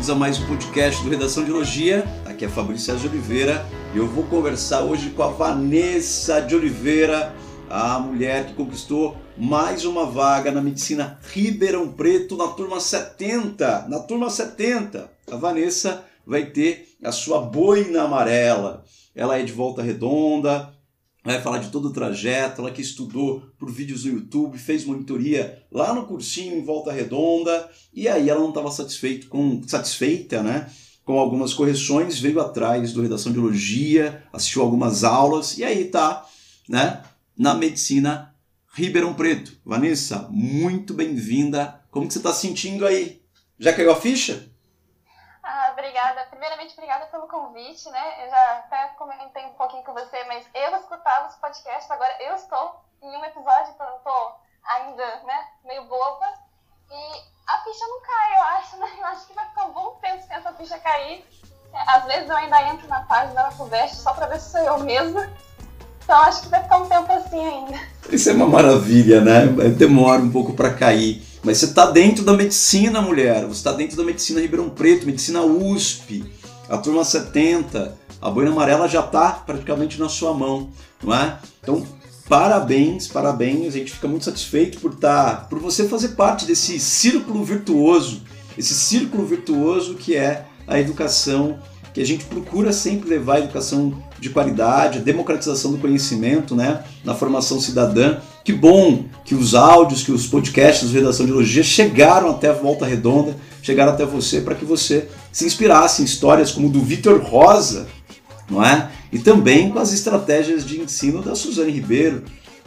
Bem-vindos 0.00 0.16
a 0.16 0.18
mais 0.18 0.38
um 0.38 0.46
podcast 0.46 1.04
do 1.04 1.10
Redação 1.10 1.44
de 1.44 1.50
Elogia. 1.50 2.04
Aqui 2.24 2.46
é 2.46 2.48
Fabrício 2.48 2.96
de 2.96 3.06
Oliveira 3.06 3.66
e 3.94 3.98
eu 3.98 4.06
vou 4.06 4.24
conversar 4.24 4.80
hoje 4.80 5.10
com 5.10 5.22
a 5.22 5.28
Vanessa 5.28 6.40
de 6.40 6.56
Oliveira, 6.56 7.34
a 7.68 7.98
mulher 7.98 8.46
que 8.46 8.54
conquistou 8.54 9.14
mais 9.36 9.84
uma 9.84 10.06
vaga 10.06 10.50
na 10.50 10.62
medicina 10.62 11.18
Ribeirão 11.30 11.92
Preto 11.92 12.34
na 12.34 12.48
turma 12.48 12.80
70. 12.80 13.88
Na 13.88 13.98
turma 13.98 14.30
70, 14.30 15.10
a 15.30 15.36
Vanessa 15.36 16.02
vai 16.26 16.46
ter 16.46 16.88
a 17.04 17.12
sua 17.12 17.42
boina 17.42 18.04
amarela. 18.04 18.82
Ela 19.14 19.38
é 19.38 19.42
de 19.42 19.52
volta 19.52 19.82
redonda, 19.82 20.72
vai 21.24 21.40
falar 21.40 21.58
de 21.58 21.70
todo 21.70 21.88
o 21.88 21.92
trajeto, 21.92 22.60
ela 22.60 22.70
que 22.70 22.80
estudou 22.80 23.42
por 23.58 23.70
vídeos 23.70 24.04
no 24.04 24.12
YouTube, 24.12 24.58
fez 24.58 24.84
monitoria 24.84 25.62
lá 25.70 25.92
no 25.92 26.06
cursinho 26.06 26.56
em 26.56 26.64
Volta 26.64 26.92
Redonda, 26.92 27.70
e 27.92 28.08
aí 28.08 28.28
ela 28.28 28.40
não 28.40 28.48
estava 28.48 28.70
satisfeita 28.70 29.26
com 29.26 29.62
satisfeita, 29.66 30.42
né? 30.42 30.70
Com 31.04 31.18
algumas 31.18 31.52
correções, 31.52 32.18
veio 32.18 32.40
atrás 32.40 32.92
do 32.92 33.02
Redação 33.02 33.32
de 33.32 33.38
Biologia, 33.38 34.22
assistiu 34.32 34.62
algumas 34.62 35.04
aulas, 35.04 35.58
e 35.58 35.64
aí 35.64 35.86
tá, 35.86 36.26
né? 36.68 37.02
Na 37.36 37.54
medicina 37.54 38.34
Ribeirão 38.72 39.14
Preto. 39.14 39.58
Vanessa, 39.64 40.28
muito 40.30 40.94
bem-vinda. 40.94 41.80
Como 41.90 42.06
que 42.06 42.12
você 42.12 42.18
está 42.18 42.32
sentindo 42.32 42.86
aí? 42.86 43.20
Já 43.58 43.72
caiu 43.72 43.90
a 43.90 44.00
ficha? 44.00 44.48
Obrigada. 45.80 46.26
Primeiramente, 46.30 46.74
obrigada 46.74 47.06
pelo 47.06 47.26
convite, 47.26 47.88
né? 47.90 48.24
Eu 48.24 48.30
já 48.30 48.58
até 48.58 48.88
comentei 48.98 49.44
um 49.46 49.54
pouquinho 49.54 49.82
com 49.82 49.94
você, 49.94 50.22
mas 50.24 50.46
eu 50.54 50.76
escutava 50.76 51.28
os 51.28 51.36
podcasts, 51.36 51.90
agora 51.90 52.14
eu 52.20 52.34
estou 52.34 52.80
em 53.02 53.16
um 53.16 53.24
episódio, 53.24 53.72
então 53.74 53.96
estou 53.96 54.36
ainda, 54.62 55.06
né, 55.24 55.48
meio 55.64 55.84
boba. 55.84 56.26
E 56.90 57.22
a 57.48 57.58
ficha 57.64 57.86
não 57.86 58.00
cai, 58.02 58.34
eu 58.36 58.42
acho, 58.58 58.76
né? 58.76 58.88
Eu 58.98 59.06
acho 59.06 59.26
que 59.26 59.34
vai 59.34 59.48
ficar 59.48 59.64
um 59.64 59.72
bom 59.72 59.98
tempo 60.02 60.22
sem 60.22 60.36
essa 60.36 60.52
ficha 60.52 60.78
cair. 60.78 61.24
Às 61.86 62.04
vezes 62.04 62.28
eu 62.28 62.36
ainda 62.36 62.62
entro 62.62 62.86
na 62.88 63.00
página 63.04 63.42
da 63.42 63.50
Fulvestre 63.52 64.00
só 64.00 64.12
para 64.12 64.26
ver 64.26 64.40
se 64.40 64.50
sou 64.50 64.60
eu 64.60 64.78
mesma. 64.80 65.32
Então 66.02 66.20
acho 66.22 66.42
que 66.42 66.48
vai 66.48 66.62
ficar 66.62 66.78
um 66.78 66.88
tempo 66.88 67.12
assim 67.12 67.46
ainda. 67.46 67.80
Isso 68.10 68.28
é 68.28 68.32
uma 68.32 68.48
maravilha, 68.48 69.20
né? 69.20 69.46
Demora 69.78 70.20
um 70.20 70.32
pouco 70.32 70.52
para 70.52 70.74
cair. 70.74 71.29
Mas 71.42 71.58
você 71.58 71.66
está 71.66 71.90
dentro 71.90 72.24
da 72.24 72.34
medicina, 72.34 73.00
mulher. 73.00 73.46
Você 73.46 73.60
está 73.60 73.72
dentro 73.72 73.96
da 73.96 74.04
medicina 74.04 74.40
Ribeirão 74.40 74.68
Preto, 74.68 75.06
medicina 75.06 75.42
USP, 75.42 76.24
a 76.68 76.76
turma 76.76 77.04
70. 77.04 77.96
A 78.20 78.30
boina 78.30 78.50
amarela 78.50 78.86
já 78.86 79.00
está 79.00 79.30
praticamente 79.32 79.98
na 79.98 80.08
sua 80.08 80.34
mão, 80.34 80.70
não 81.02 81.14
é? 81.14 81.38
Então, 81.62 81.86
parabéns, 82.28 83.08
parabéns. 83.08 83.74
A 83.74 83.78
gente 83.78 83.92
fica 83.92 84.06
muito 84.06 84.26
satisfeito 84.26 84.78
por 84.78 84.92
estar, 84.92 85.24
tá, 85.24 85.36
por 85.46 85.58
você 85.58 85.88
fazer 85.88 86.08
parte 86.08 86.44
desse 86.44 86.78
círculo 86.78 87.42
virtuoso, 87.42 88.22
esse 88.58 88.74
círculo 88.74 89.24
virtuoso 89.24 89.94
que 89.94 90.14
é 90.14 90.44
a 90.66 90.78
educação 90.78 91.58
que 91.92 92.00
a 92.00 92.06
gente 92.06 92.24
procura 92.24 92.72
sempre 92.72 93.08
levar 93.08 93.36
a 93.36 93.38
educação 93.40 93.92
de 94.18 94.30
qualidade, 94.30 94.98
a 94.98 95.02
democratização 95.02 95.72
do 95.72 95.78
conhecimento, 95.78 96.54
né, 96.54 96.84
na 97.04 97.14
formação 97.14 97.60
cidadã. 97.60 98.18
Que 98.44 98.52
bom 98.52 99.04
que 99.24 99.34
os 99.34 99.54
áudios, 99.54 100.02
que 100.02 100.12
os 100.12 100.26
podcasts 100.26 100.88
do 100.88 100.94
Redação 100.94 101.26
de 101.26 101.32
Elogia 101.32 101.62
chegaram 101.62 102.30
até 102.30 102.48
a 102.48 102.52
Volta 102.52 102.86
Redonda, 102.86 103.36
chegaram 103.62 103.92
até 103.92 104.04
você 104.04 104.40
para 104.40 104.54
que 104.54 104.64
você 104.64 105.08
se 105.32 105.44
inspirasse 105.44 106.02
em 106.02 106.04
histórias 106.04 106.52
como 106.52 106.68
do 106.68 106.80
Vitor 106.80 107.20
Rosa, 107.22 107.86
não 108.48 108.64
é? 108.64 108.90
E 109.12 109.18
também 109.18 109.70
com 109.70 109.78
as 109.78 109.92
estratégias 109.92 110.64
de 110.64 110.80
ensino 110.80 111.22
da 111.22 111.34
Suzane 111.34 111.72
Ribeiro, 111.72 112.24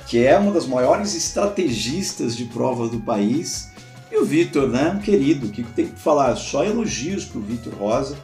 que 0.08 0.24
é 0.24 0.38
uma 0.38 0.52
das 0.52 0.68
maiores 0.68 1.16
estrategistas 1.16 2.36
de 2.36 2.46
prova 2.46 2.88
do 2.88 3.00
país. 3.00 3.70
E 4.12 4.18
o 4.18 4.26
Vitor, 4.26 4.68
né, 4.68 4.94
um 4.96 5.00
querido, 5.00 5.48
que 5.48 5.64
tem 5.64 5.88
que 5.88 6.00
falar 6.00 6.36
só 6.36 6.64
elogios 6.64 7.26
para 7.26 7.40
o 7.40 7.42
Vitor 7.42 7.74
Rosa 7.74 8.16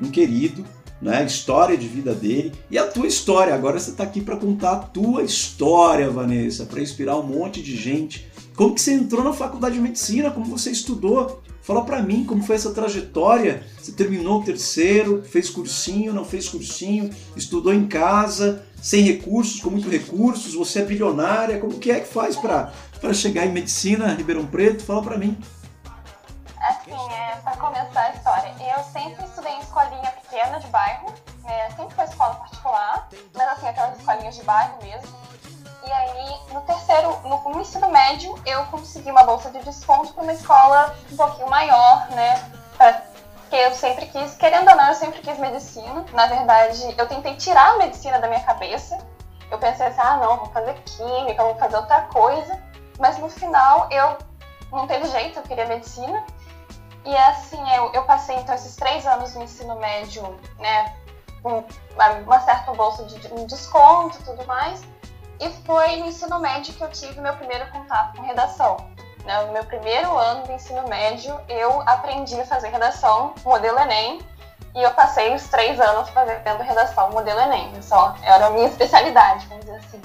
um 0.00 0.10
querido, 0.10 0.64
né? 1.00 1.18
A 1.18 1.24
história 1.24 1.76
de 1.76 1.88
vida 1.88 2.14
dele 2.14 2.52
e 2.70 2.78
a 2.78 2.86
tua 2.86 3.06
história. 3.06 3.54
Agora 3.54 3.78
você 3.78 3.90
está 3.90 4.04
aqui 4.04 4.20
para 4.20 4.36
contar 4.36 4.72
a 4.72 4.78
tua 4.78 5.22
história, 5.22 6.10
Vanessa, 6.10 6.66
para 6.66 6.80
inspirar 6.80 7.18
um 7.18 7.22
monte 7.22 7.62
de 7.62 7.76
gente. 7.76 8.26
Como 8.54 8.74
que 8.74 8.80
você 8.80 8.92
entrou 8.92 9.24
na 9.24 9.32
faculdade 9.32 9.76
de 9.76 9.80
medicina? 9.80 10.30
Como 10.30 10.44
você 10.44 10.70
estudou? 10.70 11.40
Fala 11.62 11.84
para 11.84 12.02
mim 12.02 12.24
como 12.24 12.42
foi 12.42 12.56
essa 12.56 12.72
trajetória. 12.72 13.62
Você 13.80 13.92
terminou 13.92 14.40
o 14.40 14.44
terceiro, 14.44 15.22
fez 15.22 15.48
cursinho, 15.48 16.12
não 16.12 16.24
fez 16.24 16.48
cursinho, 16.48 17.10
estudou 17.36 17.72
em 17.72 17.86
casa, 17.86 18.64
sem 18.82 19.02
recursos, 19.02 19.60
com 19.60 19.70
muitos 19.70 19.90
recursos. 19.90 20.54
Você 20.54 20.80
é 20.80 20.84
bilionária. 20.84 21.58
Como 21.58 21.78
que 21.78 21.90
é 21.90 22.00
que 22.00 22.08
faz 22.12 22.36
para 22.36 22.72
chegar 23.14 23.46
em 23.46 23.52
medicina, 23.52 24.12
Ribeirão 24.14 24.46
Preto? 24.46 24.82
Fala 24.82 25.02
para 25.02 25.16
mim. 25.16 25.36
Particular, 32.70 33.08
mas 33.34 33.48
assim, 33.48 33.68
aquelas 33.68 33.98
escolinhas 33.98 34.34
de 34.36 34.42
bairro 34.44 34.78
mesmo. 34.82 35.20
E 35.84 35.92
aí, 35.92 36.40
no 36.52 36.60
terceiro, 36.62 37.18
no, 37.24 37.42
no 37.50 37.60
ensino 37.60 37.88
médio, 37.88 38.34
eu 38.46 38.64
consegui 38.66 39.10
uma 39.10 39.24
bolsa 39.24 39.50
de 39.50 39.58
desconto 39.60 40.14
para 40.14 40.22
uma 40.22 40.32
escola 40.32 40.94
um 41.10 41.16
pouquinho 41.16 41.48
maior, 41.48 42.08
né? 42.10 42.50
Pra, 42.76 43.02
que 43.48 43.56
eu 43.56 43.74
sempre 43.74 44.06
quis, 44.06 44.36
querendo 44.36 44.68
ou 44.68 44.76
não, 44.76 44.88
eu 44.88 44.94
sempre 44.94 45.20
quis 45.20 45.36
medicina. 45.38 46.04
Na 46.12 46.26
verdade, 46.26 46.94
eu 46.96 47.08
tentei 47.08 47.34
tirar 47.36 47.74
a 47.74 47.78
medicina 47.78 48.20
da 48.20 48.28
minha 48.28 48.42
cabeça. 48.42 48.96
Eu 49.50 49.58
pensei 49.58 49.86
assim, 49.86 50.00
ah, 50.00 50.18
não, 50.18 50.36
vou 50.36 50.46
fazer 50.46 50.74
química, 50.84 51.42
vou 51.42 51.56
fazer 51.56 51.76
outra 51.76 52.02
coisa. 52.02 52.62
Mas 53.00 53.18
no 53.18 53.28
final, 53.28 53.88
eu 53.90 54.16
não 54.70 54.86
teve 54.86 55.08
jeito, 55.08 55.40
eu 55.40 55.42
queria 55.42 55.66
medicina. 55.66 56.24
E 57.04 57.16
assim, 57.16 57.60
eu, 57.74 57.90
eu 57.92 58.04
passei 58.04 58.36
então 58.36 58.54
esses 58.54 58.76
três 58.76 59.04
anos 59.06 59.34
no 59.34 59.42
ensino 59.42 59.74
médio, 59.76 60.22
né, 60.58 60.94
com 61.42 61.64
uma 62.24 62.40
certa 62.40 62.72
bolsa 62.72 63.04
de 63.04 63.32
um 63.32 63.46
desconto 63.46 64.18
e 64.20 64.24
tudo 64.24 64.46
mais. 64.46 64.82
E 65.40 65.48
foi 65.64 65.96
no 65.96 66.06
ensino 66.06 66.38
médio 66.38 66.74
que 66.74 66.82
eu 66.82 66.90
tive 66.90 67.20
meu 67.20 67.34
primeiro 67.34 67.66
contato 67.70 68.16
com 68.16 68.22
redação. 68.22 68.76
Né? 69.24 69.42
No 69.42 69.52
meu 69.52 69.64
primeiro 69.64 70.16
ano 70.16 70.44
do 70.44 70.52
ensino 70.52 70.86
médio, 70.88 71.38
eu 71.48 71.80
aprendi 71.82 72.38
a 72.38 72.46
fazer 72.46 72.68
redação, 72.68 73.34
modelo 73.44 73.78
Enem, 73.78 74.20
e 74.74 74.82
eu 74.82 74.90
passei 74.92 75.34
os 75.34 75.48
três 75.48 75.80
anos 75.80 76.10
fazendo 76.10 76.62
redação, 76.62 77.10
modelo 77.10 77.40
Enem. 77.40 77.80
Só 77.82 78.14
era 78.22 78.46
a 78.46 78.50
minha 78.50 78.68
especialidade, 78.68 79.46
vamos 79.46 79.64
dizer 79.64 79.78
assim. 79.78 80.02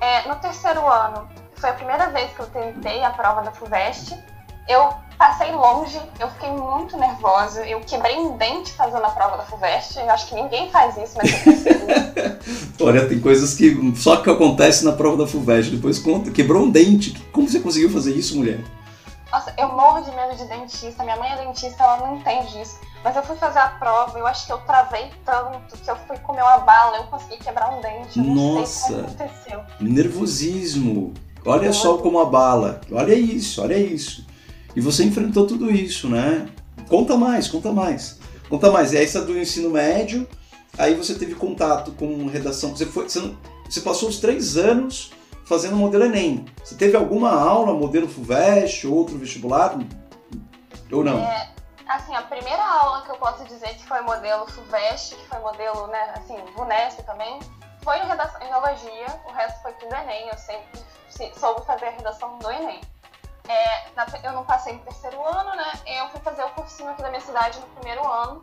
É, 0.00 0.28
no 0.28 0.36
terceiro 0.36 0.86
ano, 0.86 1.28
foi 1.56 1.70
a 1.70 1.74
primeira 1.74 2.08
vez 2.10 2.30
que 2.34 2.40
eu 2.40 2.46
tentei 2.50 3.02
a 3.02 3.10
prova 3.10 3.42
da 3.42 3.50
FUVEST. 3.52 4.22
Eu 4.68 4.92
Passei 5.18 5.52
longe, 5.52 6.00
eu 6.18 6.28
fiquei 6.30 6.50
muito 6.50 6.96
nervosa. 6.96 7.64
Eu 7.66 7.80
quebrei 7.80 8.16
um 8.16 8.36
dente 8.36 8.72
fazendo 8.72 9.04
a 9.04 9.10
prova 9.10 9.36
da 9.36 9.44
FUVEST. 9.44 9.98
Eu 9.98 10.10
acho 10.10 10.28
que 10.28 10.34
ninguém 10.34 10.70
faz 10.70 10.96
isso, 10.96 11.16
mas 11.16 11.30
eu. 11.66 11.74
Olha, 12.86 13.08
tem 13.08 13.20
coisas 13.20 13.54
que 13.54 13.94
só 13.96 14.16
que 14.16 14.28
acontece 14.28 14.84
na 14.84 14.92
prova 14.92 15.16
da 15.18 15.26
FUVEST. 15.26 15.70
Depois 15.70 15.98
conta, 15.98 16.30
quebrou 16.30 16.62
um 16.62 16.70
dente. 16.70 17.12
Como 17.32 17.48
você 17.48 17.60
conseguiu 17.60 17.90
fazer 17.90 18.12
isso, 18.12 18.36
mulher? 18.36 18.60
Nossa, 19.30 19.54
eu 19.58 19.68
morro 19.68 20.00
de 20.02 20.10
medo 20.10 20.36
de 20.36 20.44
dentista. 20.46 21.02
Minha 21.02 21.16
mãe 21.16 21.32
é 21.32 21.44
dentista, 21.44 21.82
ela 21.82 21.96
não 21.98 22.16
entende 22.16 22.60
isso. 22.60 22.78
Mas 23.02 23.16
eu 23.16 23.22
fui 23.22 23.36
fazer 23.36 23.58
a 23.58 23.68
prova, 23.68 24.18
eu 24.18 24.26
acho 24.26 24.46
que 24.46 24.52
eu 24.52 24.58
travei 24.58 25.10
tanto 25.26 25.76
que 25.76 25.90
eu 25.90 25.96
fui 26.06 26.16
comer 26.18 26.42
uma 26.42 26.58
bala, 26.58 26.96
eu 26.96 27.04
consegui 27.04 27.36
quebrar 27.36 27.70
um 27.76 27.80
dente. 27.80 28.18
Eu 28.18 28.24
Nossa! 28.24 28.56
Não 28.56 28.66
sei 28.66 28.94
como 28.94 29.06
aconteceu. 29.06 29.60
Nervosismo. 29.80 31.14
Olha 31.44 31.72
só 31.72 31.98
como 31.98 32.18
a 32.18 32.24
bala. 32.24 32.80
Olha 32.90 33.14
isso, 33.14 33.62
olha 33.62 33.76
isso. 33.76 34.24
E 34.74 34.80
você 34.80 35.04
enfrentou 35.04 35.46
tudo 35.46 35.70
isso, 35.70 36.08
né? 36.08 36.48
Conta 36.88 37.16
mais, 37.16 37.48
conta 37.48 37.72
mais. 37.72 38.18
Conta 38.48 38.70
mais. 38.70 38.92
E 38.92 38.98
aí 38.98 39.06
você 39.06 39.20
do 39.20 39.38
ensino 39.38 39.70
médio, 39.70 40.28
aí 40.76 40.94
você 40.94 41.14
teve 41.14 41.34
contato 41.34 41.92
com 41.92 42.26
redação. 42.26 42.76
Você, 42.76 42.86
foi, 42.86 43.08
você, 43.08 43.20
não, 43.20 43.36
você 43.68 43.80
passou 43.80 44.08
os 44.08 44.18
três 44.18 44.56
anos 44.56 45.12
fazendo 45.44 45.76
modelo 45.76 46.04
Enem. 46.04 46.44
Você 46.62 46.74
teve 46.74 46.96
alguma 46.96 47.30
aula, 47.30 47.74
modelo 47.74 48.08
FUVEST, 48.08 48.86
outro 48.86 49.16
vestibular? 49.18 49.78
Ou 50.90 51.04
não? 51.04 51.18
É, 51.18 51.50
assim, 51.86 52.14
a 52.14 52.22
primeira 52.22 52.62
aula 52.62 53.02
que 53.02 53.10
eu 53.10 53.16
posso 53.16 53.44
dizer 53.44 53.74
que 53.74 53.84
foi 53.84 54.00
modelo 54.02 54.46
FUVEST, 54.46 55.14
que 55.16 55.28
foi 55.28 55.38
modelo, 55.40 55.86
né, 55.88 56.14
assim, 56.16 56.36
VUNESP 56.56 57.02
também, 57.04 57.38
foi 57.82 57.98
em 57.98 58.06
redação 58.06 58.40
em 58.42 58.48
biologia, 58.48 59.20
o 59.28 59.32
resto 59.32 59.62
foi 59.62 59.72
tudo 59.74 59.94
Enem. 59.94 60.28
Eu 60.28 60.38
sempre 60.38 60.80
soube 61.38 61.64
fazer 61.66 61.86
a 61.86 61.90
redação 61.90 62.38
do 62.38 62.50
Enem. 62.50 62.80
É, 63.48 63.90
na, 63.94 64.06
eu 64.22 64.32
não 64.32 64.44
passei 64.44 64.72
no 64.72 64.80
terceiro 64.80 65.22
ano, 65.22 65.54
né? 65.56 65.72
Eu 65.86 66.08
fui 66.08 66.20
fazer 66.20 66.42
o 66.44 66.50
cursinho 66.50 66.90
aqui 66.90 67.02
da 67.02 67.08
minha 67.08 67.20
cidade 67.20 67.58
no 67.60 67.66
primeiro 67.66 68.06
ano. 68.06 68.42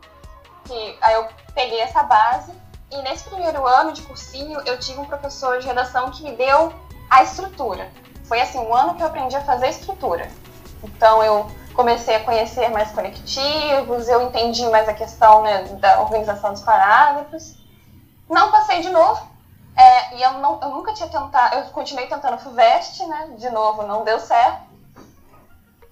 Que, 0.64 0.98
aí 1.00 1.14
eu 1.14 1.28
peguei 1.54 1.80
essa 1.80 2.02
base. 2.02 2.52
E 2.90 3.02
nesse 3.02 3.24
primeiro 3.24 3.66
ano 3.66 3.92
de 3.92 4.02
cursinho, 4.02 4.60
eu 4.66 4.78
tive 4.78 5.00
um 5.00 5.04
professor 5.04 5.58
de 5.58 5.66
redação 5.66 6.10
que 6.10 6.22
me 6.22 6.32
deu 6.36 6.72
a 7.10 7.22
estrutura. 7.22 7.90
Foi 8.24 8.40
assim, 8.40 8.58
um 8.58 8.74
ano 8.74 8.94
que 8.94 9.02
eu 9.02 9.06
aprendi 9.06 9.34
a 9.34 9.44
fazer 9.44 9.68
estrutura. 9.70 10.30
Então 10.82 11.22
eu 11.22 11.50
comecei 11.74 12.16
a 12.16 12.24
conhecer 12.24 12.68
mais 12.68 12.90
conectivos, 12.92 14.08
eu 14.08 14.22
entendi 14.22 14.66
mais 14.66 14.88
a 14.88 14.94
questão 14.94 15.42
né, 15.42 15.64
da 15.80 16.00
organização 16.00 16.52
dos 16.52 16.62
parágrafos. 16.62 17.56
Não 18.28 18.50
passei 18.50 18.80
de 18.80 18.90
novo, 18.90 19.26
é, 19.76 20.16
e 20.16 20.22
eu, 20.22 20.32
não, 20.34 20.60
eu 20.60 20.68
nunca 20.68 20.92
tinha 20.92 21.08
tentado, 21.08 21.56
eu 21.56 21.64
continuei 21.66 22.06
tentando 22.06 22.38
FUVEST, 22.38 23.06
né? 23.06 23.30
De 23.36 23.48
novo, 23.50 23.82
não 23.84 24.04
deu 24.04 24.18
certo. 24.20 24.71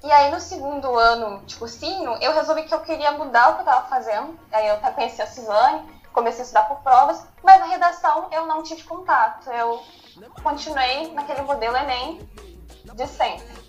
E 0.02 0.10
aí 0.10 0.30
no 0.30 0.40
segundo 0.40 0.96
ano 0.98 1.42
de 1.44 1.56
cursinho, 1.56 2.16
eu 2.22 2.32
resolvi 2.32 2.62
que 2.62 2.72
eu 2.72 2.80
queria 2.80 3.12
mudar 3.12 3.50
o 3.50 3.52
que 3.54 3.60
eu 3.60 3.64
estava 3.66 3.86
fazendo. 3.86 4.38
Aí 4.50 4.66
eu 4.68 4.76
conheci 4.78 5.20
a 5.20 5.26
Suzane, 5.26 5.86
comecei 6.12 6.40
a 6.40 6.44
estudar 6.44 6.62
por 6.62 6.78
provas, 6.78 7.22
mas 7.42 7.60
na 7.60 7.66
redação 7.66 8.28
eu 8.32 8.46
não 8.46 8.62
tive 8.62 8.82
contato. 8.84 9.50
Eu 9.50 9.82
continuei 10.42 11.12
naquele 11.12 11.42
modelo 11.42 11.76
Enem 11.76 12.26
de 12.94 13.06
sempre. 13.06 13.60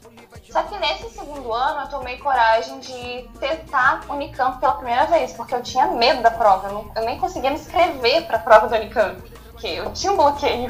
Só 0.49 0.63
que 0.63 0.77
nesse 0.79 1.09
segundo 1.09 1.51
ano 1.53 1.81
eu 1.81 1.87
tomei 1.89 2.17
coragem 2.17 2.79
de 2.79 3.29
tentar 3.39 4.01
Unicamp 4.09 4.59
pela 4.59 4.73
primeira 4.73 5.05
vez, 5.05 5.33
porque 5.33 5.55
eu 5.55 5.61
tinha 5.61 5.87
medo 5.87 6.21
da 6.21 6.31
prova. 6.31 6.67
Eu, 6.67 6.73
não, 6.73 6.91
eu 6.95 7.05
nem 7.05 7.17
conseguia 7.17 7.49
me 7.49 7.57
inscrever 7.57 8.25
para 8.25 8.37
a 8.37 8.39
prova 8.39 8.67
do 8.67 8.75
Unicamp, 8.75 9.21
porque 9.51 9.67
eu 9.67 9.91
tinha 9.93 10.11
um 10.11 10.17
bloqueio 10.17 10.69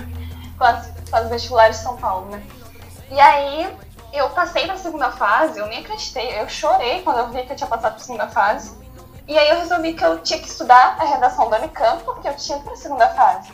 com 0.58 0.64
as, 0.64 0.88
com 1.10 1.16
as 1.16 1.30
vestibulares 1.30 1.78
de 1.78 1.84
São 1.84 1.98
Paulo, 1.98 2.28
né? 2.28 2.44
E 3.10 3.20
aí 3.20 3.78
eu 4.14 4.30
passei 4.30 4.66
na 4.66 4.78
segunda 4.78 5.12
fase, 5.12 5.60
eu 5.60 5.68
nem 5.68 5.80
acreditei, 5.80 6.40
eu 6.40 6.50
chorei 6.50 7.02
quando 7.02 7.20
eu 7.20 7.30
vi 7.30 7.44
que 7.44 7.54
eu 7.54 7.56
tinha 7.56 7.68
passado 7.68 7.94
para 7.94 8.02
a 8.02 8.06
segunda 8.06 8.28
fase. 8.28 8.78
E 9.28 9.38
aí 9.38 9.50
eu 9.50 9.60
resolvi 9.60 9.94
que 9.94 10.04
eu 10.04 10.20
tinha 10.22 10.40
que 10.40 10.48
estudar 10.48 10.98
a 11.00 11.06
redação 11.06 11.50
do 11.50 11.56
Unicamp, 11.56 12.04
porque 12.04 12.28
eu 12.28 12.36
tinha 12.36 12.60
para 12.60 12.74
a 12.74 12.76
segunda 12.76 13.08
fase. 13.10 13.54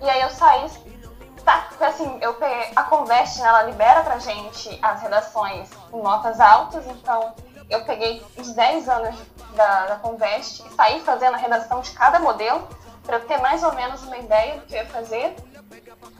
E 0.00 0.08
aí 0.08 0.22
eu 0.22 0.30
saí, 0.30 0.70
tá, 1.44 1.68
assim, 1.80 2.18
eu 2.20 2.34
peguei, 2.34 2.72
a 2.74 2.82
Convest, 2.84 3.40
né, 3.40 3.46
ela 3.46 3.62
libera 3.64 4.02
pra 4.02 4.18
gente 4.18 4.78
as 4.80 5.02
redações 5.02 5.68
com 5.90 6.02
notas 6.02 6.40
altas, 6.40 6.86
então 6.86 7.34
eu 7.68 7.84
peguei 7.84 8.24
os 8.36 8.52
10 8.52 8.88
anos 8.88 9.16
da, 9.54 9.86
da 9.86 9.96
Convest 9.96 10.64
e 10.66 10.74
saí 10.74 11.00
fazendo 11.00 11.34
a 11.34 11.38
redação 11.38 11.80
de 11.80 11.90
cada 11.90 12.18
modelo, 12.18 12.66
para 13.04 13.16
eu 13.16 13.26
ter 13.26 13.38
mais 13.38 13.62
ou 13.62 13.72
menos 13.74 14.02
uma 14.02 14.16
ideia 14.16 14.56
do 14.56 14.62
que 14.62 14.74
eu 14.74 14.78
ia 14.78 14.86
fazer. 14.86 15.36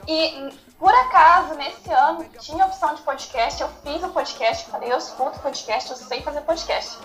E 0.07 0.51
por 0.77 0.93
acaso, 0.93 1.55
nesse 1.55 1.91
ano, 1.91 2.23
tinha 2.39 2.65
opção 2.65 2.93
de 2.93 3.01
podcast, 3.01 3.61
eu 3.61 3.69
fiz 3.83 4.03
o 4.03 4.09
podcast, 4.09 4.69
falei, 4.69 4.91
eu 4.91 4.97
escuto 4.97 5.39
podcast, 5.39 5.89
eu 5.89 5.97
sei 5.97 6.21
fazer 6.21 6.41
podcast. 6.41 6.99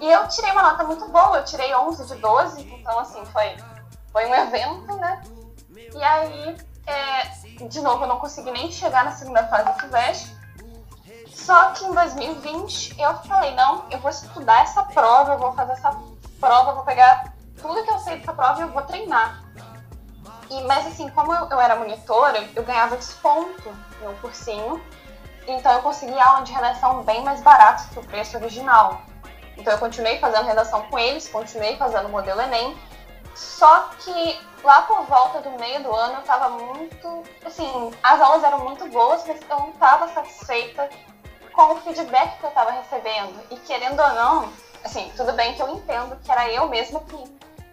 E 0.00 0.10
eu 0.10 0.28
tirei 0.28 0.50
uma 0.50 0.62
nota 0.62 0.84
muito 0.84 1.08
boa, 1.08 1.38
eu 1.38 1.44
tirei 1.44 1.74
11 1.74 2.06
de 2.06 2.20
12, 2.20 2.62
então 2.62 2.98
assim, 2.98 3.24
foi, 3.26 3.56
foi 4.12 4.26
um 4.26 4.34
evento, 4.34 4.94
né? 4.96 5.22
E 5.94 6.02
aí, 6.02 6.56
é, 6.86 7.66
de 7.66 7.80
novo, 7.80 8.04
eu 8.04 8.08
não 8.08 8.18
consegui 8.18 8.50
nem 8.50 8.70
chegar 8.70 9.04
na 9.04 9.12
segunda 9.12 9.46
fase 9.46 9.72
do 9.72 9.80
FUVEST. 9.80 10.36
Só 11.28 11.70
que 11.72 11.84
em 11.84 11.92
2020 11.92 13.00
eu 13.00 13.14
falei, 13.22 13.54
não, 13.54 13.84
eu 13.90 13.98
vou 13.98 14.10
estudar 14.10 14.62
essa 14.62 14.82
prova, 14.84 15.34
eu 15.34 15.38
vou 15.38 15.52
fazer 15.52 15.72
essa 15.72 15.96
prova, 16.40 16.70
eu 16.70 16.74
vou 16.76 16.84
pegar 16.84 17.32
tudo 17.60 17.82
que 17.84 17.90
eu 17.90 17.98
sei 17.98 18.18
dessa 18.18 18.32
prova 18.32 18.60
e 18.60 18.62
eu 18.62 18.68
vou 18.68 18.82
treinar. 18.82 19.42
E, 20.50 20.62
mas 20.64 20.86
assim, 20.86 21.08
como 21.10 21.32
eu, 21.34 21.48
eu 21.48 21.60
era 21.60 21.76
monitora, 21.76 22.48
eu 22.54 22.62
ganhava 22.62 22.96
desconto 22.96 23.70
no 24.00 24.14
cursinho. 24.16 24.82
Então 25.46 25.72
eu 25.72 25.82
consegui 25.82 26.18
aula 26.18 26.42
de 26.42 26.52
redação 26.52 27.02
bem 27.02 27.22
mais 27.22 27.40
barato 27.42 27.88
que 27.90 27.98
o 27.98 28.04
preço 28.04 28.36
original. 28.36 29.02
Então 29.56 29.72
eu 29.72 29.78
continuei 29.78 30.18
fazendo 30.18 30.46
redação 30.46 30.82
com 30.84 30.98
eles, 30.98 31.28
continuei 31.28 31.76
fazendo 31.76 32.06
o 32.06 32.10
modelo 32.10 32.40
Enem. 32.40 32.76
Só 33.34 33.90
que 33.98 34.40
lá 34.62 34.82
por 34.82 35.02
volta 35.02 35.40
do 35.40 35.50
meio 35.58 35.82
do 35.82 35.94
ano 35.94 36.14
eu 36.14 36.22
tava 36.22 36.48
muito. 36.50 37.22
Assim, 37.44 37.92
as 38.02 38.20
aulas 38.20 38.42
eram 38.44 38.60
muito 38.60 38.86
boas, 38.88 39.24
mas 39.26 39.40
eu 39.48 39.58
não 39.58 39.72
tava 39.72 40.08
satisfeita 40.08 40.88
com 41.52 41.74
o 41.74 41.80
feedback 41.80 42.38
que 42.38 42.44
eu 42.44 42.50
tava 42.50 42.70
recebendo. 42.72 43.40
E 43.50 43.56
querendo 43.56 44.00
ou 44.00 44.08
não, 44.10 44.52
assim, 44.82 45.10
tudo 45.16 45.32
bem 45.32 45.54
que 45.54 45.62
eu 45.62 45.68
entendo 45.68 46.16
que 46.22 46.30
era 46.30 46.50
eu 46.50 46.68
mesma 46.68 47.00
que 47.00 47.16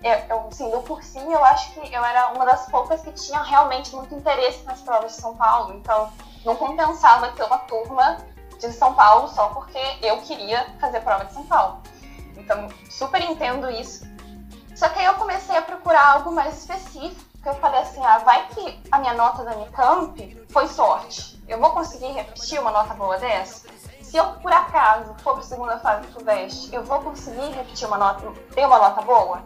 eu, 0.04 0.14
eu, 0.30 0.48
assim, 0.48 0.70
no 0.72 0.82
cursinho, 0.84 1.32
eu 1.32 1.44
acho 1.46 1.72
que 1.74 1.94
eu 1.94 2.04
era 2.04 2.30
uma 2.30 2.46
das 2.46 2.66
poucas 2.70 3.02
que 3.02 3.12
tinha 3.12 3.42
realmente 3.42 3.96
muito 3.96 4.16
interesse 4.16 4.64
nas 4.64 4.82
provas 4.82 5.16
de 5.16 5.22
São 5.22 5.36
Paulo. 5.36 5.74
Então, 5.76 6.12
não 6.44 6.56
compensava 6.56 7.30
ter 7.30 7.44
uma 7.44 7.60
turma 7.60 8.18
de 8.60 8.72
São 8.72 8.94
Paulo 8.94 9.28
só 9.30 9.50
porque 9.50 9.80
eu 10.02 10.18
queria 10.22 10.66
fazer 10.80 11.02
prova 11.02 11.26
de 11.26 11.34
São 11.34 11.46
Paulo. 11.46 11.82
Então, 12.36 12.68
super 12.90 13.22
entendo 13.22 13.70
isso. 13.70 14.06
Só 14.76 14.90
que 14.90 15.00
aí 15.00 15.06
eu 15.06 15.14
comecei 15.16 15.56
a 15.56 15.62
procurar 15.62 16.14
algo 16.14 16.32
mais 16.32 16.58
específico. 16.58 17.30
Porque 17.34 17.50
eu 17.50 17.62
falei 17.62 17.80
assim, 17.82 18.06
ah, 18.06 18.20
vai 18.20 18.48
que 18.50 18.80
a 18.92 19.00
minha 19.00 19.16
nota 19.16 19.44
da 19.44 19.56
Unicamp 19.56 20.46
foi 20.50 20.68
sorte. 20.68 21.42
Eu 21.48 21.60
vou 21.60 21.72
conseguir 21.72 22.12
repetir 22.12 22.60
uma 22.60 22.70
nota 22.70 22.94
boa 22.94 23.18
dessa? 23.18 23.68
Se 24.04 24.18
eu, 24.18 24.26
por 24.34 24.52
acaso, 24.52 25.16
for 25.24 25.34
para 25.34 25.40
a 25.40 25.46
segunda 25.46 25.80
fase 25.80 26.06
do 26.06 26.14
FUVEST, 26.14 26.72
eu 26.72 26.84
vou 26.84 27.00
conseguir 27.02 27.50
repetir 27.52 27.88
uma 27.88 27.98
nota, 27.98 28.32
ter 28.54 28.66
uma 28.66 28.78
nota 28.78 29.02
boa? 29.02 29.42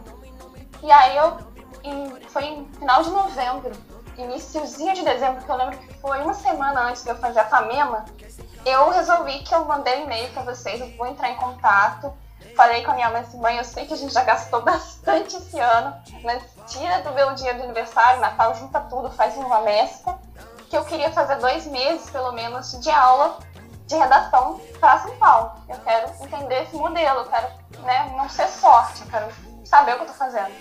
E 0.82 0.90
aí 0.90 1.16
eu, 1.16 1.38
em, 1.82 2.20
foi 2.28 2.44
em 2.44 2.64
final 2.78 3.02
de 3.02 3.10
novembro, 3.10 3.72
iníciozinho 4.16 4.94
de 4.94 5.02
dezembro, 5.02 5.44
que 5.44 5.50
eu 5.50 5.56
lembro 5.56 5.78
que 5.78 5.94
foi 5.94 6.20
uma 6.22 6.34
semana 6.34 6.88
antes 6.88 7.02
de 7.02 7.10
eu 7.10 7.16
fazer 7.16 7.40
a 7.40 7.46
FAMEMA, 7.46 8.04
eu 8.64 8.90
resolvi 8.90 9.38
que 9.40 9.54
eu 9.54 9.64
mandei 9.64 10.00
um 10.00 10.04
e-mail 10.04 10.28
para 10.32 10.42
vocês, 10.42 10.80
eu 10.80 10.96
vou 10.96 11.06
entrar 11.06 11.30
em 11.30 11.36
contato. 11.36 12.12
Falei 12.56 12.82
com 12.82 12.90
a 12.90 12.94
minha 12.94 13.10
mãe 13.10 13.20
assim, 13.20 13.38
mãe, 13.38 13.58
eu 13.58 13.64
sei 13.64 13.86
que 13.86 13.94
a 13.94 13.96
gente 13.96 14.12
já 14.12 14.24
gastou 14.24 14.62
bastante 14.64 15.36
esse 15.36 15.58
ano, 15.58 15.94
mas 16.22 16.42
tira 16.66 17.02
do 17.02 17.12
meu 17.12 17.34
dia 17.34 17.54
de 17.54 17.62
aniversário, 17.62 18.20
Natal, 18.20 18.54
junta 18.54 18.80
tudo, 18.80 19.10
faz 19.10 19.36
uma 19.36 19.60
mescla, 19.60 20.18
que 20.68 20.76
eu 20.76 20.84
queria 20.84 21.12
fazer 21.12 21.36
dois 21.36 21.66
meses, 21.66 22.10
pelo 22.10 22.32
menos, 22.32 22.72
de 22.80 22.90
aula 22.90 23.38
de 23.86 23.94
redação 23.94 24.60
para 24.80 24.98
São 24.98 25.16
Paulo. 25.16 25.52
Eu 25.68 25.78
quero 25.78 26.10
entender 26.24 26.62
esse 26.64 26.74
modelo, 26.74 27.20
eu 27.20 27.26
quero 27.26 27.46
né, 27.84 28.12
não 28.16 28.28
ser 28.28 28.48
sorte, 28.48 29.02
eu 29.02 29.06
quero 29.08 29.28
saber 29.66 29.92
o 29.92 29.96
que 29.96 30.02
eu 30.02 30.06
tô 30.08 30.14
fazendo. 30.14 30.54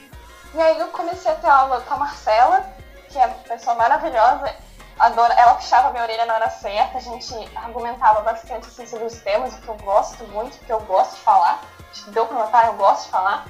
E 0.53 0.61
aí 0.61 0.79
eu 0.79 0.87
comecei 0.87 1.31
a 1.31 1.35
ter 1.35 1.47
aula 1.47 1.81
com 1.81 1.93
a 1.93 1.97
Marcela, 1.97 2.65
que 3.09 3.17
é 3.17 3.25
uma 3.25 3.35
pessoa 3.39 3.75
maravilhosa, 3.75 4.55
adora, 4.99 5.33
ela 5.33 5.55
puxava 5.55 5.91
minha 5.91 6.03
orelha 6.03 6.25
na 6.25 6.35
hora 6.35 6.49
certa, 6.49 6.97
a 6.97 7.01
gente 7.01 7.33
argumentava 7.55 8.21
bastante 8.21 8.67
assim, 8.67 8.87
sobre 8.87 9.05
os 9.05 9.19
temas, 9.19 9.53
o 9.53 9.61
que 9.61 9.67
eu 9.67 9.75
gosto 9.75 10.23
muito, 10.25 10.57
que 10.59 10.71
eu 10.71 10.79
gosto 10.81 11.15
de 11.15 11.21
falar. 11.21 11.61
Deu 12.07 12.25
pra 12.25 12.37
notar, 12.37 12.67
eu 12.67 12.73
gosto 12.73 13.05
de 13.05 13.11
falar. 13.11 13.45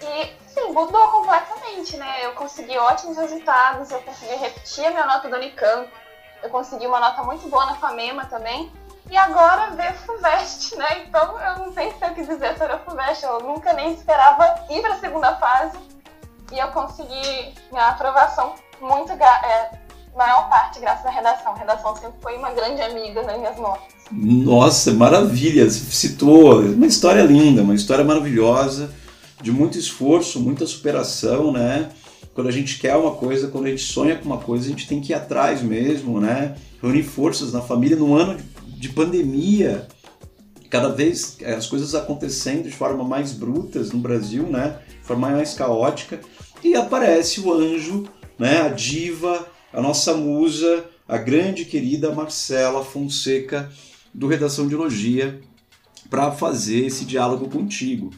E, 0.00 0.36
sim, 0.46 0.72
mudou 0.72 1.08
completamente, 1.08 1.96
né? 1.96 2.24
Eu 2.24 2.32
consegui 2.32 2.76
ótimos 2.76 3.16
resultados, 3.16 3.90
eu 3.90 4.02
consegui 4.02 4.34
repetir 4.34 4.84
a 4.86 4.90
minha 4.90 5.06
nota 5.06 5.28
do 5.28 5.36
Unicamp, 5.36 5.90
eu 6.42 6.50
consegui 6.50 6.86
uma 6.86 7.00
nota 7.00 7.22
muito 7.22 7.48
boa 7.48 7.66
na 7.66 7.76
FAMEMA 7.76 8.26
também. 8.26 8.72
E 9.12 9.16
agora 9.18 9.72
ver 9.72 9.92
FUVEST, 9.92 10.74
né? 10.78 11.04
Então 11.06 11.38
eu 11.38 11.66
não 11.66 11.74
sei 11.74 11.90
se 11.90 12.02
eu 12.02 12.14
quis 12.14 12.26
dizer 12.26 12.56
sobre 12.56 12.72
a 12.72 12.78
FUVEST, 12.78 13.22
eu 13.24 13.40
nunca 13.40 13.74
nem 13.74 13.92
esperava 13.92 14.64
ir 14.70 14.80
para 14.80 14.94
a 14.94 15.00
segunda 15.00 15.36
fase 15.36 15.76
e 16.50 16.58
eu 16.58 16.68
consegui 16.68 17.52
minha 17.70 17.88
aprovação 17.88 18.54
muito, 18.80 19.12
é, 19.12 19.70
maior 20.16 20.48
parte 20.48 20.80
graças 20.80 21.04
à 21.04 21.10
redação. 21.10 21.52
A 21.52 21.58
redação 21.58 21.94
sempre 21.94 22.14
foi 22.22 22.38
uma 22.38 22.52
grande 22.52 22.80
amiga 22.80 23.22
nas 23.22 23.36
minhas 23.36 23.58
notas. 23.58 23.82
Nossa, 24.10 24.94
maravilha! 24.94 25.68
Citou 25.68 26.62
uma 26.62 26.86
história 26.86 27.20
linda, 27.20 27.60
uma 27.60 27.74
história 27.74 28.02
maravilhosa, 28.02 28.94
de 29.42 29.52
muito 29.52 29.76
esforço, 29.76 30.40
muita 30.40 30.64
superação, 30.64 31.52
né? 31.52 31.90
Quando 32.34 32.48
a 32.48 32.52
gente 32.52 32.78
quer 32.78 32.96
uma 32.96 33.12
coisa, 33.12 33.48
quando 33.48 33.66
a 33.66 33.68
gente 33.68 33.84
sonha 33.84 34.16
com 34.16 34.24
uma 34.24 34.38
coisa, 34.38 34.64
a 34.64 34.70
gente 34.70 34.88
tem 34.88 35.02
que 35.02 35.12
ir 35.12 35.14
atrás 35.14 35.60
mesmo, 35.60 36.18
né? 36.18 36.56
Reunir 36.80 37.02
forças 37.02 37.52
na 37.52 37.60
família 37.60 37.94
num 37.94 38.16
ano 38.16 38.36
de 38.36 38.51
de 38.82 38.88
pandemia, 38.88 39.86
cada 40.68 40.88
vez 40.88 41.38
as 41.56 41.68
coisas 41.68 41.94
acontecendo 41.94 42.64
de 42.64 42.72
forma 42.72 43.04
mais 43.04 43.32
brutas 43.32 43.92
no 43.92 44.00
Brasil, 44.00 44.42
né? 44.42 44.80
De 44.88 45.06
forma 45.06 45.30
mais 45.30 45.54
caótica, 45.54 46.20
e 46.64 46.74
aparece 46.74 47.40
o 47.40 47.52
anjo, 47.52 48.08
né? 48.36 48.62
A 48.62 48.70
diva, 48.70 49.46
a 49.72 49.80
nossa 49.80 50.14
musa, 50.14 50.84
a 51.06 51.16
grande 51.16 51.64
querida 51.64 52.10
Marcela 52.10 52.84
Fonseca 52.84 53.70
do 54.12 54.26
Redação 54.26 54.66
de 54.66 54.74
Elogia 54.74 55.40
para 56.10 56.32
fazer 56.32 56.84
esse 56.84 57.04
diálogo 57.04 57.48
contigo. 57.48 58.10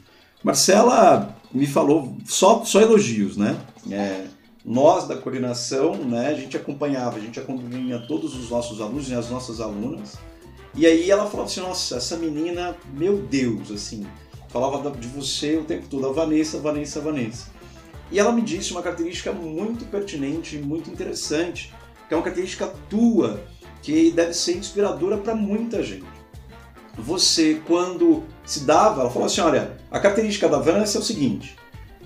Marcela 0.42 1.36
me 1.52 1.66
falou 1.66 2.16
só, 2.24 2.64
só 2.64 2.80
elogios, 2.80 3.36
né? 3.36 3.54
É, 3.90 4.24
nós 4.64 5.06
da 5.06 5.14
coordenação, 5.14 5.94
né, 5.94 6.28
a 6.28 6.34
gente 6.34 6.56
acompanhava, 6.56 7.18
a 7.18 7.20
gente 7.20 7.38
acompanha 7.38 7.98
todos 8.08 8.34
os 8.34 8.48
nossos 8.48 8.80
alunos 8.80 9.10
e 9.10 9.14
as 9.14 9.28
nossas 9.28 9.60
alunas, 9.60 10.16
e 10.76 10.86
aí 10.86 11.10
ela 11.10 11.26
falava 11.26 11.48
assim, 11.48 11.60
nossa, 11.60 11.96
essa 11.96 12.16
menina, 12.16 12.76
meu 12.92 13.18
Deus, 13.18 13.70
assim, 13.70 14.06
falava 14.48 14.90
de 14.90 15.06
você 15.06 15.56
o 15.56 15.64
tempo 15.64 15.86
todo, 15.88 16.08
a 16.08 16.12
Vanessa, 16.12 16.58
Vanessa, 16.58 17.00
Vanessa. 17.00 17.46
E 18.10 18.18
ela 18.18 18.32
me 18.32 18.42
disse 18.42 18.72
uma 18.72 18.82
característica 18.82 19.32
muito 19.32 19.84
pertinente, 19.86 20.58
muito 20.58 20.90
interessante, 20.90 21.72
que 22.08 22.14
é 22.14 22.16
uma 22.16 22.22
característica 22.22 22.72
tua, 22.88 23.40
que 23.82 24.10
deve 24.10 24.34
ser 24.34 24.56
inspiradora 24.56 25.16
para 25.16 25.34
muita 25.34 25.82
gente. 25.82 26.06
Você, 26.96 27.60
quando 27.66 28.22
se 28.44 28.60
dava, 28.60 29.00
ela 29.00 29.10
falou 29.10 29.26
assim, 29.26 29.40
olha, 29.40 29.76
a 29.90 29.98
característica 29.98 30.48
da 30.48 30.58
Vanessa 30.58 30.98
é 30.98 31.00
o 31.00 31.04
seguinte, 31.04 31.56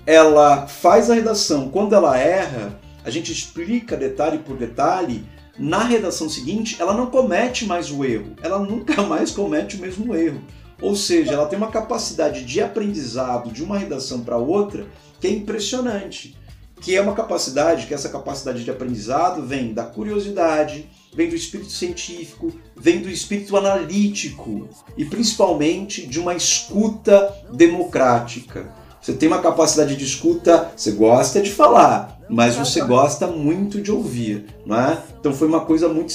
ela 0.05 0.67
faz 0.67 1.09
a 1.09 1.13
redação, 1.13 1.69
quando 1.69 1.93
ela 1.93 2.17
erra, 2.17 2.79
a 3.03 3.09
gente 3.09 3.31
explica 3.31 3.95
detalhe 3.95 4.39
por 4.39 4.57
detalhe, 4.57 5.23
na 5.59 5.83
redação 5.83 6.29
seguinte, 6.29 6.77
ela 6.79 6.93
não 6.93 7.07
comete 7.07 7.65
mais 7.65 7.91
o 7.91 8.05
erro, 8.05 8.33
ela 8.41 8.59
nunca 8.59 9.01
mais 9.03 9.31
comete 9.31 9.75
o 9.75 9.79
mesmo 9.79 10.15
erro. 10.15 10.41
Ou 10.81 10.95
seja, 10.95 11.33
ela 11.33 11.47
tem 11.47 11.57
uma 11.57 11.71
capacidade 11.71 12.45
de 12.45 12.61
aprendizado 12.61 13.51
de 13.51 13.61
uma 13.61 13.77
redação 13.77 14.21
para 14.21 14.37
outra 14.37 14.87
que 15.19 15.27
é 15.27 15.31
impressionante. 15.31 16.37
Que 16.79 16.95
é 16.95 17.01
uma 17.01 17.13
capacidade, 17.13 17.87
que 17.87 17.93
essa 17.93 18.07
capacidade 18.07 18.63
de 18.63 18.71
aprendizado 18.71 19.45
vem 19.45 19.73
da 19.73 19.83
curiosidade, 19.83 20.89
vem 21.13 21.27
do 21.27 21.35
espírito 21.35 21.71
científico, 21.71 22.53
vem 22.73 23.01
do 23.01 23.09
espírito 23.09 23.57
analítico 23.57 24.69
e 24.95 25.03
principalmente 25.03 26.07
de 26.07 26.21
uma 26.21 26.33
escuta 26.33 27.35
democrática. 27.51 28.73
Você 29.09 29.15
tem 29.15 29.27
uma 29.27 29.41
capacidade 29.41 29.95
de 29.95 30.05
escuta, 30.05 30.71
você 30.75 30.91
gosta 30.91 31.41
de 31.41 31.49
falar, 31.49 32.21
mas 32.29 32.55
você 32.55 32.79
gosta 32.81 33.25
muito 33.25 33.81
de 33.81 33.91
ouvir, 33.91 34.45
não 34.63 34.79
é? 34.79 35.01
Então 35.19 35.33
foi 35.33 35.47
uma 35.47 35.61
coisa 35.61 35.89
muito 35.89 36.09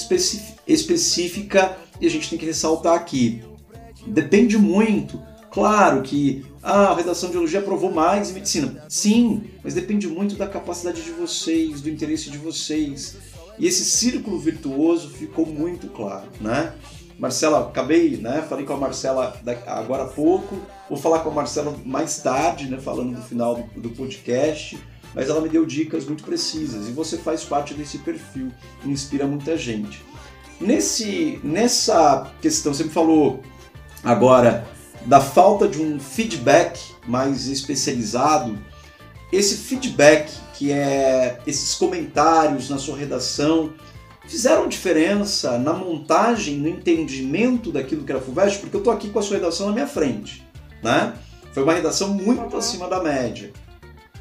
específica 0.65 1.77
e 1.99 2.07
a 2.07 2.09
gente 2.09 2.29
tem 2.29 2.39
que 2.39 2.45
ressaltar 2.45 2.93
aqui. 2.93 3.43
Depende 4.07 4.57
muito. 4.57 5.21
Claro 5.51 6.03
que 6.03 6.45
ah, 6.63 6.91
a 6.91 6.95
redação 6.95 7.27
de 7.27 7.33
biologia 7.33 7.59
aprovou 7.59 7.91
mais 7.91 8.29
em 8.29 8.33
medicina. 8.35 8.81
Sim, 8.87 9.43
mas 9.61 9.73
depende 9.73 10.07
muito 10.07 10.35
da 10.35 10.47
capacidade 10.47 11.01
de 11.01 11.11
vocês, 11.11 11.81
do 11.81 11.89
interesse 11.89 12.29
de 12.29 12.37
vocês. 12.37 13.17
E 13.59 13.67
esse 13.67 13.83
círculo 13.83 14.39
virtuoso 14.39 15.09
ficou 15.09 15.45
muito 15.45 15.87
claro, 15.87 16.29
né? 16.39 16.73
Marcela, 17.19 17.59
acabei, 17.59 18.15
né? 18.15 18.45
Falei 18.47 18.65
com 18.65 18.73
a 18.73 18.77
Marcela 18.77 19.37
agora 19.67 20.03
há 20.03 20.07
pouco. 20.07 20.55
Vou 20.89 20.97
falar 20.97 21.19
com 21.19 21.29
a 21.29 21.33
Marcela 21.33 21.75
mais 21.85 22.17
tarde, 22.19 22.69
né? 22.69 22.77
Falando 22.79 23.11
no 23.11 23.21
final 23.21 23.55
do, 23.55 23.81
do 23.81 23.89
podcast. 23.89 24.77
Mas 25.13 25.29
ela 25.29 25.39
me 25.39 25.47
deu 25.47 25.65
dicas 25.65 26.05
muito 26.05 26.23
precisas 26.23 26.89
e 26.89 26.91
você 26.91 27.17
faz 27.17 27.43
parte 27.43 27.73
desse 27.73 27.99
perfil, 27.99 28.51
inspira 28.85 29.25
muita 29.25 29.57
gente. 29.57 30.03
Nesse, 30.59 31.39
nessa 31.41 32.31
questão, 32.41 32.73
você 32.73 32.83
me 32.83 32.89
falou 32.89 33.41
agora 34.03 34.67
da 35.05 35.21
falta 35.21 35.67
de 35.67 35.81
um 35.81 35.99
feedback 35.99 36.93
mais 37.07 37.47
especializado. 37.47 38.57
Esse 39.31 39.55
feedback, 39.55 40.31
que 40.53 40.71
é 40.71 41.39
esses 41.47 41.75
comentários 41.75 42.69
na 42.69 42.77
sua 42.77 42.97
redação, 42.97 43.73
fizeram 44.27 44.67
diferença 44.67 45.57
na 45.57 45.73
montagem, 45.73 46.57
no 46.57 46.67
entendimento 46.67 47.71
daquilo 47.71 48.03
que 48.03 48.11
era 48.11 48.21
FUVEST, 48.21 48.59
porque 48.59 48.75
eu 48.75 48.79
estou 48.79 48.93
aqui 48.93 49.09
com 49.09 49.19
a 49.19 49.21
sua 49.21 49.37
redação 49.37 49.67
na 49.67 49.73
minha 49.73 49.87
frente. 49.87 50.44
Né? 50.85 51.15
Foi 51.51 51.63
uma 51.63 51.73
redação 51.73 52.09
muito 52.09 52.55
acima 52.55 52.87
da 52.87 53.01
média. 53.01 53.51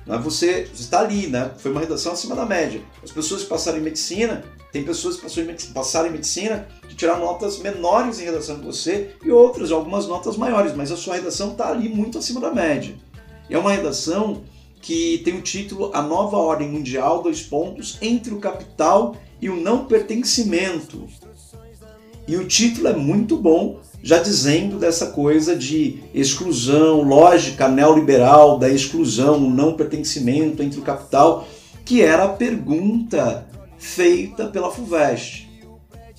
Né? 0.07 0.17
Você, 0.25 0.67
você 0.73 0.83
está 0.83 1.01
ali, 1.01 1.27
né? 1.27 1.51
foi 1.59 1.71
uma 1.71 1.81
redação 1.81 2.13
acima 2.13 2.35
da 2.35 2.47
média. 2.47 2.81
As 3.03 3.11
pessoas 3.11 3.43
que 3.43 3.49
passaram 3.51 3.77
em 3.77 3.83
medicina, 3.83 4.43
tem 4.73 4.83
pessoas 4.83 5.17
que 5.17 5.67
passaram 5.75 6.09
em 6.09 6.13
medicina 6.13 6.67
que 6.89 6.95
tiraram 6.95 7.21
notas 7.21 7.59
menores 7.59 8.19
em 8.19 8.25
redação 8.25 8.59
que 8.59 8.65
você 8.65 9.15
e 9.23 9.31
outras, 9.31 9.71
algumas 9.71 10.07
notas 10.07 10.39
maiores, 10.39 10.75
mas 10.75 10.91
a 10.91 10.97
sua 10.97 11.17
redação 11.17 11.53
está 11.53 11.69
ali 11.69 11.87
muito 11.87 12.17
acima 12.17 12.41
da 12.41 12.51
média. 12.51 12.95
E 13.51 13.55
é 13.55 13.59
uma 13.59 13.71
redação 13.71 14.43
que 14.81 15.21
tem 15.23 15.37
o 15.37 15.43
título 15.43 15.91
A 15.93 16.01
Nova 16.01 16.39
Ordem 16.39 16.71
Mundial, 16.71 17.23
dois 17.23 17.43
pontos, 17.43 17.99
entre 18.01 18.33
o 18.33 18.41
capital 18.41 19.17
e 19.39 19.51
o 19.51 19.57
não 19.61 19.85
pertencimento. 19.85 21.07
E 22.27 22.37
o 22.37 22.49
título 22.49 22.89
é 22.89 22.95
muito 22.95 23.37
bom, 23.37 23.81
já 24.05 24.19
dizendo 24.19 24.79
dessa 24.79 25.07
coisa 25.07 25.57
de 25.57 26.01
exclusão, 26.13 27.01
lógica 27.01 27.67
neoliberal 27.69 28.59
da 28.59 28.69
exclusão, 28.69 29.39
o 29.39 29.49
não 29.49 29.73
pertencimento 29.73 30.63
entre 30.63 30.79
o 30.79 30.83
capital, 30.83 31.49
que 31.87 32.03
era 32.03 32.25
a 32.25 32.29
pergunta 32.29 33.47
feita 33.79 34.49
pela 34.49 34.71
FUVEST. 34.71 35.49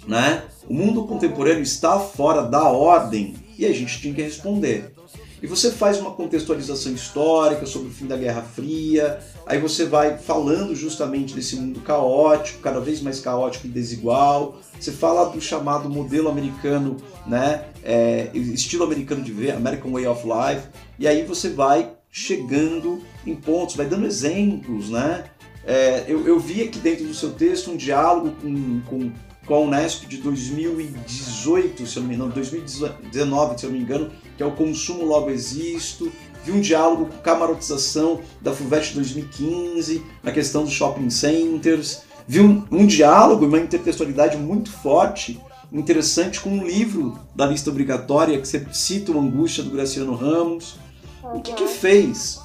Né? 0.08 0.42
O 0.68 0.74
mundo 0.74 1.04
contemporâneo 1.04 1.62
está 1.62 2.00
fora 2.00 2.42
da 2.42 2.64
ordem 2.64 3.36
e 3.56 3.68
a 3.68 3.72
gente 3.72 4.02
tinha 4.02 4.16
que 4.16 4.22
responder. 4.24 4.95
E 5.42 5.48
você 5.48 5.72
faz 5.72 6.00
uma 6.00 6.12
contextualização 6.12 6.94
histórica 6.94 7.66
sobre 7.66 7.90
o 7.90 7.92
fim 7.92 8.08
da 8.08 8.18
Guerra 8.18 8.42
Fria, 8.42 9.20
aí 9.46 9.60
você 9.60 9.86
vai 9.86 10.18
falando 10.18 10.76
justamente 10.76 11.34
desse 11.34 11.56
mundo 11.56 11.82
caótico, 11.82 12.60
cada 12.60 12.80
vez 12.80 13.02
mais 13.02 13.20
caótico 13.20 13.68
e 13.68 13.70
desigual. 13.70 14.58
Você 14.80 14.92
fala 14.92 15.30
do 15.30 15.42
chamado 15.42 15.90
modelo 15.90 16.30
americano, 16.30 16.98
né, 17.28 17.66
é, 17.84 18.30
estilo 18.34 18.84
americano 18.84 19.22
de 19.22 19.32
ver, 19.32 19.52
American 19.52 19.92
Way 19.92 20.08
of 20.08 20.24
Life, 20.26 20.68
e 20.98 21.08
aí 21.08 21.24
você 21.24 21.50
vai 21.50 21.92
chegando 22.10 23.02
em 23.26 23.36
pontos, 23.36 23.76
vai 23.76 23.86
dando 23.86 24.06
exemplos, 24.06 24.90
né? 24.90 25.26
É, 25.68 26.06
eu, 26.08 26.26
eu, 26.28 26.40
vi 26.40 26.62
aqui 26.62 26.78
dentro 26.78 27.06
do 27.06 27.14
seu 27.14 27.32
texto 27.32 27.72
um 27.72 27.76
diálogo 27.76 28.32
com, 28.40 28.82
com, 28.82 29.12
com 29.46 29.54
a 29.54 29.60
Unesp 29.60 30.08
de 30.08 30.18
2018, 30.18 31.86
se 31.86 31.98
eu 31.98 32.02
não 32.02 32.10
me 32.10 32.16
engano, 32.16 32.32
2019, 32.32 33.60
se 33.60 33.66
eu 33.66 33.70
não 33.70 33.78
me 33.78 33.84
engano, 33.84 34.12
que 34.36 34.44
é 34.44 34.46
o 34.46 34.52
Consumo 34.52 35.06
Logo 35.06 35.30
Existo. 35.30 36.12
Vi 36.44 36.52
um 36.52 36.60
diálogo 36.60 37.06
com 37.06 37.18
camarotização 37.20 38.22
da 38.42 38.54
FUVEST 38.54 38.96
2015, 38.96 40.04
na 40.24 40.32
questão 40.32 40.64
dos 40.64 40.74
shopping 40.74 41.10
centers. 41.10 42.02
Vi 42.28 42.40
um, 42.40 42.66
um 42.72 42.86
diálogo 42.86 43.46
e 43.46 43.48
uma 43.48 43.60
intertextualidade 43.60 44.38
muito 44.38 44.72
forte, 44.72 45.40
interessante, 45.72 46.40
com 46.40 46.50
um 46.50 46.66
livro 46.66 47.20
da 47.36 47.46
lista 47.46 47.70
obrigatória, 47.70 48.40
que 48.40 48.48
você 48.48 48.66
cita 48.72 49.12
o 49.12 49.20
Angústia, 49.20 49.64
do 49.64 49.72
Graciano 49.72 50.16
Ramos. 50.16 50.76
O 51.24 51.42
que, 51.42 51.54
que 51.54 51.68
fez 51.68 52.40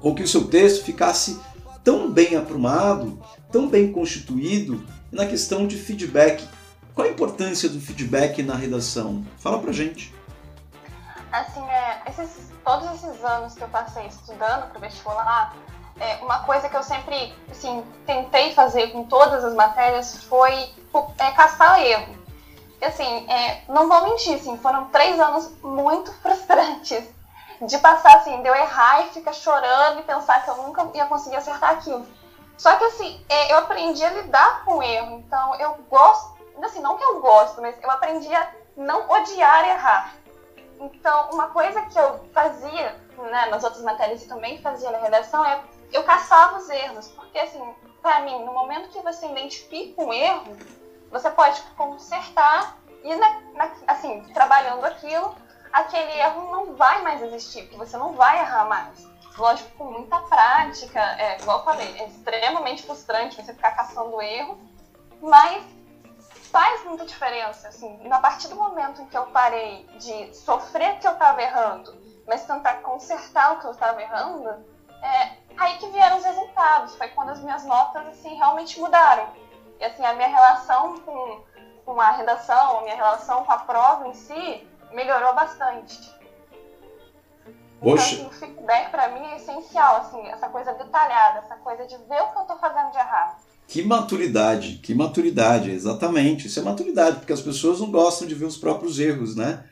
com 0.00 0.14
que 0.14 0.22
o 0.22 0.28
seu 0.28 0.44
texto 0.44 0.84
ficasse 0.84 1.38
tão 1.82 2.10
bem 2.10 2.36
aprumado, 2.36 3.18
tão 3.50 3.68
bem 3.68 3.90
constituído 3.90 4.84
na 5.10 5.26
questão 5.26 5.66
de 5.66 5.76
feedback. 5.76 6.46
Qual 6.94 7.06
a 7.06 7.10
importância 7.10 7.68
do 7.68 7.80
feedback 7.80 8.42
na 8.42 8.54
redação? 8.54 9.24
Fala 9.38 9.58
pra 9.58 9.72
gente. 9.72 10.14
Assim, 11.30 11.62
é, 11.68 12.02
esses, 12.08 12.50
todos 12.64 12.90
esses 12.94 13.24
anos 13.24 13.54
que 13.54 13.62
eu 13.62 13.68
passei 13.68 14.06
estudando 14.06 14.70
para 14.70 14.80
vestibular, 14.80 15.54
é, 16.00 16.16
uma 16.16 16.40
coisa 16.40 16.68
que 16.68 16.76
eu 16.76 16.82
sempre 16.82 17.32
assim, 17.50 17.84
tentei 18.06 18.54
fazer 18.54 18.88
com 18.88 19.04
todas 19.04 19.44
as 19.44 19.54
matérias 19.54 20.24
foi 20.24 20.70
é, 21.18 21.30
caçar 21.32 21.80
erro. 21.80 22.16
E 22.80 22.84
assim, 22.84 23.28
é, 23.28 23.62
não 23.68 23.88
vou 23.88 24.04
mentir, 24.04 24.34
assim, 24.34 24.56
foram 24.58 24.86
três 24.86 25.18
anos 25.18 25.50
muito 25.62 26.12
frustrantes 26.22 27.04
de 27.60 27.78
passar 27.78 28.18
assim, 28.18 28.40
de 28.40 28.48
eu 28.48 28.54
errar 28.54 29.06
e 29.06 29.10
ficar 29.10 29.32
chorando 29.32 29.98
e 29.98 30.02
pensar 30.04 30.44
que 30.44 30.50
eu 30.50 30.56
nunca 30.58 30.88
ia 30.94 31.06
conseguir 31.06 31.36
acertar 31.36 31.70
aquilo. 31.70 32.06
Só 32.58 32.74
que 32.76 32.84
assim, 32.84 33.24
é, 33.28 33.52
eu 33.52 33.58
aprendi 33.58 34.04
a 34.04 34.10
lidar 34.10 34.64
com 34.64 34.78
o 34.78 34.82
erro, 34.82 35.18
então 35.18 35.54
eu 35.60 35.74
gosto, 35.88 36.36
assim, 36.62 36.80
não 36.80 36.98
que 36.98 37.04
eu 37.04 37.20
gosto, 37.20 37.62
mas 37.62 37.80
eu 37.82 37.90
aprendi 37.90 38.34
a 38.34 38.50
não 38.76 39.08
odiar 39.08 39.68
errar. 39.68 40.14
Então, 40.80 41.30
uma 41.32 41.48
coisa 41.48 41.80
que 41.82 41.98
eu 41.98 42.28
fazia, 42.32 43.00
né, 43.16 43.46
nas 43.46 43.62
outras 43.62 43.82
matérias 43.82 44.22
e 44.22 44.28
também 44.28 44.60
fazia 44.60 44.90
na 44.90 44.98
redação 44.98 45.44
é 45.44 45.62
eu 45.92 46.02
caçava 46.02 46.58
os 46.58 46.68
erros, 46.68 47.08
porque 47.08 47.38
assim, 47.38 47.62
para 48.02 48.20
mim, 48.20 48.44
no 48.44 48.52
momento 48.52 48.90
que 48.90 49.00
você 49.02 49.26
identifica 49.26 50.02
um 50.02 50.12
erro, 50.12 50.56
você 51.10 51.30
pode 51.30 51.62
consertar 51.76 52.76
e, 53.02 53.14
na, 53.14 53.40
na, 53.54 53.70
assim, 53.86 54.20
trabalhando 54.34 54.84
aquilo, 54.84 55.34
aquele 55.72 56.12
erro 56.18 56.50
não 56.50 56.74
vai 56.74 57.02
mais 57.02 57.22
existir, 57.22 57.62
porque 57.62 57.78
você 57.78 57.96
não 57.96 58.12
vai 58.12 58.40
errar 58.40 58.66
mais. 58.66 59.06
Lógico, 59.38 59.70
com 59.78 59.84
muita 59.92 60.18
prática, 60.22 61.00
é, 61.00 61.40
igual 61.40 61.58
eu 61.58 61.64
falei, 61.64 61.96
é 62.00 62.08
extremamente 62.08 62.82
frustrante 62.82 63.36
você 63.36 63.54
ficar 63.54 63.70
caçando 63.70 64.20
erro, 64.20 64.58
mas 65.22 65.64
faz 66.50 66.84
muita 66.84 67.06
diferença, 67.06 67.68
assim. 67.68 68.00
A 68.10 68.18
partir 68.18 68.48
do 68.48 68.56
momento 68.56 69.00
em 69.00 69.06
que 69.06 69.16
eu 69.16 69.26
parei 69.26 69.86
de 69.98 70.34
sofrer 70.34 70.98
que 70.98 71.06
eu 71.06 71.12
estava 71.12 71.40
errando, 71.40 71.96
mas 72.26 72.44
tentar 72.44 72.82
consertar 72.82 73.52
o 73.52 73.60
que 73.60 73.66
eu 73.66 73.70
estava 73.70 74.02
errando, 74.02 74.48
é 75.02 75.36
aí 75.56 75.78
que 75.78 75.86
vieram 75.90 76.18
os 76.18 76.24
resultados. 76.24 76.96
Foi 76.96 77.06
quando 77.08 77.30
as 77.30 77.40
minhas 77.40 77.64
notas, 77.64 78.08
assim, 78.08 78.34
realmente 78.34 78.80
mudaram. 78.80 79.28
E, 79.78 79.84
assim, 79.84 80.04
a 80.04 80.14
minha 80.14 80.28
relação 80.28 80.98
com, 81.00 81.44
com 81.84 82.00
a 82.00 82.10
redação, 82.10 82.78
a 82.78 82.82
minha 82.82 82.96
relação 82.96 83.44
com 83.44 83.52
a 83.52 83.58
prova 83.58 84.08
em 84.08 84.14
si, 84.14 84.68
melhorou 84.90 85.32
bastante. 85.34 86.17
Então, 87.80 87.94
assim, 87.94 88.26
o 88.26 88.30
feedback 88.30 88.90
para 88.90 89.08
mim 89.12 89.26
é 89.26 89.36
essencial, 89.36 89.98
assim, 89.98 90.26
essa 90.28 90.48
coisa 90.48 90.72
detalhada, 90.74 91.38
essa 91.38 91.54
coisa 91.56 91.86
de 91.86 91.96
ver 91.96 92.20
o 92.22 92.32
que 92.32 92.38
eu 92.38 92.42
estou 92.42 92.58
fazendo 92.58 92.90
de 92.90 92.98
errado. 92.98 93.36
Que 93.68 93.82
maturidade, 93.82 94.80
que 94.82 94.94
maturidade, 94.94 95.70
exatamente. 95.70 96.46
Isso 96.46 96.58
é 96.58 96.62
maturidade, 96.62 97.18
porque 97.18 97.32
as 97.32 97.40
pessoas 97.40 97.80
não 97.80 97.90
gostam 97.90 98.26
de 98.26 98.34
ver 98.34 98.46
os 98.46 98.56
próprios 98.56 98.98
erros, 98.98 99.36
né? 99.36 99.62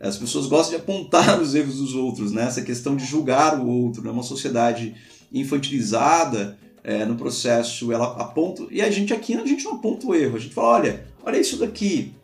As 0.00 0.16
pessoas 0.16 0.46
gostam 0.46 0.76
de 0.76 0.82
apontar 0.82 1.38
os 1.42 1.54
erros 1.54 1.76
dos 1.76 1.94
outros, 1.94 2.32
né? 2.32 2.44
Essa 2.44 2.62
questão 2.62 2.96
de 2.96 3.04
julgar 3.04 3.58
o 3.58 3.68
outro, 3.68 4.02
né? 4.02 4.10
Uma 4.10 4.22
sociedade 4.22 4.94
infantilizada 5.32 6.56
é, 6.84 7.04
no 7.04 7.16
processo, 7.16 7.92
ela 7.92 8.16
aponta. 8.20 8.64
E 8.70 8.80
a 8.80 8.90
gente 8.90 9.12
aqui, 9.12 9.34
a 9.34 9.46
gente 9.46 9.64
não 9.64 9.74
aponta 9.74 10.06
o 10.06 10.14
erro, 10.14 10.36
a 10.36 10.40
gente 10.40 10.54
fala: 10.54 10.68
olha, 10.68 11.06
olha 11.24 11.38
isso 11.38 11.56
daqui, 11.56 12.14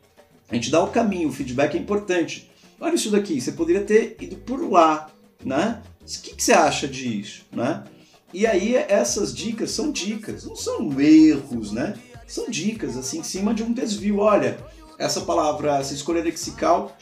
a 0.49 0.54
gente 0.54 0.70
dá 0.70 0.82
o 0.82 0.90
caminho, 0.90 1.28
o 1.28 1.32
feedback 1.32 1.76
é 1.76 1.80
importante. 1.80 2.50
Olha 2.80 2.94
isso 2.94 3.11
daqui, 3.11 3.40
você 3.40 3.52
poderia 3.52 3.82
ter 3.82 4.16
ido 4.20 4.37
por 4.37 4.61
lá, 4.70 5.11
né? 5.45 5.83
O 6.02 6.23
que, 6.23 6.35
que 6.35 6.42
você 6.42 6.52
acha 6.52 6.88
disso, 6.88 7.45
né? 7.52 7.85
E 8.33 8.47
aí 8.47 8.75
essas 8.76 9.35
dicas 9.35 9.71
são 9.71 9.90
dicas, 9.90 10.45
não 10.45 10.57
são 10.57 11.00
erros, 11.00 11.73
né? 11.73 11.95
São 12.26 12.50
dicas 12.50 12.97
assim 12.97 13.21
em 13.21 13.23
cima 13.23 13.54
de 13.54 13.62
um 13.62 13.73
desvio. 13.73 14.18
Olha, 14.18 14.59
essa 14.99 15.23
palavra, 15.23 15.78
essa 15.78 15.95
escolha 15.95 16.23
lexical 16.23 16.97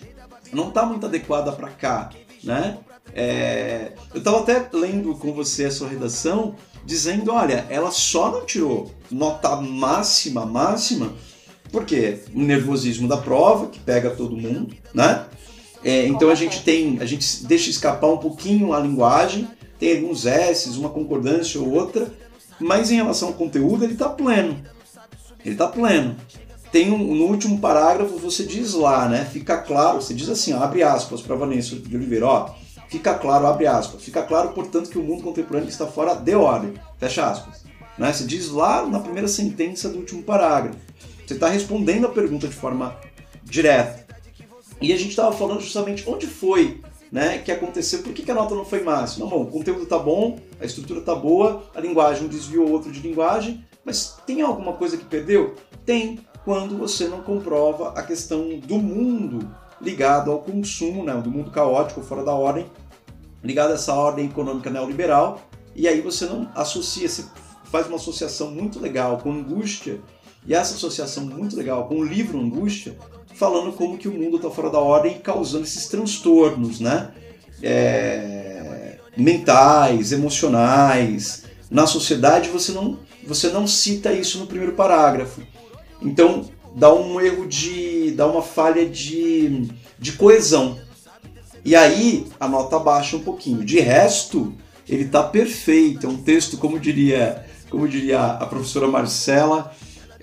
não 0.53 0.69
está 0.69 0.87
muito 0.87 1.07
adequada 1.07 1.51
para 1.53 1.71
cá, 1.71 2.11
né? 2.45 2.79
É, 3.13 3.93
eu 4.13 4.19
estava 4.19 4.41
até 4.41 4.69
lendo 4.73 5.15
com 5.17 5.33
você 5.33 5.65
a 5.65 5.71
sua 5.71 5.89
redação, 5.89 6.55
dizendo, 6.85 7.33
olha, 7.33 7.67
ela 7.71 7.91
só 7.91 8.31
não 8.31 8.45
tirou 8.45 8.95
nota 9.11 9.57
máxima, 9.57 10.45
máxima, 10.45 11.13
Por 11.71 11.85
quê? 11.85 12.21
O 12.33 12.41
nervosismo 12.41 13.09
da 13.09 13.17
prova, 13.17 13.67
que 13.67 13.79
pega 13.81 14.11
todo 14.11 14.37
mundo, 14.37 14.75
né? 14.95 15.27
É, 15.87 16.05
então 16.09 16.29
a 16.31 16.35
gente 16.35 16.65
tem, 16.65 16.99
a 17.01 17.05
gente 17.07 17.47
deixa 17.47 17.71
escapar 17.71 18.09
um 18.09 18.17
pouquinho 18.17 18.73
a 18.73 18.81
linguagem, 18.81 19.47
tem 19.79 19.95
alguns 19.95 20.27
S's, 20.27 20.77
uma 20.77 20.89
concordância 20.89 21.61
ou 21.61 21.71
outra, 21.71 22.13
mas 22.59 22.91
em 22.91 22.97
relação 22.97 23.29
ao 23.29 23.35
conteúdo 23.35 23.85
ele 23.85 23.93
está 23.93 24.09
pleno. 24.09 24.61
Ele 25.45 25.55
está 25.55 25.69
pleno. 25.69 26.17
Tem 26.73 26.91
um, 26.91 26.99
no 26.99 27.27
último 27.27 27.61
parágrafo 27.61 28.19
você 28.19 28.43
diz 28.43 28.75
lá, 28.75 29.09
né? 29.09 29.25
Fica 29.33 29.59
claro, 29.59 30.03
você 30.03 30.13
diz 30.13 30.29
assim, 30.29 30.53
ó, 30.53 30.61
abre 30.61 30.83
aspas 30.83 31.23
para 31.23 31.37
Vanessa 31.37 31.77
de 31.77 31.97
Oliveira, 31.97 32.27
ó, 32.27 32.51
fica 32.89 33.15
claro, 33.15 33.47
abre 33.47 33.69
aspas, 33.69 34.03
fica 34.03 34.25
claro, 34.25 34.49
portanto, 34.49 34.91
que 34.91 34.99
o 34.99 35.05
mundo 35.05 35.23
contemporâneo 35.23 35.69
está 35.69 35.87
fora 35.87 36.15
de 36.15 36.35
ordem, 36.35 36.75
fecha 36.99 37.31
aspas. 37.31 37.65
Né? 37.97 38.13
Você 38.13 38.25
diz 38.25 38.49
lá 38.49 38.85
na 38.85 38.99
primeira 38.99 39.29
sentença 39.29 39.89
do 39.89 39.99
último 39.99 40.25
parágrafo. 40.25 40.81
Você 41.25 41.35
está 41.35 41.49
respondendo 41.49 42.07
a 42.07 42.11
pergunta 42.11 42.49
de 42.49 42.55
forma 42.57 42.97
direta. 43.45 44.06
E 44.81 44.93
a 44.93 44.97
gente 44.97 45.11
estava 45.11 45.33
falando 45.33 45.61
justamente 45.61 46.09
onde 46.09 46.27
foi 46.27 46.81
né, 47.11 47.39
que 47.39 47.53
aconteceu, 47.53 48.03
por 48.03 48.13
que, 48.13 48.23
que 48.23 48.31
a 48.31 48.35
nota 48.35 48.55
não 48.55 48.65
foi 48.65 48.83
máxima? 48.83 49.25
Não, 49.25 49.31
bom, 49.31 49.43
o 49.43 49.47
conteúdo 49.47 49.85
está 49.85 49.99
bom, 49.99 50.39
a 50.61 50.65
estrutura 50.65 51.01
está 51.01 51.15
boa, 51.15 51.63
a 51.75 51.81
linguagem 51.81 52.27
um 52.27 52.29
desviou 52.29 52.69
outro 52.71 52.91
de 52.91 53.01
linguagem, 53.01 53.65
mas 53.85 54.17
tem 54.27 54.43
alguma 54.43 54.73
coisa 54.73 54.97
que 54.97 55.05
perdeu? 55.05 55.55
Tem, 55.85 56.19
quando 56.45 56.77
você 56.77 57.07
não 57.09 57.23
comprova 57.23 57.91
a 57.91 58.03
questão 58.03 58.59
do 58.59 58.79
mundo 58.79 59.51
ligado 59.81 60.31
ao 60.31 60.41
consumo, 60.41 61.05
né, 61.05 61.15
do 61.15 61.31
mundo 61.31 61.51
caótico, 61.51 62.03
fora 62.03 62.25
da 62.25 62.35
ordem, 62.35 62.67
ligado 63.43 63.71
a 63.71 63.75
essa 63.75 63.95
ordem 63.95 64.27
econômica 64.27 64.71
neoliberal, 64.71 65.41
e 65.75 65.87
aí 65.87 66.01
você 66.01 66.27
não 66.27 66.51
associa, 66.55 67.09
você 67.09 67.25
faz 67.65 67.87
uma 67.87 67.97
associação 67.97 68.51
muito 68.51 68.81
legal 68.81 69.19
com 69.19 69.31
angústia, 69.31 70.01
e 70.47 70.55
essa 70.55 70.75
associação 70.75 71.25
muito 71.25 71.57
legal 71.57 71.89
com 71.89 71.97
o 71.97 72.05
livro 72.05 72.39
Angústia, 72.41 72.97
falando 73.37 73.73
como 73.73 73.99
que 73.99 74.09
o 74.09 74.13
mundo 74.13 74.37
está 74.37 74.51
fora 74.51 74.71
da 74.71 74.79
ordem 74.79 75.17
e 75.17 75.19
causando 75.19 75.65
esses 75.65 75.87
transtornos, 75.87 76.81
né? 76.81 77.11
É, 77.63 78.99
mentais, 79.17 80.13
emocionais. 80.13 81.45
Na 81.71 81.87
sociedade 81.87 82.49
você 82.49 82.73
não, 82.73 82.99
você 83.27 83.49
não 83.49 83.67
cita 83.67 84.13
isso 84.13 84.39
no 84.39 84.47
primeiro 84.47 84.73
parágrafo. 84.73 85.43
Então 86.01 86.49
dá 86.75 86.93
um 86.93 87.21
erro 87.21 87.47
de. 87.47 88.11
dá 88.13 88.27
uma 88.27 88.43
falha 88.43 88.87
de, 88.87 89.69
de 89.99 90.13
coesão. 90.13 90.79
E 91.65 91.75
aí 91.75 92.27
a 92.41 92.49
nota 92.49 92.79
baixa 92.79 93.17
um 93.17 93.21
pouquinho. 93.21 93.65
De 93.65 93.81
resto, 93.81 94.55
ele 94.89 95.05
está 95.05 95.23
perfeito. 95.23 96.07
É 96.07 96.09
um 96.09 96.23
texto, 96.23 96.57
como 96.57 96.79
diria, 96.79 97.45
como 97.69 97.89
diria 97.89 98.23
a 98.25 98.47
professora 98.47 98.87
Marcela, 98.87 99.75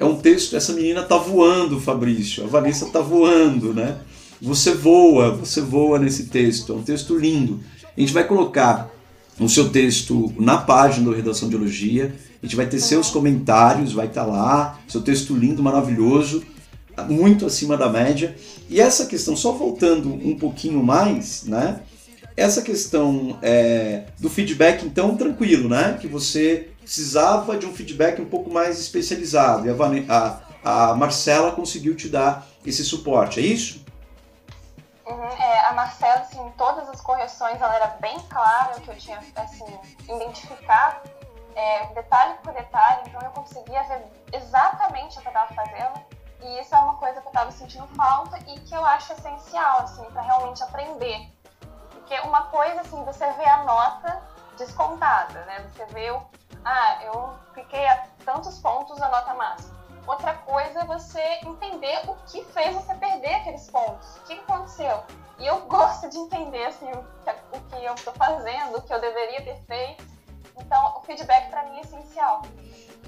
é 0.03 0.05
um 0.05 0.15
texto, 0.15 0.55
essa 0.55 0.74
menina 0.74 1.01
tá 1.03 1.17
voando, 1.17 1.79
Fabrício, 1.79 2.43
a 2.43 2.48
Vanessa 2.48 2.88
tá 2.88 3.00
voando, 3.00 3.74
né? 3.74 3.98
Você 4.41 4.74
voa, 4.74 5.31
você 5.31 5.62
voa 5.62 5.98
nesse 5.98 6.25
texto, 6.25 6.74
é 6.74 6.75
um 6.75 6.83
texto 6.83 7.17
lindo. 7.17 7.62
A 7.95 8.00
gente 8.00 8.12
vai 8.12 8.25
colocar 8.25 8.91
o 9.39 9.48
seu 9.48 9.69
texto 9.69 10.33
na 10.38 10.57
página 10.57 11.05
do 11.05 11.15
Redação 11.15 11.48
de 11.48 11.55
Elogia, 11.55 12.13
a 12.41 12.45
gente 12.45 12.55
vai 12.55 12.65
ter 12.65 12.79
seus 12.79 13.10
comentários, 13.10 13.93
vai 13.93 14.07
estar 14.07 14.25
tá 14.25 14.29
lá, 14.29 14.79
seu 14.88 15.01
texto 15.01 15.33
lindo, 15.33 15.63
maravilhoso, 15.63 16.43
muito 17.07 17.45
acima 17.45 17.77
da 17.77 17.89
média. 17.89 18.36
E 18.69 18.81
essa 18.81 19.05
questão, 19.05 19.36
só 19.36 19.53
voltando 19.53 20.10
um 20.10 20.36
pouquinho 20.38 20.83
mais, 20.83 21.45
né? 21.45 21.79
Essa 22.36 22.62
questão 22.62 23.38
é, 23.41 24.04
do 24.19 24.30
feedback, 24.30 24.86
então, 24.86 25.15
tranquilo, 25.15 25.69
né? 25.69 25.97
Que 26.01 26.08
você 26.08 26.67
precisava 26.84 27.58
de 27.58 27.65
um 27.65 27.74
feedback 27.74 28.22
um 28.22 28.30
pouco 28.30 28.50
mais 28.50 28.80
especializado 28.80 29.67
e 29.67 29.69
a, 29.69 30.39
a, 30.63 30.91
a 30.91 30.96
Marcela 30.96 31.52
conseguiu 31.52 31.96
te 31.96 32.10
dar 32.10 32.46
esse 32.65 32.84
suporte, 32.84 33.39
é 33.39 33.43
isso? 33.43 33.84
Uhum, 35.06 35.28
é, 35.28 35.65
a 35.65 35.74
Marcela, 35.74 36.22
assim, 36.22 36.54
todas 36.58 36.88
as 36.89 37.02
correções, 37.02 37.62
ela 37.62 37.76
era 37.76 37.88
bem 38.00 38.17
clara, 38.30 38.80
que 38.80 38.89
eu 38.89 38.96
tinha, 38.98 39.19
assim, 39.36 39.65
identificar 40.08 41.04
é, 41.56 41.88
detalhe 41.93 42.36
por 42.43 42.54
detalhe, 42.54 43.02
então 43.08 43.22
eu 43.22 43.32
conseguia 43.32 43.84
ver 43.84 44.04
exatamente 44.32 45.17
o 45.17 45.22
que 45.22 45.28
eu 45.28 45.32
estava 45.32 45.54
fazendo. 45.54 46.02
E 46.41 46.60
isso 46.60 46.76
é 46.76 46.80
uma 46.80 46.96
coisa 46.96 47.22
que 47.22 47.28
eu 47.28 47.32
estava 47.32 47.52
sentindo 47.52 47.88
falta 47.96 48.38
e 48.48 48.60
que 48.60 48.76
eu 48.76 48.84
acho 48.86 49.13
essencial, 49.13 49.80
assim, 49.80 50.04
para 50.12 50.22
realmente 50.22 50.62
aprender. 50.63 51.30
Porque 51.91 52.19
uma 52.19 52.43
coisa, 52.48 52.82
assim, 52.82 53.02
você 53.06 53.30
vê 53.34 53.46
a 53.46 53.63
nota 53.63 54.22
descontada, 54.58 55.46
né? 55.46 55.66
Você 55.72 55.86
vê 55.94 56.12
o, 56.12 56.22
ah, 56.63 57.00
eu 57.06 57.34
fiquei 57.54 57.86
a 57.88 58.08
tantos 58.26 58.60
pontos 58.60 59.02
a 59.02 59.10
nota 59.10 59.34
máxima. 59.34 59.84
Outra 60.06 60.34
coisa 60.34 60.82
é 60.82 60.86
você 60.86 61.22
entender 61.46 62.02
o 62.08 62.16
que 62.28 62.44
fez 62.54 62.76
você 62.76 62.94
perder 62.96 63.36
aqueles 63.36 63.70
pontos. 63.70 64.18
O 64.18 64.28
que 64.28 64.34
aconteceu? 64.34 65.04
E 65.39 65.48
eu 65.48 65.62
gosto 65.68 66.10
de 66.10 66.18
entender 66.18 66.66
assim, 66.66 66.89
o, 66.92 67.04
que, 67.24 67.58
o 67.58 67.62
que 67.62 67.86
eu 67.86 67.94
estou 67.94 68.13
fazendo, 68.13 68.78
o 68.78 68.82
que 68.82 68.94
eu 68.94 69.00
deveria 69.00 69.42
ter 69.42 69.58
feito. 69.66 70.04
Então, 70.60 70.98
o 70.98 71.06
feedback 71.06 71.50
para 71.50 71.66
mim 71.70 71.78
é 71.78 71.82
essencial. 71.82 72.44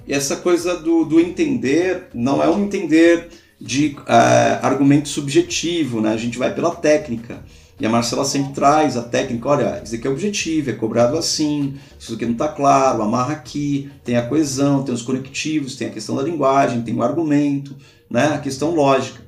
E 0.06 0.14
essa 0.14 0.36
coisa 0.36 0.76
do, 0.76 1.04
do 1.04 1.20
entender 1.20 2.10
não 2.14 2.42
é 2.42 2.48
um 2.48 2.64
entender 2.64 3.30
de 3.60 3.96
uh, 4.00 4.64
argumento 4.64 5.08
subjetivo, 5.08 6.00
né? 6.00 6.12
A 6.12 6.16
gente 6.16 6.38
vai 6.38 6.54
pela 6.54 6.74
técnica. 6.74 7.42
E 7.78 7.84
a 7.84 7.90
Marcela 7.90 8.24
sempre 8.24 8.54
traz 8.54 8.96
a 8.96 9.02
técnica, 9.02 9.48
olha, 9.48 9.82
isso 9.84 9.94
aqui 9.94 10.06
é 10.06 10.10
objetivo, 10.10 10.70
é 10.70 10.72
cobrado 10.72 11.18
assim, 11.18 11.76
isso 11.98 12.14
aqui 12.14 12.24
não 12.24 12.32
está 12.32 12.48
claro, 12.48 13.02
amarra 13.02 13.34
aqui, 13.34 13.90
tem 14.02 14.16
a 14.16 14.26
coesão, 14.26 14.82
tem 14.82 14.94
os 14.94 15.02
conectivos, 15.02 15.76
tem 15.76 15.88
a 15.88 15.92
questão 15.92 16.16
da 16.16 16.22
linguagem, 16.22 16.80
tem 16.80 16.94
o 16.94 17.02
argumento, 17.02 17.76
né, 18.10 18.28
a 18.28 18.38
questão 18.38 18.74
lógica. 18.74 19.26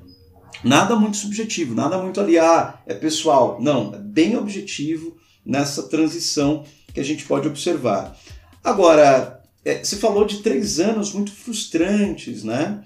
Nada 0.64 0.96
muito 0.96 1.18
subjetivo, 1.18 1.74
nada 1.74 1.98
muito 1.98 2.20
ali, 2.20 2.38
ah, 2.38 2.80
é 2.86 2.94
pessoal. 2.94 3.58
Não, 3.60 3.94
é 3.94 3.98
bem 3.98 4.36
objetivo 4.36 5.16
nessa 5.44 5.82
transição 5.84 6.64
que 6.92 7.00
a 7.00 7.04
gente 7.04 7.26
pode 7.26 7.46
observar. 7.46 8.16
Agora, 8.64 9.42
é, 9.64 9.84
você 9.84 9.96
falou 9.96 10.24
de 10.24 10.38
três 10.38 10.80
anos 10.80 11.12
muito 11.12 11.30
frustrantes, 11.30 12.42
né? 12.42 12.82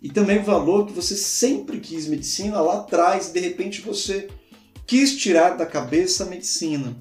E 0.00 0.08
também 0.08 0.38
o 0.38 0.44
valor 0.44 0.86
que 0.86 0.92
você 0.92 1.14
sempre 1.14 1.78
quis 1.78 2.06
medicina 2.06 2.60
lá 2.60 2.78
atrás, 2.78 3.30
de 3.32 3.40
repente 3.40 3.82
você 3.82 4.28
quis 4.90 5.16
tirar 5.16 5.50
da 5.50 5.64
cabeça 5.64 6.24
a 6.24 6.26
medicina. 6.26 6.96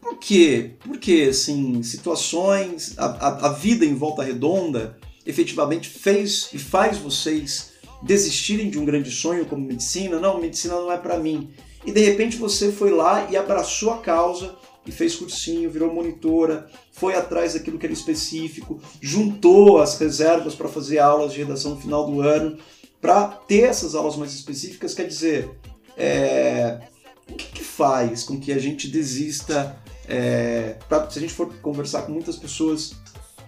Por 0.00 0.18
quê? 0.18 0.72
Porque, 0.80 1.28
assim, 1.30 1.84
situações, 1.84 2.98
a, 2.98 3.04
a, 3.04 3.46
a 3.46 3.52
vida 3.52 3.84
em 3.84 3.94
volta 3.94 4.24
redonda 4.24 4.98
efetivamente 5.24 5.88
fez 5.88 6.48
e 6.52 6.58
faz 6.58 6.98
vocês 6.98 7.74
desistirem 8.02 8.68
de 8.70 8.76
um 8.76 8.84
grande 8.84 9.08
sonho 9.08 9.46
como 9.46 9.64
medicina. 9.64 10.18
Não, 10.18 10.40
medicina 10.40 10.74
não 10.74 10.90
é 10.90 10.96
para 10.98 11.16
mim. 11.16 11.52
E 11.84 11.92
de 11.92 12.00
repente 12.00 12.36
você 12.38 12.72
foi 12.72 12.90
lá 12.90 13.30
e 13.30 13.36
abraçou 13.36 13.92
a 13.92 13.98
causa 13.98 14.56
e 14.84 14.90
fez 14.90 15.14
cursinho, 15.14 15.70
virou 15.70 15.94
monitora, 15.94 16.68
foi 16.90 17.14
atrás 17.14 17.54
daquilo 17.54 17.78
que 17.78 17.86
era 17.86 17.92
específico, 17.92 18.80
juntou 19.00 19.80
as 19.80 19.96
reservas 19.96 20.56
para 20.56 20.68
fazer 20.68 20.98
aulas 20.98 21.32
de 21.32 21.38
redação 21.38 21.76
no 21.76 21.80
final 21.80 22.04
do 22.10 22.20
ano, 22.20 22.58
para 23.00 23.28
ter 23.28 23.62
essas 23.62 23.94
aulas 23.94 24.16
mais 24.16 24.34
específicas, 24.34 24.92
quer 24.92 25.06
dizer, 25.06 25.48
é, 25.96 26.80
o 27.28 27.34
que, 27.34 27.46
que, 27.46 27.64
faz 27.64 28.22
com 28.22 28.38
que 28.38 28.52
a 28.52 28.58
gente 28.58 28.88
desista? 28.88 29.76
É, 30.08 30.76
pra, 30.88 31.08
se 31.10 31.18
a 31.18 31.22
gente 31.22 31.32
for 31.32 31.52
conversar 31.56 32.02
com 32.02 32.12
muitas 32.12 32.36
pessoas, 32.36 32.94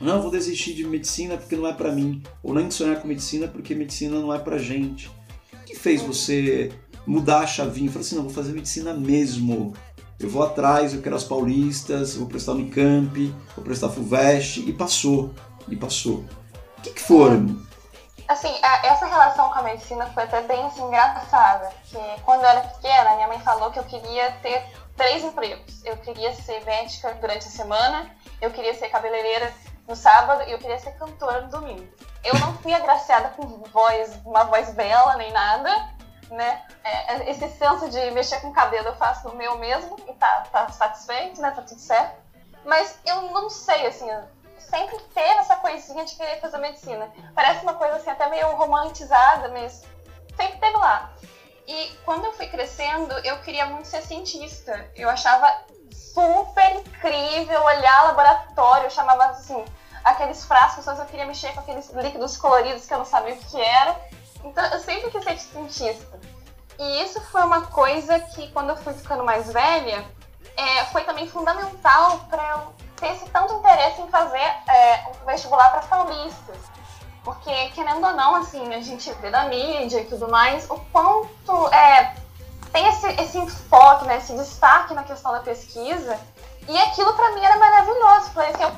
não, 0.00 0.22
vou 0.22 0.30
desistir 0.30 0.74
de 0.74 0.84
medicina 0.84 1.36
porque 1.36 1.56
não 1.56 1.66
é 1.66 1.72
para 1.72 1.92
mim, 1.92 2.22
ou 2.42 2.54
nem 2.54 2.70
sonhar 2.70 3.00
com 3.00 3.08
medicina 3.08 3.48
porque 3.48 3.74
medicina 3.74 4.18
não 4.18 4.32
é 4.32 4.38
pra 4.38 4.58
gente. 4.58 5.08
O 5.08 5.64
que 5.64 5.76
fez 5.76 6.02
você 6.02 6.72
mudar 7.06 7.40
a 7.40 7.46
chavinha 7.46 7.90
falar 7.90 8.04
assim, 8.04 8.16
não, 8.16 8.24
vou 8.24 8.32
fazer 8.32 8.52
medicina 8.52 8.94
mesmo? 8.94 9.74
Eu 10.18 10.28
vou 10.28 10.42
atrás, 10.42 10.92
eu 10.92 11.00
quero 11.00 11.14
as 11.14 11.24
paulistas, 11.24 12.16
vou 12.16 12.26
prestar 12.26 12.52
Unicamp, 12.52 13.32
vou 13.54 13.64
prestar 13.64 13.88
FUVEST, 13.88 14.68
e 14.68 14.72
passou, 14.72 15.32
e 15.68 15.76
passou. 15.76 16.24
O 16.78 16.82
que, 16.82 16.90
que 16.90 17.00
foram 17.00 17.67
Assim, 18.28 18.54
essa 18.82 19.06
relação 19.06 19.50
com 19.50 19.58
a 19.58 19.62
medicina 19.62 20.06
foi 20.12 20.24
até 20.24 20.42
bem 20.42 20.66
assim, 20.66 20.82
engraçada. 20.82 21.72
Porque 21.80 22.20
quando 22.22 22.42
eu 22.42 22.48
era 22.48 22.60
pequena, 22.60 23.14
minha 23.14 23.26
mãe 23.26 23.40
falou 23.40 23.70
que 23.70 23.78
eu 23.78 23.84
queria 23.84 24.30
ter 24.42 24.62
três 24.98 25.24
empregos. 25.24 25.82
Eu 25.82 25.96
queria 25.96 26.34
ser 26.34 26.62
médica 26.64 27.14
durante 27.14 27.48
a 27.48 27.50
semana, 27.50 28.14
eu 28.42 28.50
queria 28.50 28.74
ser 28.74 28.90
cabeleireira 28.90 29.50
no 29.88 29.96
sábado 29.96 30.42
e 30.42 30.52
eu 30.52 30.58
queria 30.58 30.78
ser 30.78 30.92
cantora 30.98 31.40
no 31.40 31.48
domingo. 31.48 31.88
Eu 32.22 32.38
não 32.40 32.54
fui 32.58 32.74
agraciada 32.74 33.30
com 33.30 33.46
voz, 33.72 34.20
uma 34.26 34.44
voz 34.44 34.74
bela 34.74 35.16
nem 35.16 35.32
nada, 35.32 35.70
né? 36.30 36.62
É, 36.84 37.14
é 37.14 37.30
esse 37.30 37.48
senso 37.48 37.88
de 37.88 38.10
mexer 38.10 38.40
com 38.40 38.52
cabelo 38.52 38.88
eu 38.88 38.96
faço 38.96 39.26
no 39.26 39.34
meu 39.36 39.56
mesmo 39.56 39.96
e 40.06 40.12
tá, 40.12 40.44
tá 40.52 40.68
satisfeito, 40.68 41.40
né? 41.40 41.50
Tá 41.50 41.62
tudo 41.62 41.80
certo. 41.80 42.28
Mas 42.64 42.98
eu 43.06 43.22
não 43.30 43.48
sei, 43.48 43.86
assim, 43.86 44.06
sempre 44.68 44.98
teve 45.14 45.38
essa 45.40 45.56
coisinha 45.56 46.04
de 46.04 46.14
querer 46.14 46.40
fazer 46.40 46.58
medicina. 46.58 47.10
Parece 47.34 47.62
uma 47.62 47.74
coisa 47.74 47.96
assim, 47.96 48.10
até 48.10 48.28
meio 48.28 48.48
romantizada, 48.56 49.48
mas 49.48 49.84
sempre 50.36 50.58
teve 50.58 50.76
lá. 50.76 51.12
E 51.66 51.88
quando 52.04 52.24
eu 52.24 52.32
fui 52.32 52.46
crescendo, 52.46 53.12
eu 53.24 53.38
queria 53.40 53.66
muito 53.66 53.88
ser 53.88 54.02
cientista. 54.02 54.90
Eu 54.96 55.08
achava 55.08 55.64
super 55.92 56.76
incrível 56.76 57.62
olhar 57.62 58.04
laboratório, 58.04 58.86
eu 58.86 58.90
chamava 58.90 59.26
assim, 59.26 59.64
aqueles 60.04 60.44
frascos, 60.44 60.86
eu 60.86 61.04
queria 61.06 61.26
mexer 61.26 61.52
com 61.52 61.60
aqueles 61.60 61.90
líquidos 61.90 62.36
coloridos 62.36 62.86
que 62.86 62.94
eu 62.94 62.98
não 62.98 63.04
sabia 63.04 63.34
o 63.34 63.38
que 63.38 63.60
era. 63.60 64.00
Então 64.44 64.64
eu 64.66 64.80
sempre 64.80 65.10
quis 65.10 65.24
ser 65.24 65.38
cientista. 65.38 66.20
E 66.78 67.02
isso 67.02 67.20
foi 67.22 67.42
uma 67.42 67.66
coisa 67.66 68.18
que, 68.20 68.50
quando 68.52 68.70
eu 68.70 68.76
fui 68.76 68.94
ficando 68.94 69.24
mais 69.24 69.52
velha, 69.52 70.04
é, 70.56 70.84
foi 70.86 71.04
também 71.04 71.28
fundamental 71.28 72.20
para 72.30 72.50
eu 72.50 72.87
ter 72.98 73.12
esse 73.12 73.28
tanto 73.30 73.54
interesse 73.54 74.00
em 74.00 74.08
fazer 74.08 74.36
é, 74.38 75.06
um 75.08 75.26
vestibular 75.26 75.70
para 75.70 75.82
paulistas. 75.82 76.56
Porque, 77.24 77.70
querendo 77.70 78.06
ou 78.06 78.12
não, 78.14 78.36
assim, 78.36 78.74
a 78.74 78.80
gente 78.80 79.12
vê 79.14 79.30
da 79.30 79.44
mídia 79.44 80.00
e 80.00 80.06
tudo 80.06 80.28
mais, 80.28 80.68
o 80.70 80.78
quanto 80.92 81.68
é, 81.68 82.14
tem 82.72 82.86
esse, 82.88 83.06
esse 83.20 83.38
enfoque, 83.38 84.06
né, 84.06 84.16
esse 84.18 84.34
destaque 84.34 84.94
na 84.94 85.02
questão 85.02 85.32
da 85.32 85.40
pesquisa. 85.40 86.18
E 86.66 86.78
aquilo 86.78 87.14
para 87.14 87.32
mim 87.32 87.44
era 87.44 87.56
maravilhoso. 87.56 88.30
Falei 88.30 88.50
assim, 88.50 88.62
eu, 88.62 88.70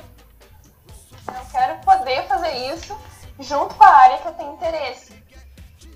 eu 1.35 1.46
quero 1.52 1.78
poder 1.80 2.26
fazer 2.26 2.52
isso 2.74 2.96
junto 3.38 3.74
com 3.74 3.85
a 3.85 3.88
área 3.88 4.18
que 4.18 4.28
eu 4.28 4.35
tenho 4.35 4.52
interesse. 4.52 5.19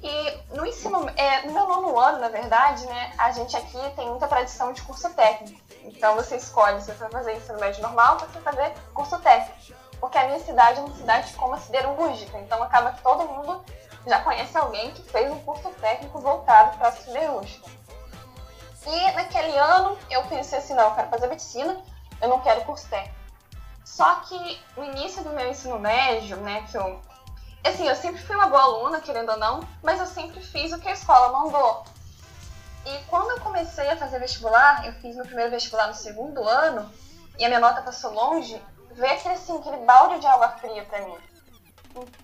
E 0.05 0.55
no 0.55 0.67
ensino, 0.67 1.09
é, 1.17 1.47
no 1.47 1.55
meu 1.55 1.67
nono 1.67 1.99
ano, 1.99 2.19
na 2.19 2.29
verdade, 2.29 2.85
né, 2.85 3.15
a 3.17 3.33
gente 3.33 3.57
aqui 3.57 3.79
tem 3.97 4.07
muita 4.07 4.29
tradição 4.29 4.71
de 4.71 4.83
curso 4.83 5.09
técnico. 5.15 5.59
Então 5.83 6.15
você 6.15 6.37
escolhe 6.37 6.79
se 6.83 6.89
você 6.89 6.99
vai 6.99 7.11
fazer 7.11 7.37
ensino 7.37 7.59
médio 7.59 7.81
normal 7.81 8.13
ou 8.13 8.21
você 8.21 8.39
vai 8.39 8.53
fazer 8.53 8.75
curso 8.93 9.19
técnico. 9.21 9.81
Porque 9.99 10.19
a 10.19 10.27
minha 10.27 10.41
cidade 10.41 10.79
é 10.79 10.83
uma 10.83 10.95
cidade 10.95 11.33
como 11.33 11.55
a 11.55 11.59
siderúrgica, 11.59 12.37
então 12.37 12.63
acaba 12.63 12.93
que 12.93 13.01
todo 13.01 13.27
mundo 13.27 13.65
já 14.07 14.21
conhece 14.21 14.59
alguém 14.59 14.91
que 14.91 15.03
fez 15.05 15.33
um 15.33 15.39
curso 15.41 15.71
técnico 15.81 16.19
voltado 16.19 16.77
para 16.77 16.89
a 16.89 16.93
siderúrgica. 16.93 17.71
E 18.87 19.13
naquele 19.13 19.57
ano 19.57 19.99
eu 20.11 20.23
pensei 20.25 20.59
assim, 20.59 20.75
não, 20.75 20.91
eu 20.91 20.95
quero 20.97 21.09
fazer 21.09 21.29
medicina, 21.29 21.83
eu 22.21 22.29
não 22.29 22.41
quero 22.41 22.61
curso 22.67 22.87
técnico. 22.91 23.17
Só 23.83 24.17
que 24.17 24.61
no 24.77 24.85
início 24.85 25.25
do 25.25 25.31
meu 25.31 25.49
ensino 25.49 25.79
médio, 25.79 26.37
né, 26.37 26.63
que 26.71 26.77
eu 26.77 27.01
Assim, 27.65 27.89
eu 27.89 27.97
sempre 27.97 28.21
fui 28.21 28.37
uma 28.37 28.47
boa 28.47 28.63
aluna, 28.63 29.01
querendo 29.01 29.31
ou 29.31 29.39
não, 29.39 29.61
mas 29.83 29.99
eu 29.99 30.07
sempre 30.07 30.39
fiz 30.41 30.71
o 30.73 30.79
que 30.79 30.89
a 30.89 30.93
escola 30.93 31.33
mandou. 31.33 31.83
E 32.85 32.99
quando 33.05 33.31
eu 33.31 33.41
comecei 33.41 33.89
a 33.89 33.97
fazer 33.97 34.19
vestibular, 34.19 34.87
eu 34.87 34.93
fiz 34.95 35.17
meu 35.17 35.25
primeiro 35.25 35.51
vestibular 35.51 35.87
no 35.87 35.95
segundo 35.95 36.47
ano, 36.47 36.93
e 37.39 37.45
a 37.45 37.49
minha 37.49 37.61
nota 37.61 37.81
passou 37.81 38.13
longe, 38.13 38.63
veio 38.93 39.15
aquele, 39.15 39.35
assim, 39.35 39.57
aquele 39.57 39.79
balde 39.79 40.19
de 40.19 40.27
água 40.27 40.51
fria 40.51 40.85
pra 40.85 41.01
mim. 41.01 41.17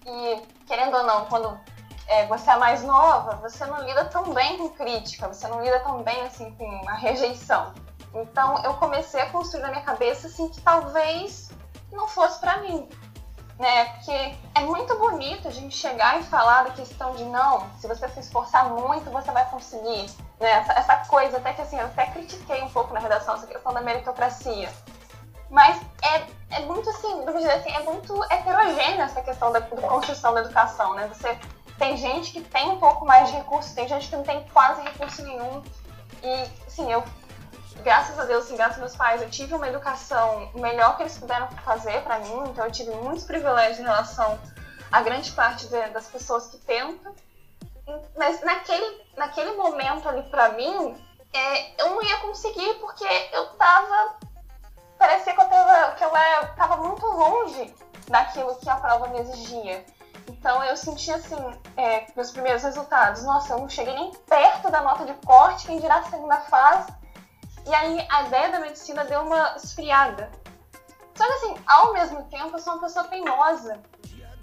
E, 0.05 0.46
querendo 0.66 0.98
ou 0.98 1.05
não, 1.05 1.24
quando 1.24 1.59
é, 2.07 2.26
você 2.26 2.50
é 2.50 2.57
mais 2.57 2.83
nova, 2.83 3.37
você 3.37 3.64
não 3.64 3.83
lida 3.83 4.05
tão 4.05 4.35
bem 4.35 4.59
com 4.59 4.68
crítica, 4.68 5.26
você 5.26 5.48
não 5.48 5.62
lida 5.62 5.81
tão 5.81 6.03
bem, 6.03 6.20
assim, 6.20 6.55
com 6.55 6.88
a 6.88 6.94
rejeição. 6.94 7.72
Então, 8.12 8.62
eu 8.62 8.74
comecei 8.74 9.22
a 9.22 9.31
construir 9.31 9.62
na 9.62 9.68
minha 9.68 9.85
cabeça, 9.85 10.26
assim, 10.26 10.50
que 10.50 10.61
talvez 10.61 11.48
não 11.90 12.07
fosse 12.07 12.38
para 12.38 12.59
mim 12.59 12.87
né? 13.61 13.85
Porque 13.85 14.35
é 14.55 14.61
muito 14.62 14.99
bonito 14.99 15.46
a 15.46 15.51
gente 15.51 15.77
chegar 15.77 16.18
e 16.18 16.25
falar 16.25 16.64
da 16.64 16.70
questão 16.70 17.14
de 17.14 17.25
não, 17.25 17.70
se 17.79 17.87
você 17.87 18.09
se 18.09 18.20
esforçar 18.20 18.70
muito, 18.70 19.11
você 19.11 19.31
vai 19.31 19.44
conseguir, 19.51 20.11
né? 20.40 20.51
Essa, 20.51 20.73
essa 20.73 20.96
coisa, 21.07 21.37
até 21.37 21.53
que 21.53 21.61
assim, 21.61 21.79
eu 21.79 21.85
até 21.85 22.07
critiquei 22.07 22.62
um 22.62 22.70
pouco 22.70 22.94
na 22.94 23.01
redação 23.01 23.35
essa 23.35 23.46
questão 23.46 23.75
da 23.75 23.83
meritocracia. 23.83 24.73
Mas 25.51 25.79
é, 26.03 26.25
é 26.57 26.61
muito 26.61 26.88
assim, 26.88 27.23
vamos 27.23 27.42
dizer 27.42 27.53
assim, 27.53 27.70
é 27.70 27.83
muito 27.83 28.25
heterogênea 28.33 29.05
essa 29.05 29.20
questão 29.20 29.53
da, 29.53 29.61
construção 29.61 30.33
da 30.33 30.40
educação, 30.40 30.94
né? 30.94 31.07
Você 31.09 31.38
tem 31.79 31.99
gente 31.99 32.33
que 32.33 32.40
tem 32.40 32.70
um 32.70 32.79
pouco 32.79 33.05
mais 33.05 33.29
de 33.29 33.37
recursos, 33.37 33.75
tem 33.75 33.87
gente 33.87 34.09
que 34.09 34.16
não 34.16 34.25
tem 34.25 34.42
quase 34.55 34.81
recurso 34.81 35.23
nenhum. 35.23 35.62
E, 36.23 36.51
assim, 36.66 36.90
eu 36.90 37.05
graças 37.83 38.19
a 38.19 38.25
Deus, 38.25 38.45
assim, 38.45 38.57
graças 38.57 38.75
aos 38.75 38.91
meus 38.91 38.97
pais, 38.97 39.23
eu 39.23 39.31
tive 39.31 39.55
uma 39.55 39.69
educação 39.69 40.51
melhor 40.55 40.97
que 40.97 41.03
eles 41.03 41.17
puderam 41.19 41.49
fazer 41.65 42.03
para 42.03 42.19
mim, 42.19 42.45
então 42.49 42.65
eu 42.65 42.71
tive 42.71 42.91
muitos 42.91 43.25
privilégios 43.25 43.79
em 43.79 43.85
relação 43.85 44.39
a 44.91 45.03
grande 45.03 45.31
parte 45.33 45.67
de, 45.69 45.89
das 45.91 46.07
pessoas 46.09 46.49
que 46.49 46.59
tentam. 46.59 47.15
Mas 48.17 48.41
naquele, 48.43 49.03
naquele 49.17 49.53
momento 49.53 50.09
ali 50.09 50.23
para 50.25 50.51
mim, 50.51 50.97
é, 51.33 51.83
eu 51.83 51.91
não 51.91 52.03
ia 52.03 52.19
conseguir 52.19 52.75
porque 52.75 53.07
eu 53.33 53.47
tava. 53.55 54.17
Parecia 54.99 55.33
que 55.33 55.41
eu 55.41 55.49
tava, 55.49 55.95
que 55.95 56.05
eu 56.05 56.11
tava 56.57 56.77
muito 56.77 57.07
longe 57.07 57.75
daquilo 58.09 58.55
que 58.57 58.69
a 58.69 58.77
prova 58.77 59.09
me 59.09 59.21
exigia. 59.21 59.85
Então 60.29 60.63
eu 60.65 60.77
senti 60.77 61.11
assim, 61.11 61.37
é, 61.77 62.07
meus 62.15 62.31
primeiros 62.31 62.63
resultados, 62.63 63.25
nossa, 63.25 63.55
eu 63.55 63.59
não 63.59 63.69
cheguei 63.69 63.95
nem 63.95 64.13
perto 64.13 64.71
da 64.71 64.83
nota 64.83 65.05
de 65.05 65.15
corte, 65.27 65.67
quem 65.67 65.81
dirá 65.81 65.97
a 65.97 66.11
segunda 66.11 66.37
fase. 66.43 66.93
E 67.66 67.75
aí 67.75 68.07
a 68.11 68.23
ideia 68.23 68.51
da 68.51 68.61
medicina 68.61 69.05
deu 69.05 69.20
uma 69.23 69.57
esfriada. 69.57 70.31
Só 71.14 71.27
que 71.27 71.33
assim, 71.33 71.55
ao 71.66 71.92
mesmo 71.92 72.25
tempo, 72.25 72.57
eu 72.57 72.59
sou 72.59 72.75
uma 72.75 72.83
pessoa 72.83 73.07
teimosa. 73.07 73.81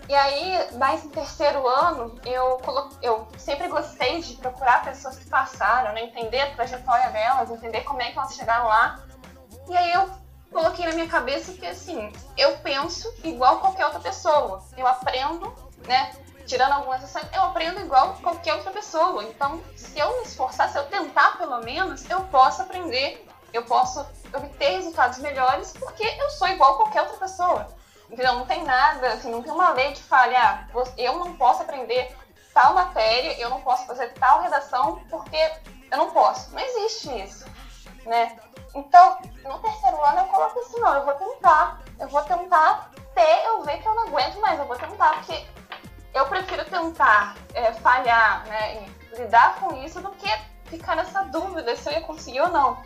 E 0.07 0.15
aí, 0.15 0.77
mais 0.77 1.03
no 1.03 1.09
terceiro 1.09 1.67
ano, 1.67 2.17
eu, 2.23 2.61
eu 3.01 3.27
sempre 3.37 3.67
gostei 3.67 4.21
de 4.21 4.35
procurar 4.35 4.85
pessoas 4.85 5.17
que 5.17 5.25
passaram, 5.25 5.93
né? 5.93 6.03
entender 6.03 6.39
a 6.39 6.53
trajetória 6.53 7.09
delas, 7.09 7.51
entender 7.51 7.81
como 7.81 8.01
é 8.01 8.11
que 8.11 8.17
elas 8.17 8.33
chegaram 8.33 8.67
lá. 8.67 8.99
E 9.67 9.75
aí 9.75 9.91
eu 9.91 10.09
coloquei 10.51 10.85
na 10.85 10.93
minha 10.93 11.09
cabeça 11.09 11.51
que 11.51 11.65
assim, 11.65 12.11
eu 12.37 12.57
penso 12.59 13.13
igual 13.23 13.59
qualquer 13.59 13.85
outra 13.85 13.99
pessoa. 13.99 14.63
Eu 14.77 14.87
aprendo, 14.87 15.53
né? 15.85 16.13
Tirando 16.47 16.71
algumas 16.71 17.03
ações, 17.03 17.27
eu 17.33 17.43
aprendo 17.43 17.81
igual 17.81 18.15
qualquer 18.23 18.55
outra 18.55 18.71
pessoa. 18.71 19.23
Então, 19.25 19.61
se 19.75 19.99
eu 19.99 20.17
me 20.17 20.23
esforçar, 20.23 20.69
se 20.69 20.77
eu 20.77 20.85
tentar 20.85 21.37
pelo 21.37 21.59
menos, 21.59 22.09
eu 22.09 22.21
posso 22.23 22.61
aprender, 22.61 23.27
eu 23.53 23.63
posso 23.63 23.99
obter 24.33 24.77
resultados 24.77 25.19
melhores, 25.19 25.73
porque 25.73 26.03
eu 26.03 26.29
sou 26.31 26.47
igual 26.47 26.77
qualquer 26.77 27.01
outra 27.01 27.17
pessoa. 27.17 27.67
Então, 28.09 28.39
não 28.39 28.45
tem 28.45 28.63
nada, 28.63 29.09
assim, 29.09 29.29
não 29.29 29.43
tem 29.43 29.51
uma 29.51 29.71
lei 29.71 29.91
que 29.91 30.01
fale, 30.01 30.35
ah, 30.35 30.67
eu 30.97 31.19
não 31.19 31.35
posso 31.35 31.61
aprender 31.61 32.15
tal 32.53 32.73
matéria, 32.73 33.37
eu 33.39 33.49
não 33.49 33.61
posso 33.61 33.85
fazer 33.85 34.13
tal 34.13 34.41
redação, 34.41 35.03
porque 35.09 35.37
eu 35.91 35.97
não 35.97 36.11
posso. 36.11 36.51
Não 36.51 36.59
existe 36.59 37.09
isso, 37.21 37.45
né? 38.05 38.39
Então, 38.73 39.19
no 39.43 39.59
terceiro 39.59 40.01
ano 40.03 40.19
eu 40.19 40.25
coloco 40.25 40.59
assim, 40.59 40.79
não, 40.79 40.93
eu 40.95 41.05
vou 41.05 41.13
tentar, 41.15 41.81
eu 41.99 42.07
vou 42.07 42.21
tentar 42.23 42.89
até 43.11 43.47
eu 43.47 43.63
ver 43.63 43.81
que 43.81 43.87
eu 43.87 43.95
não 43.95 44.07
aguento 44.07 44.39
mais, 44.39 44.59
eu 44.59 44.65
vou 44.65 44.77
tentar, 44.77 45.15
porque 45.15 45.45
eu 46.17 46.25
prefiro 46.25 46.65
tentar 46.65 47.35
é, 47.53 47.71
falhar, 47.73 48.45
né, 48.47 48.89
e 49.13 49.15
lidar 49.17 49.55
com 49.59 49.75
isso 49.83 50.01
do 50.01 50.09
que 50.11 50.29
ficar 50.65 50.95
nessa 50.95 51.23
dúvida 51.23 51.75
se 51.75 51.89
eu 51.89 51.93
ia 51.93 52.01
conseguir 52.01 52.41
ou 52.41 52.49
não. 52.49 52.81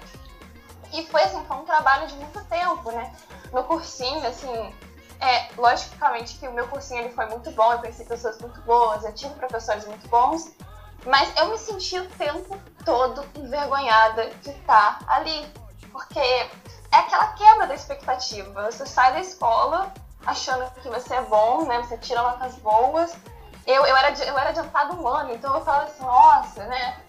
E 0.94 1.06
foi 1.08 1.24
assim, 1.24 1.44
foi 1.46 1.58
um 1.58 1.65
trabalho 1.65 2.08
de 2.08 2.15
muito 2.15 2.44
tempo, 2.46 2.91
né? 2.91 3.13
No 3.52 3.63
cursinho, 3.63 4.26
assim, 4.28 4.74
é, 5.20 5.50
logicamente 5.58 6.38
que 6.38 6.48
o 6.48 6.54
meu 6.54 6.67
cursinho 6.67 7.02
ele 7.02 7.13
foi 7.13 7.26
muito 7.28 7.50
bom, 7.52 7.72
eu 7.72 7.80
conheci 7.80 8.04
pessoas 8.04 8.38
muito 8.39 8.60
boas, 8.62 9.04
eu 9.04 9.13
tive 9.13 9.34
professores 9.36 9.86
muito 9.86 10.08
bons, 10.10 10.52
mas 11.06 11.32
eu 11.38 11.50
me 11.50 11.58
senti 11.58 11.98
o 11.98 12.10
tempo 12.12 12.60
todo 12.84 13.26
envergonhada 13.36 14.30
de 14.41 14.50
estar 14.50 15.00
ali, 15.08 15.48
porque 15.91 16.20
é 16.20 16.50
aquela 16.91 17.28
quebra 17.34 17.67
da 17.67 17.74
expectativa. 17.74 18.70
Você 18.70 18.86
sai 18.86 19.13
da 19.13 19.20
escola 19.22 19.94
achando 20.26 20.70
que 20.82 20.90
você 20.90 21.14
é 21.14 21.22
bom, 21.22 21.66
né? 21.66 21.82
Você 21.84 21.98
tira 21.98 22.22
notas 22.22 22.56
boas. 22.56 23.14
Eu, 23.66 23.86
eu, 23.86 23.96
era, 23.96 24.12
eu 24.26 24.38
era 24.38 24.50
adiantado 24.50 25.00
um 25.00 25.08
ano, 25.08 25.34
então 25.34 25.54
eu 25.54 25.64
falava 25.64 25.86
assim, 25.86 26.04
nossa, 26.04 26.64
né? 26.66 27.00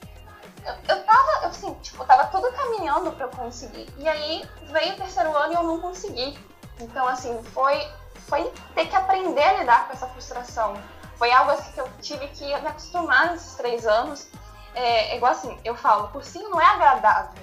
Eu, 0.65 0.75
eu 0.97 1.05
tava, 1.05 1.47
assim, 1.47 1.75
tipo, 1.75 2.05
tava 2.05 2.27
tudo 2.27 2.53
caminhando 2.53 3.11
pra 3.13 3.27
eu 3.27 3.31
conseguir. 3.31 3.89
E 3.97 4.09
aí 4.09 4.49
veio 4.65 4.93
o 4.93 4.97
terceiro 4.97 5.37
ano 5.37 5.53
e 5.53 5.57
eu 5.57 5.63
não 5.63 5.81
consegui. 5.81 6.39
Então, 6.79 7.07
assim, 7.09 7.43
foi, 7.43 7.91
foi 8.29 8.53
ter 8.75 8.87
que 8.87 8.97
aprender 8.97 9.43
a 9.43 9.53
lidar 9.55 9.87
com 9.87 9.93
essa 9.95 10.07
frustração. 10.09 10.75
Foi 11.17 11.31
algo 11.33 11.53
assim 11.53 11.73
que 11.73 11.81
eu 11.81 11.89
tive 12.01 12.29
que 12.29 12.45
me 12.45 12.69
acostumar 12.69 13.31
nesses 13.31 13.55
três 13.55 13.87
anos. 13.87 14.29
É, 14.75 15.13
é 15.13 15.17
igual 15.17 15.33
assim, 15.33 15.59
eu 15.65 15.75
falo, 15.75 16.07
o 16.07 16.09
cursinho 16.09 16.49
não 16.49 16.61
é 16.61 16.65
agradável, 16.65 17.43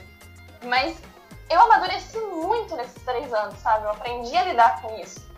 mas 0.63 0.97
eu 1.49 1.62
amadureci 1.62 2.17
muito 2.17 2.75
nesses 2.75 3.01
três 3.03 3.32
anos, 3.34 3.58
sabe? 3.60 3.86
Eu 3.86 3.91
aprendi 3.91 4.36
a 4.36 4.43
lidar 4.45 4.82
com 4.82 4.97
isso. 4.97 5.28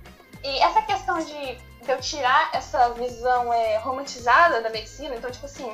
E 0.44 0.60
essa 0.60 0.82
questão 0.82 1.20
de, 1.20 1.56
de 1.56 1.92
eu 1.92 2.00
tirar 2.00 2.50
essa 2.54 2.90
visão 2.94 3.54
é, 3.54 3.78
romantizada 3.78 4.62
da 4.62 4.70
medicina, 4.70 5.16
então, 5.16 5.30
tipo 5.30 5.46
assim, 5.46 5.72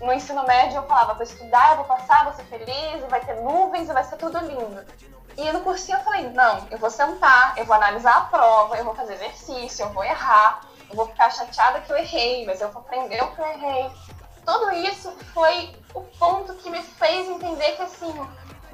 no 0.00 0.12
ensino 0.12 0.44
médio 0.46 0.78
eu 0.78 0.86
falava, 0.86 1.14
vou 1.14 1.22
estudar, 1.22 1.76
vou 1.76 1.84
passar, 1.84 2.24
vou 2.24 2.32
ser 2.32 2.44
feliz, 2.44 3.02
vai 3.08 3.20
ter 3.24 3.34
nuvens, 3.40 3.88
vai 3.88 4.04
ser 4.04 4.16
tudo 4.16 4.38
lindo. 4.38 4.84
E 5.36 5.50
no 5.52 5.60
cursinho 5.60 5.98
eu 5.98 6.04
falei, 6.04 6.28
não, 6.30 6.66
eu 6.70 6.78
vou 6.78 6.90
sentar, 6.90 7.56
eu 7.56 7.64
vou 7.64 7.74
analisar 7.74 8.16
a 8.16 8.20
prova, 8.22 8.76
eu 8.76 8.84
vou 8.84 8.94
fazer 8.94 9.14
exercício, 9.14 9.84
eu 9.84 9.90
vou 9.90 10.04
errar, 10.04 10.60
eu 10.88 10.96
vou 10.96 11.06
ficar 11.08 11.30
chateada 11.30 11.80
que 11.80 11.90
eu 11.90 11.96
errei, 11.96 12.46
mas 12.46 12.60
eu 12.60 12.70
vou 12.70 12.82
aprender 12.82 13.22
o 13.22 13.34
que 13.34 13.40
eu 13.40 13.46
errei. 13.46 13.90
Tudo 14.46 14.72
isso 14.72 15.10
foi 15.32 15.74
o 15.94 16.02
ponto 16.02 16.54
que 16.54 16.70
me 16.70 16.82
fez 16.82 17.28
entender 17.28 17.72
que 17.72 17.82
assim, 17.82 18.14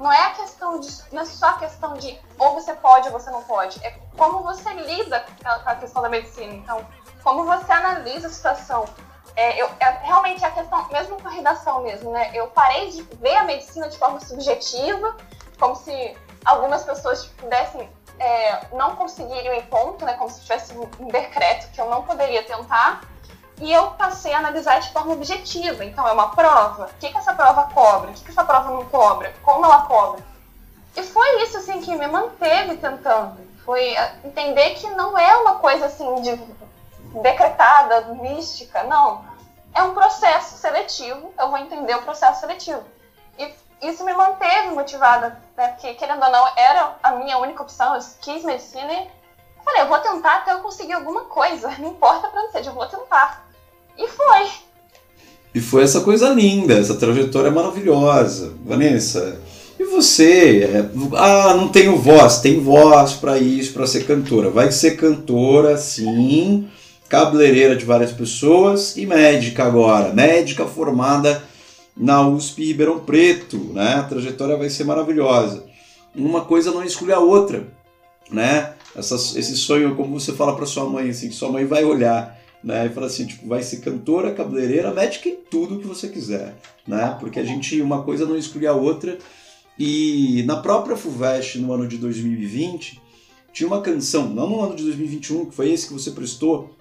não 0.01 0.11
é 0.11 0.25
a 0.25 0.29
questão 0.31 0.79
de. 0.79 0.89
Não 1.11 1.21
é 1.21 1.25
só 1.25 1.49
a 1.49 1.59
questão 1.59 1.93
de 1.93 2.19
ou 2.39 2.55
você 2.55 2.73
pode 2.75 3.07
ou 3.07 3.13
você 3.13 3.29
não 3.29 3.43
pode. 3.43 3.79
É 3.85 3.91
como 4.17 4.41
você 4.41 4.73
lida 4.73 5.23
com 5.41 5.69
a 5.69 5.75
questão 5.75 6.01
da 6.01 6.09
medicina. 6.09 6.53
Então, 6.53 6.85
como 7.23 7.45
você 7.45 7.71
analisa 7.71 8.27
a 8.27 8.31
situação. 8.31 8.85
É, 9.33 9.61
eu, 9.61 9.69
é, 9.79 9.89
realmente 10.01 10.43
é 10.43 10.47
a 10.47 10.51
questão, 10.51 10.89
mesmo 10.89 11.21
com 11.21 11.27
a 11.27 11.31
redação 11.31 11.83
mesmo, 11.83 12.11
né? 12.11 12.31
Eu 12.33 12.47
parei 12.47 12.89
de 12.89 13.01
ver 13.03 13.37
a 13.37 13.45
medicina 13.45 13.87
de 13.87 13.97
forma 13.97 14.19
subjetiva, 14.19 15.15
como 15.57 15.73
se 15.73 16.17
algumas 16.43 16.83
pessoas 16.83 17.27
pudessem 17.27 17.89
é, 18.19 18.67
não 18.73 18.95
conseguiriam 18.95 19.53
em 19.53 19.63
ponto, 19.63 20.05
né, 20.05 20.13
como 20.13 20.29
se 20.29 20.41
tivesse 20.41 20.73
um 20.77 21.07
decreto 21.07 21.71
que 21.71 21.79
eu 21.79 21.89
não 21.89 22.03
poderia 22.03 22.43
tentar, 22.43 23.01
e 23.61 23.71
eu 23.71 23.91
passei 23.91 24.33
a 24.33 24.39
analisar 24.39 24.79
de 24.79 24.91
forma 24.91 25.13
objetiva. 25.13 25.85
Então, 25.85 26.07
é 26.07 26.11
uma 26.11 26.29
prova. 26.29 26.85
O 26.85 26.99
que, 26.99 27.09
que 27.09 27.17
essa 27.17 27.33
prova 27.33 27.69
cobra? 27.71 28.09
O 28.09 28.13
que, 28.13 28.23
que 28.23 28.31
essa 28.31 28.43
prova 28.43 28.71
não 28.71 28.85
cobra? 28.85 29.31
Como 29.43 29.63
ela 29.63 29.83
cobra? 29.83 30.23
E 30.95 31.03
foi 31.03 31.43
isso, 31.43 31.57
assim, 31.57 31.79
que 31.79 31.95
me 31.95 32.07
manteve 32.07 32.75
tentando. 32.77 33.37
Foi 33.63 33.93
é, 33.93 34.15
entender 34.25 34.71
que 34.71 34.89
não 34.89 35.15
é 35.17 35.37
uma 35.37 35.55
coisa, 35.55 35.85
assim, 35.85 36.21
de 36.21 36.35
decretada, 37.21 38.01
mística, 38.15 38.83
não. 38.83 39.23
É 39.75 39.83
um 39.83 39.93
processo 39.93 40.57
seletivo, 40.57 41.31
eu 41.37 41.49
vou 41.49 41.57
entender 41.59 41.95
o 41.95 42.01
processo 42.01 42.39
seletivo. 42.39 42.83
E 43.37 43.53
isso 43.83 44.03
me 44.03 44.13
manteve 44.13 44.69
motivada, 44.69 45.39
né? 45.55 45.67
Porque, 45.67 45.93
querendo 45.93 46.23
ou 46.23 46.31
não, 46.31 46.47
era 46.57 46.95
a 47.03 47.11
minha 47.11 47.37
única 47.37 47.61
opção, 47.61 47.95
eu 47.95 48.01
quis 48.21 48.43
medicina 48.43 48.91
e 48.91 49.11
falei, 49.63 49.83
eu 49.83 49.87
vou 49.87 49.99
tentar 49.99 50.37
até 50.37 50.51
eu 50.51 50.61
conseguir 50.61 50.93
alguma 50.93 51.25
coisa, 51.25 51.69
não 51.77 51.89
importa 51.89 52.27
pra 52.27 52.41
onde 52.41 52.53
seja, 52.53 52.71
eu 52.71 52.73
vou 52.73 52.87
tentar. 52.87 53.50
E 54.31 54.43
foi. 54.43 54.61
E 55.53 55.59
foi 55.59 55.83
essa 55.83 56.01
coisa 56.01 56.29
linda, 56.29 56.75
essa 56.75 56.95
trajetória 56.95 57.51
maravilhosa. 57.51 58.53
Vanessa, 58.65 59.39
e 59.77 59.83
você? 59.83 60.63
É, 60.63 60.89
ah, 61.17 61.55
não 61.55 61.67
tenho 61.67 61.97
voz. 61.97 62.39
Tem 62.39 62.59
voz 62.59 63.13
para 63.13 63.37
isso, 63.37 63.73
para 63.73 63.87
ser 63.87 64.05
cantora. 64.05 64.49
Vai 64.49 64.71
ser 64.71 64.91
cantora, 64.91 65.77
sim. 65.77 66.67
Cabeleireira 67.09 67.75
de 67.75 67.83
várias 67.83 68.11
pessoas 68.11 68.95
e 68.95 69.05
médica 69.05 69.65
agora. 69.65 70.13
Médica 70.13 70.65
formada 70.65 71.43
na 71.97 72.25
USP 72.25 72.65
Ribeirão 72.67 72.99
Preto, 72.99 73.57
né? 73.73 73.95
A 73.95 74.03
trajetória 74.03 74.55
vai 74.55 74.69
ser 74.69 74.85
maravilhosa. 74.85 75.65
Uma 76.15 76.41
coisa 76.41 76.71
não 76.71 76.83
exclui 76.83 77.11
a 77.11 77.19
outra, 77.19 77.67
né? 78.31 78.73
Essa, 78.95 79.15
esse 79.15 79.57
sonho, 79.57 79.95
como 79.95 80.19
você 80.19 80.31
fala 80.31 80.55
para 80.55 80.65
sua 80.65 80.85
mãe, 80.85 81.09
assim, 81.09 81.29
que 81.29 81.35
sua 81.35 81.51
mãe 81.51 81.65
vai 81.65 81.83
olhar 81.83 82.40
né? 82.63 82.85
E 82.85 82.89
fala 82.89 83.07
assim, 83.07 83.25
tipo, 83.25 83.47
vai 83.47 83.63
ser 83.63 83.77
cantora, 83.77 84.33
cabeleireira, 84.33 84.93
médica 84.93 85.29
em 85.29 85.35
tudo 85.35 85.79
que 85.79 85.87
você 85.87 86.07
quiser, 86.07 86.55
né? 86.87 87.15
Porque 87.19 87.39
a 87.39 87.43
gente, 87.43 87.81
uma 87.81 88.03
coisa 88.03 88.25
não 88.25 88.37
exclui 88.37 88.67
a 88.67 88.73
outra. 88.73 89.17
E 89.77 90.43
na 90.43 90.57
própria 90.57 90.95
FUVEST, 90.95 91.59
no 91.59 91.73
ano 91.73 91.87
de 91.87 91.97
2020, 91.97 93.01
tinha 93.51 93.67
uma 93.67 93.81
canção, 93.81 94.29
não 94.29 94.49
no 94.49 94.61
ano 94.61 94.75
de 94.75 94.83
2021, 94.83 95.45
que 95.45 95.55
foi 95.55 95.71
esse 95.71 95.87
que 95.87 95.93
você 95.93 96.11
prestou, 96.11 96.75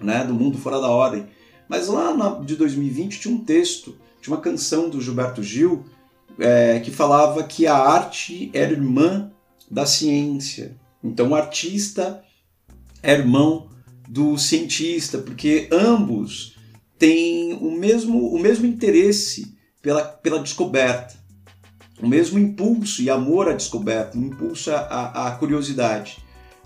né? 0.00 0.24
Do 0.24 0.34
Mundo 0.34 0.58
Fora 0.58 0.80
da 0.80 0.88
Ordem. 0.88 1.26
Mas 1.68 1.88
lá 1.88 2.14
na, 2.14 2.38
de 2.38 2.54
2020 2.54 3.20
tinha 3.20 3.34
um 3.34 3.44
texto, 3.44 3.96
tinha 4.20 4.34
uma 4.34 4.42
canção 4.42 4.88
do 4.88 5.00
Gilberto 5.00 5.42
Gil, 5.42 5.84
é, 6.38 6.78
que 6.80 6.90
falava 6.90 7.42
que 7.42 7.66
a 7.66 7.76
arte 7.76 8.50
era 8.52 8.72
irmã 8.72 9.30
da 9.70 9.84
ciência. 9.84 10.76
Então 11.02 11.30
o 11.30 11.34
artista 11.34 12.22
é 13.02 13.12
irmão 13.12 13.68
do 14.08 14.38
cientista, 14.38 15.18
porque 15.18 15.68
ambos 15.72 16.56
têm 16.98 17.54
o 17.54 17.70
mesmo, 17.70 18.28
o 18.28 18.38
mesmo 18.38 18.66
interesse 18.66 19.54
pela, 19.82 20.02
pela 20.02 20.40
descoberta, 20.40 21.14
o 22.00 22.06
mesmo 22.06 22.38
impulso 22.38 23.02
e 23.02 23.10
amor 23.10 23.48
à 23.48 23.52
descoberta, 23.52 24.16
impulso 24.16 24.70
à, 24.70 25.28
à 25.28 25.30
curiosidade. 25.32 26.18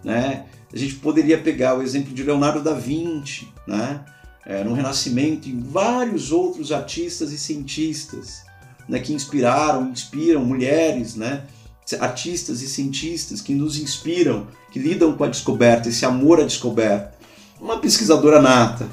Né? 0.04 0.46
A 0.72 0.76
gente 0.76 0.96
poderia 0.96 1.38
pegar 1.38 1.76
o 1.76 1.82
exemplo 1.82 2.12
de 2.12 2.22
Leonardo 2.22 2.62
da 2.62 2.74
Vinci, 2.74 3.48
né? 3.66 4.04
É, 4.46 4.64
no 4.64 4.72
Renascimento, 4.72 5.48
e 5.48 5.52
vários 5.52 6.32
outros 6.32 6.72
artistas 6.72 7.30
e 7.30 7.38
cientistas 7.38 8.42
né, 8.88 8.98
que 8.98 9.12
inspiraram, 9.12 9.90
inspiram 9.90 10.42
mulheres, 10.44 11.14
né, 11.14 11.44
artistas 12.00 12.62
e 12.62 12.68
cientistas 12.68 13.42
que 13.42 13.54
nos 13.54 13.78
inspiram, 13.78 14.48
que 14.72 14.78
lidam 14.78 15.12
com 15.12 15.24
a 15.24 15.28
descoberta, 15.28 15.90
esse 15.90 16.06
amor 16.06 16.40
à 16.40 16.44
descoberta 16.44 17.19
uma 17.60 17.78
pesquisadora 17.78 18.40
nata. 18.40 18.88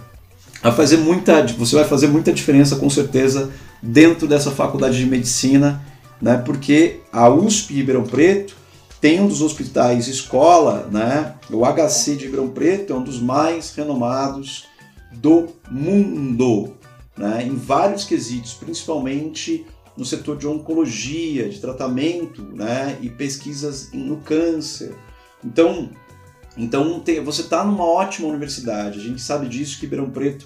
A 0.62 0.72
fazer 0.72 0.98
muita, 0.98 1.46
você 1.48 1.76
vai 1.76 1.86
fazer 1.86 2.08
muita 2.08 2.34
diferença 2.34 2.76
com 2.76 2.90
certeza 2.90 3.52
dentro 3.82 4.28
dessa 4.28 4.52
faculdade 4.52 4.98
de 4.98 5.06
medicina, 5.06 5.82
né? 6.22 6.38
Porque 6.38 7.02
a 7.12 7.30
USP 7.30 7.76
Ribeirão 7.76 8.04
Preto 8.04 8.56
tem 9.00 9.22
um 9.22 9.28
dos 9.28 9.42
hospitais 9.42 10.08
escola, 10.08 10.88
né? 10.92 11.36
O 11.52 11.64
HC 11.64 12.16
de 12.16 12.26
Ribeirão 12.26 12.50
Preto 12.50 12.94
é 12.94 12.96
um 12.96 13.04
dos 13.04 13.22
mais 13.22 13.74
renomados 13.76 14.66
do 15.14 15.48
mundo, 15.70 16.74
né? 17.16 17.46
Em 17.46 17.56
vários 17.56 18.04
quesitos, 18.04 18.54
principalmente 18.54 19.66
no 19.96 20.06
setor 20.06 20.38
de 20.38 20.48
oncologia, 20.48 21.48
de 21.48 21.60
tratamento, 21.60 22.42
né? 22.54 22.98
E 23.02 23.10
pesquisas 23.10 23.90
no 23.94 24.18
câncer. 24.18 24.96
Então, 25.46 25.90
então 26.58 27.04
você 27.24 27.42
está 27.42 27.64
numa 27.64 27.86
ótima 27.86 28.28
universidade, 28.28 29.00
a 29.00 29.04
gente 29.04 29.22
sabe 29.22 29.48
disso 29.48 29.76
que 29.76 29.86
Ribeirão 29.86 30.10
Preto 30.10 30.46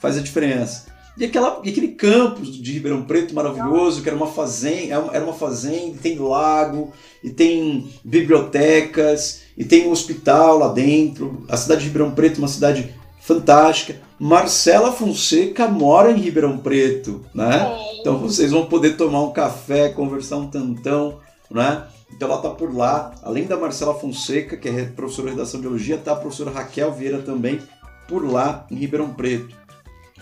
faz 0.00 0.16
a 0.16 0.20
diferença. 0.20 0.92
E, 1.16 1.24
aquela, 1.26 1.60
e 1.62 1.68
aquele 1.68 1.88
campus 1.88 2.56
de 2.56 2.72
Ribeirão 2.72 3.02
Preto 3.02 3.34
maravilhoso, 3.34 4.02
que 4.02 4.08
era 4.08 4.16
uma 4.16 4.26
fazenda, 4.26 4.94
é 4.94 5.16
era 5.16 5.24
uma 5.24 5.34
fazenda, 5.34 5.98
tem 6.02 6.18
lago, 6.18 6.90
e 7.22 7.30
tem 7.30 7.88
bibliotecas, 8.02 9.42
e 9.56 9.64
tem 9.64 9.86
um 9.86 9.90
hospital 9.90 10.58
lá 10.58 10.68
dentro. 10.68 11.44
A 11.48 11.56
cidade 11.56 11.82
de 11.82 11.88
Ribeirão 11.88 12.12
Preto 12.12 12.36
é 12.36 12.38
uma 12.38 12.48
cidade 12.48 12.94
fantástica. 13.20 14.00
Marcela 14.18 14.90
Fonseca 14.90 15.68
mora 15.68 16.10
em 16.10 16.20
Ribeirão 16.20 16.58
Preto, 16.58 17.24
né? 17.34 17.76
Então 18.00 18.18
vocês 18.18 18.50
vão 18.50 18.66
poder 18.66 18.96
tomar 18.96 19.22
um 19.22 19.32
café, 19.32 19.90
conversar 19.90 20.38
um 20.38 20.48
tantão, 20.48 21.18
né? 21.50 21.84
Então 22.12 22.28
ela 22.28 22.36
está 22.36 22.50
por 22.50 22.74
lá, 22.74 23.14
além 23.22 23.46
da 23.46 23.56
Marcela 23.56 23.94
Fonseca, 23.94 24.56
que 24.56 24.68
é 24.68 24.84
professora 24.84 25.28
de 25.28 25.34
redação 25.34 25.60
de 25.60 25.66
biologia, 25.66 25.96
está 25.96 26.12
a 26.12 26.16
professora 26.16 26.50
Raquel 26.50 26.92
Vieira 26.92 27.22
também 27.22 27.60
por 28.06 28.24
lá 28.24 28.66
em 28.70 28.76
Ribeirão 28.76 29.12
Preto. 29.14 29.56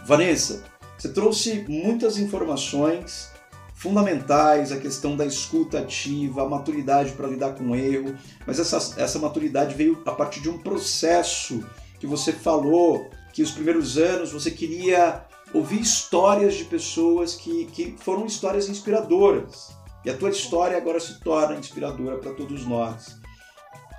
Vanessa, 0.07 0.65
você 0.97 1.09
trouxe 1.09 1.65
muitas 1.69 2.19
informações 2.19 3.31
fundamentais, 3.75 4.73
a 4.73 4.77
questão 4.77 5.17
da 5.17 5.25
escuta 5.25 5.79
ativa, 5.79 6.43
a 6.43 6.49
maturidade 6.49 7.13
para 7.13 7.27
lidar 7.27 7.55
com 7.55 7.71
o 7.71 7.75
erro, 7.75 8.15
mas 8.47 8.59
essa, 8.59 9.01
essa 9.01 9.19
maturidade 9.19 9.75
veio 9.75 10.03
a 10.05 10.13
partir 10.13 10.41
de 10.41 10.51
um 10.51 10.59
processo 10.59 11.65
que 11.99 12.07
você 12.07 12.33
falou 12.33 13.09
que 13.33 13.43
os 13.43 13.51
primeiros 13.51 13.97
anos 13.97 14.33
você 14.33 14.51
queria 14.51 15.25
ouvir 15.55 15.81
histórias 15.81 16.55
de 16.55 16.65
pessoas 16.65 17.35
que, 17.35 17.65
que 17.67 17.97
foram 17.99 18.27
histórias 18.27 18.69
inspiradoras. 18.69 19.80
E 20.05 20.11
a 20.11 20.17
tua 20.17 20.31
história 20.31 20.77
agora 20.77 20.99
se 20.99 21.21
torna 21.21 21.57
inspiradora 21.57 22.19
para 22.19 22.33
todos 22.33 22.67
nós. 22.67 23.19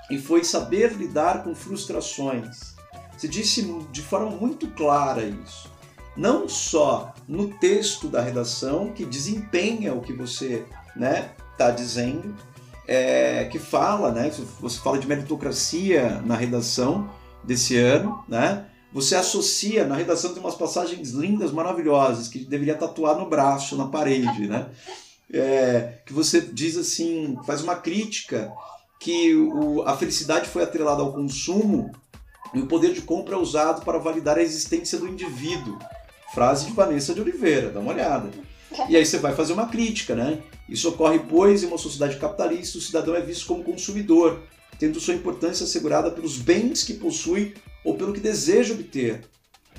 E 0.10 0.18
foi 0.18 0.44
saber 0.44 0.94
lidar 0.94 1.44
com 1.44 1.54
frustrações. 1.56 2.76
Você 3.18 3.28
disse 3.28 3.64
de 3.92 4.02
forma 4.02 4.32
muito 4.32 4.68
clara 4.70 5.24
isso. 5.24 5.70
Não 6.18 6.50
só 6.50 7.14
no 7.28 7.48
texto 7.60 8.08
da 8.08 8.22
redação, 8.22 8.92
que 8.92 9.06
desempenha 9.06 9.94
o 9.94 10.02
que 10.02 10.12
você 10.12 10.66
está 10.66 10.82
né, 10.96 11.32
tá 11.58 11.72
dizendo, 11.72 12.36
é, 12.88 13.46
que 13.46 13.60
fala, 13.60 14.12
né, 14.12 14.30
você 14.60 14.80
fala 14.80 15.00
de 15.00 15.08
meritocracia 15.08 16.22
na 16.26 16.36
redação 16.36 17.10
desse 17.44 17.78
ano, 17.78 18.24
né? 18.28 18.66
Você 18.94 19.16
associa, 19.16 19.86
na 19.86 19.96
redação 19.96 20.34
tem 20.34 20.44
umas 20.44 20.56
passagens 20.56 21.12
lindas, 21.12 21.52
maravilhosas, 21.52 22.28
que 22.28 22.40
deveria 22.40 22.76
tatuar 22.76 23.18
no 23.18 23.30
braço, 23.30 23.78
na 23.78 23.88
parede, 23.88 24.48
né? 24.48 24.70
É, 25.34 26.00
que 26.06 26.14
você 26.14 26.42
diz 26.42 26.78
assim, 26.78 27.38
faz 27.46 27.62
uma 27.62 27.76
crítica 27.76 28.52
que 29.00 29.36
o, 29.36 29.82
a 29.84 29.98
felicidade 29.98 30.50
foi 30.50 30.64
atrelada 30.64 31.02
ao 31.02 31.14
consumo 31.14 31.92
e 32.54 32.60
o 32.60 32.68
poder 32.68 32.94
de 32.94 33.02
compra 33.02 33.36
é 33.36 33.40
usado 33.40 33.84
para 33.84 33.98
validar 33.98 34.38
a 34.38 34.44
existência 34.44 34.98
do 34.98 35.08
indivíduo. 35.08 35.80
Frase 36.34 36.68
de 36.68 36.74
Vanessa 36.74 37.14
de 37.14 37.22
Oliveira, 37.22 37.72
dá 37.72 37.80
uma 37.80 37.92
olhada. 37.92 38.30
E 38.88 38.96
aí 38.96 39.06
você 39.06 39.18
vai 39.18 39.34
fazer 39.34 39.54
uma 39.54 39.68
crítica, 39.68 40.16
né? 40.16 40.40
Isso 40.70 40.88
ocorre, 40.88 41.20
pois, 41.20 41.64
em 41.64 41.68
uma 41.68 41.78
sociedade 41.78 42.18
capitalista, 42.18 42.78
o 42.78 42.82
cidadão 42.82 43.16
é 43.16 43.22
visto 43.22 43.46
como 43.46 43.64
consumidor, 43.64 44.42
tendo 44.80 45.00
sua 45.00 45.14
importância 45.14 45.66
assegurada 45.66 46.10
pelos 46.10 46.38
bens 46.38 46.84
que 46.84 46.94
possui 46.94 47.54
ou 47.84 47.96
pelo 47.96 48.14
que 48.14 48.20
deseja 48.20 48.74
obter. 48.74 49.26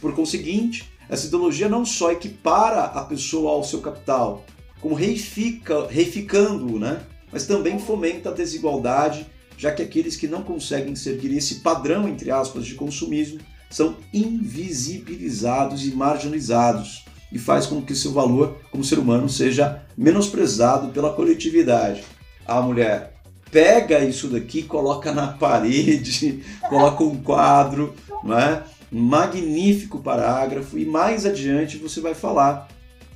Por 0.00 0.14
conseguinte, 0.14 0.90
essa 1.08 1.26
ideologia 1.26 1.68
não 1.68 1.86
só 1.86 2.12
equipara 2.12 2.84
a 2.84 3.04
pessoa 3.04 3.52
ao 3.52 3.64
seu 3.64 3.80
capital, 3.80 4.44
como 4.82 4.96
reifica, 4.96 5.86
reificando-o, 5.86 6.78
né? 6.78 7.00
mas 7.30 7.46
também 7.46 7.78
fomenta 7.78 8.28
a 8.28 8.34
desigualdade, 8.34 9.24
já 9.56 9.70
que 9.70 9.80
aqueles 9.80 10.16
que 10.16 10.26
não 10.26 10.42
conseguem 10.42 10.96
seguir 10.96 11.34
esse 11.34 11.60
padrão, 11.60 12.08
entre 12.08 12.30
aspas, 12.32 12.66
de 12.66 12.74
consumismo, 12.74 13.38
são 13.70 13.96
invisibilizados 14.12 15.86
e 15.86 15.92
marginalizados, 15.92 17.04
e 17.30 17.38
faz 17.38 17.64
com 17.64 17.80
que 17.80 17.94
seu 17.94 18.12
valor 18.12 18.58
como 18.70 18.84
ser 18.84 18.98
humano 18.98 19.28
seja 19.28 19.82
menosprezado 19.96 20.88
pela 20.88 21.14
coletividade. 21.14 22.02
A 22.44 22.60
mulher 22.60 23.14
pega 23.50 24.04
isso 24.04 24.28
daqui, 24.28 24.64
coloca 24.64 25.12
na 25.12 25.28
parede, 25.28 26.42
coloca 26.68 27.04
um 27.04 27.22
quadro, 27.22 27.94
não 28.22 28.38
é? 28.38 28.64
magnífico 28.90 30.00
parágrafo, 30.00 30.76
e 30.76 30.84
mais 30.84 31.24
adiante 31.24 31.78
você 31.78 31.98
vai 31.98 32.14
falar 32.14 32.68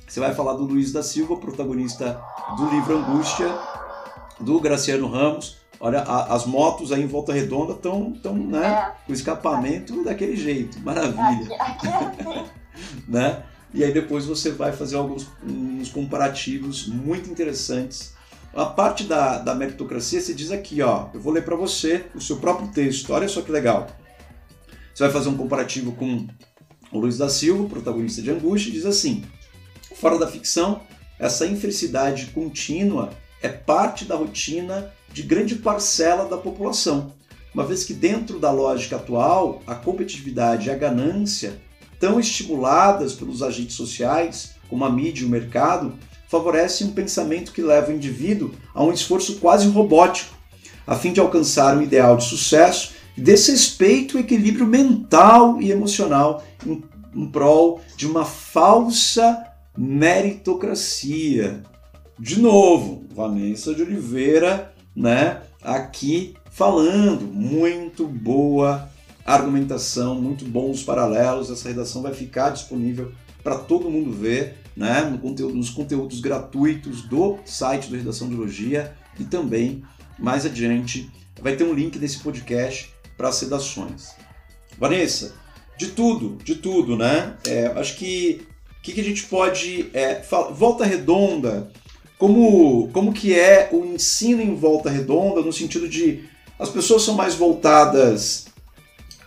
você 0.07 0.19
vai 0.19 0.33
falar 0.33 0.53
do 0.53 0.63
Luiz 0.63 0.91
da 0.91 1.03
Silva, 1.03 1.37
protagonista 1.37 2.21
do 2.55 2.69
livro 2.69 2.97
Angústia, 2.97 3.47
do 4.39 4.59
Graciano 4.59 5.07
Ramos, 5.07 5.57
Olha, 5.79 5.99
a, 5.99 6.33
as 6.33 6.45
motos 6.45 6.91
aí 6.91 7.03
em 7.03 7.07
Volta 7.07 7.33
Redonda 7.33 7.73
estão 7.73 8.11
tão, 8.13 8.35
né, 8.35 8.67
é. 8.67 9.05
com 9.05 9.13
escapamento 9.13 10.03
daquele 10.03 10.35
jeito. 10.35 10.79
Maravilha. 10.79 11.47
Né? 13.07 13.43
E 13.73 13.83
aí 13.83 13.91
depois 13.91 14.27
você 14.27 14.51
vai 14.51 14.71
fazer 14.71 14.97
alguns 14.97 15.27
uns 15.43 15.89
comparativos 15.89 16.87
muito 16.87 17.27
interessantes. 17.27 18.13
A 18.53 18.67
parte 18.67 19.03
da, 19.03 19.39
da 19.39 19.55
meritocracia 19.55 20.21
se 20.21 20.31
diz 20.35 20.51
aqui, 20.51 20.79
ó. 20.83 21.07
Eu 21.11 21.19
vou 21.19 21.33
ler 21.33 21.43
para 21.43 21.55
você 21.55 22.05
o 22.13 22.21
seu 22.21 22.37
próprio 22.37 22.67
texto. 22.67 23.11
Olha 23.11 23.27
só 23.27 23.41
que 23.41 23.51
legal. 23.51 23.87
Você 24.93 25.03
vai 25.03 25.11
fazer 25.11 25.29
um 25.29 25.37
comparativo 25.37 25.91
com 25.93 26.27
o 26.91 26.99
Luiz 26.99 27.17
da 27.17 27.29
Silva, 27.29 27.67
protagonista 27.67 28.21
de 28.21 28.29
Angústia, 28.29 28.69
e 28.69 28.73
diz 28.73 28.85
assim: 28.85 29.23
Fora 29.95 30.17
da 30.17 30.27
ficção, 30.27 30.81
essa 31.19 31.45
infelicidade 31.45 32.27
contínua 32.27 33.09
é 33.41 33.49
parte 33.49 34.05
da 34.05 34.15
rotina 34.15 34.93
de 35.11 35.23
grande 35.23 35.55
parcela 35.55 36.25
da 36.25 36.37
população, 36.37 37.13
uma 37.53 37.65
vez 37.65 37.83
que, 37.83 37.93
dentro 37.93 38.39
da 38.39 38.51
lógica 38.51 38.97
atual, 38.97 39.61
a 39.65 39.73
competitividade 39.73 40.67
e 40.67 40.71
a 40.71 40.75
ganância, 40.75 41.59
tão 41.99 42.19
estimuladas 42.19 43.13
pelos 43.13 43.41
agentes 43.41 43.75
sociais, 43.75 44.51
como 44.69 44.85
a 44.85 44.91
mídia 44.91 45.23
e 45.23 45.25
o 45.25 45.29
mercado, 45.29 45.95
favorecem 46.27 46.87
um 46.87 46.91
pensamento 46.91 47.51
que 47.51 47.61
leva 47.61 47.91
o 47.91 47.95
indivíduo 47.95 48.51
a 48.75 48.83
um 48.83 48.91
esforço 48.91 49.37
quase 49.37 49.67
robótico, 49.67 50.35
a 50.85 50.95
fim 50.95 51.11
de 51.11 51.19
alcançar 51.19 51.75
um 51.75 51.81
ideal 51.81 52.17
de 52.17 52.25
sucesso 52.25 52.93
e 53.17 53.21
desrespeito 53.21 54.17
o 54.17 54.19
equilíbrio 54.19 54.67
mental 54.67 55.59
e 55.59 55.71
emocional 55.71 56.43
em, 56.65 56.83
em 57.15 57.25
prol 57.25 57.81
de 57.95 58.05
uma 58.05 58.23
falsa 58.23 59.46
meritocracia. 59.77 61.61
De 62.19 62.39
novo, 62.39 63.05
Vanessa 63.13 63.75
de 63.75 63.83
Oliveira, 63.83 64.73
né, 64.95 65.41
aqui 65.61 66.33
falando, 66.49 67.25
muito 67.25 68.07
boa 68.07 68.89
argumentação, 69.23 70.15
muito 70.15 70.45
bons 70.45 70.81
paralelos. 70.81 71.51
Essa 71.51 71.67
redação 71.67 72.01
vai 72.01 72.13
ficar 72.13 72.49
disponível 72.49 73.11
para 73.43 73.57
todo 73.57 73.89
mundo 73.89 74.11
ver, 74.11 74.57
né, 74.75 75.01
no 75.01 75.19
conteúdo, 75.19 75.53
nos 75.53 75.69
conteúdos 75.69 76.19
gratuitos 76.19 77.03
do 77.03 77.37
site 77.45 77.89
do 77.89 77.97
Redação 77.97 78.27
de 78.27 78.35
Biologia 78.35 78.95
e 79.19 79.23
também 79.23 79.83
mais 80.17 80.45
adiante 80.45 81.11
vai 81.41 81.55
ter 81.55 81.63
um 81.63 81.73
link 81.73 81.99
desse 81.99 82.19
podcast 82.19 82.91
para 83.15 83.29
as 83.29 83.39
redações. 83.39 84.15
Vanessa, 84.77 85.35
de 85.77 85.87
tudo, 85.87 86.37
de 86.43 86.55
tudo, 86.55 86.95
né? 86.97 87.35
É, 87.45 87.67
acho 87.67 87.97
que 87.97 88.47
que, 88.87 88.93
que, 88.93 89.01
a 89.01 89.03
gente 89.03 89.23
pode 89.23 89.89
é, 89.93 90.21
volta 90.51 90.85
redonda, 90.85 91.69
como 92.17 92.89
como 92.93 93.11
que 93.11 93.37
é 93.37 93.69
o 93.73 93.83
ensino 93.83 94.41
em 94.41 94.55
volta 94.55 94.89
redonda 94.89 95.41
no 95.41 95.51
sentido 95.51 95.89
de 95.89 96.27
as 96.57 96.69
pessoas 96.69 97.03
são 97.03 97.13
mais 97.13 97.35
voltadas 97.35 98.45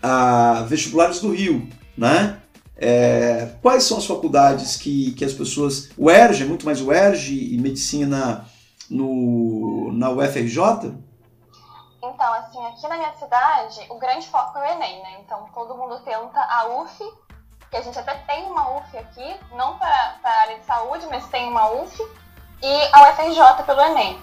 a 0.03 0.63
vestibulares 0.63 1.21
do 1.21 1.31
Rio, 1.31 1.69
né? 1.97 2.41
É, 2.75 3.55
quais 3.61 3.85
são 3.85 3.99
as 3.99 4.07
faculdades 4.07 4.77
que, 4.77 5.13
que 5.13 5.25
as 5.25 5.35
pessoas. 5.35 5.91
O 5.99 6.11
ERJ, 6.11 6.45
é 6.45 6.47
muito 6.47 6.65
mais 6.65 6.81
o 6.81 6.91
ERJ 6.91 7.55
e 7.55 7.59
medicina 7.59 8.47
no, 8.89 9.93
na 9.93 10.11
UFRJ? 10.11 10.95
Então, 12.03 12.33
assim, 12.33 12.65
aqui 12.65 12.89
na 12.89 12.97
minha 12.97 13.13
cidade, 13.13 13.87
o 13.91 13.99
grande 13.99 14.27
foco 14.27 14.59
é 14.59 14.63
o 14.63 14.73
Enem, 14.73 15.03
né? 15.03 15.21
Então, 15.21 15.47
todo 15.55 15.77
mundo 15.77 16.01
tenta 16.01 16.41
a 16.41 16.81
UF, 16.81 17.05
que 17.71 17.77
a 17.77 17.83
gente 17.83 17.99
até 17.99 18.15
tem 18.27 18.45
uma 18.47 18.77
UF 18.77 18.99
aqui, 18.99 19.41
não 19.53 19.79
para 19.79 20.17
a 20.25 20.41
área 20.43 20.59
de 20.59 20.65
saúde, 20.65 21.07
mas 21.09 21.27
tem 21.29 21.49
uma 21.49 21.71
UF, 21.71 22.03
e 22.63 22.89
a 22.93 23.11
UFRJ 23.11 23.65
pelo 23.65 23.81
Enem. 23.81 24.23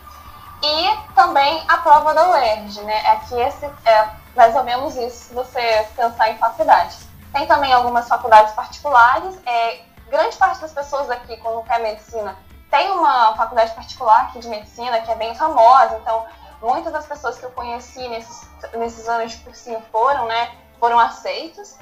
E 0.61 1.13
também 1.13 1.63
a 1.67 1.77
prova 1.77 2.13
da 2.13 2.29
UERJ, 2.31 2.81
né? 2.81 3.11
Aqui 3.11 3.39
esse 3.39 3.65
é 3.65 4.09
mais 4.35 4.55
ou 4.55 4.63
menos 4.63 4.95
isso, 4.95 5.33
você 5.33 5.87
pensar 5.95 6.29
em 6.29 6.37
faculdade. 6.37 6.97
Tem 7.31 7.47
também 7.47 7.71
algumas 7.73 8.07
faculdades 8.07 8.53
particulares, 8.53 9.39
é, 9.45 9.81
grande 10.09 10.35
parte 10.37 10.59
das 10.61 10.71
pessoas 10.71 11.09
aqui, 11.09 11.37
como 11.37 11.63
quer 11.63 11.79
medicina, 11.79 12.35
tem 12.69 12.91
uma 12.91 13.35
faculdade 13.35 13.73
particular 13.73 14.23
aqui 14.23 14.39
de 14.39 14.47
medicina 14.47 15.01
que 15.01 15.11
é 15.11 15.15
bem 15.15 15.33
famosa, 15.35 15.97
então 15.97 16.25
muitas 16.61 16.91
das 16.91 17.05
pessoas 17.05 17.37
que 17.37 17.45
eu 17.45 17.51
conheci 17.51 18.07
nesses, 18.09 18.49
nesses 18.73 19.07
anos 19.07 19.31
de 19.31 19.37
cursinho 19.39 19.81
foram, 19.91 20.25
né, 20.25 20.51
foram 20.79 20.99
aceitos. 20.99 21.75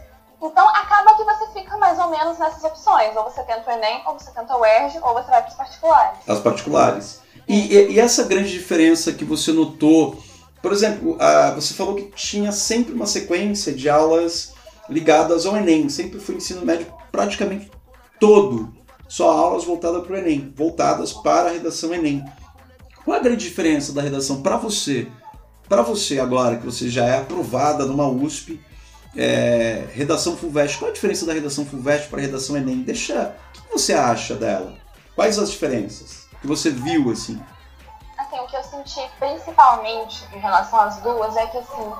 Então 0.45 0.67
acaba 0.69 1.15
que 1.15 1.23
você 1.23 1.59
fica 1.59 1.75
mais 1.77 1.97
ou 1.97 2.09
menos 2.09 2.37
nessas 2.37 2.63
opções, 2.63 3.15
ou 3.15 3.23
você 3.23 3.41
tenta 3.43 3.67
o 3.67 3.73
Enem, 3.73 4.01
ou 4.05 4.13
você 4.13 4.31
tenta 4.31 4.55
o 4.55 4.63
ERJ, 4.63 4.99
ou 5.01 5.13
você 5.13 5.29
vai 5.29 5.41
para 5.41 5.49
os 5.49 5.55
particulares. 5.55 6.19
As 6.27 6.39
particulares. 6.39 7.21
E, 7.47 7.75
e, 7.75 7.91
e, 7.93 7.99
essa 7.99 8.23
grande 8.23 8.51
diferença 8.51 9.11
que 9.11 9.25
você 9.25 9.51
notou, 9.51 10.17
por 10.61 10.71
exemplo, 10.71 11.17
a, 11.19 11.51
você 11.51 11.73
falou 11.73 11.95
que 11.95 12.03
tinha 12.11 12.51
sempre 12.51 12.93
uma 12.93 13.05
sequência 13.05 13.73
de 13.73 13.89
aulas 13.89 14.53
ligadas 14.89 15.45
ao 15.45 15.57
Enem, 15.57 15.89
sempre 15.89 16.19
foi 16.19 16.35
ensino 16.35 16.65
médio 16.65 16.87
praticamente 17.11 17.71
todo, 18.19 18.73
só 19.07 19.31
aulas 19.31 19.63
voltadas 19.63 20.03
para 20.03 20.13
o 20.13 20.17
Enem, 20.17 20.53
voltadas 20.55 21.11
para 21.11 21.49
a 21.49 21.53
redação 21.53 21.93
Enem. 21.93 22.23
Qual 23.03 23.17
a 23.17 23.21
grande 23.21 23.47
diferença 23.47 23.93
da 23.93 24.01
redação 24.01 24.41
para 24.41 24.57
você? 24.57 25.07
Para 25.67 25.81
você 25.81 26.19
agora, 26.19 26.57
que 26.57 26.65
você 26.65 26.89
já 26.89 27.05
é 27.05 27.17
aprovada 27.17 27.85
numa 27.85 28.07
USP, 28.07 28.59
é, 29.15 29.87
redação 29.93 30.35
FUVEST, 30.35 30.77
qual 30.77 30.91
a 30.91 30.93
diferença 30.93 31.25
da 31.25 31.33
redação 31.33 31.65
FUVEST 31.65 32.09
para 32.09 32.19
a 32.19 32.21
redação 32.21 32.57
Enem? 32.57 32.83
Deixa, 32.83 33.35
o 33.49 33.61
que 33.61 33.71
você 33.71 33.93
acha 33.93 34.35
dela? 34.35 34.73
Quais 35.15 35.39
as 35.39 35.51
diferenças 35.51 36.27
que 36.41 36.47
você 36.47 36.69
viu 36.69 37.11
assim? 37.11 37.41
Assim, 38.17 38.39
o 38.39 38.47
que 38.47 38.55
eu 38.55 38.63
senti 38.63 39.01
principalmente 39.17 40.25
em 40.33 40.39
relação 40.39 40.79
às 40.79 40.97
duas 40.97 41.35
é 41.37 41.45
que 41.47 41.57
assim, 41.57 41.93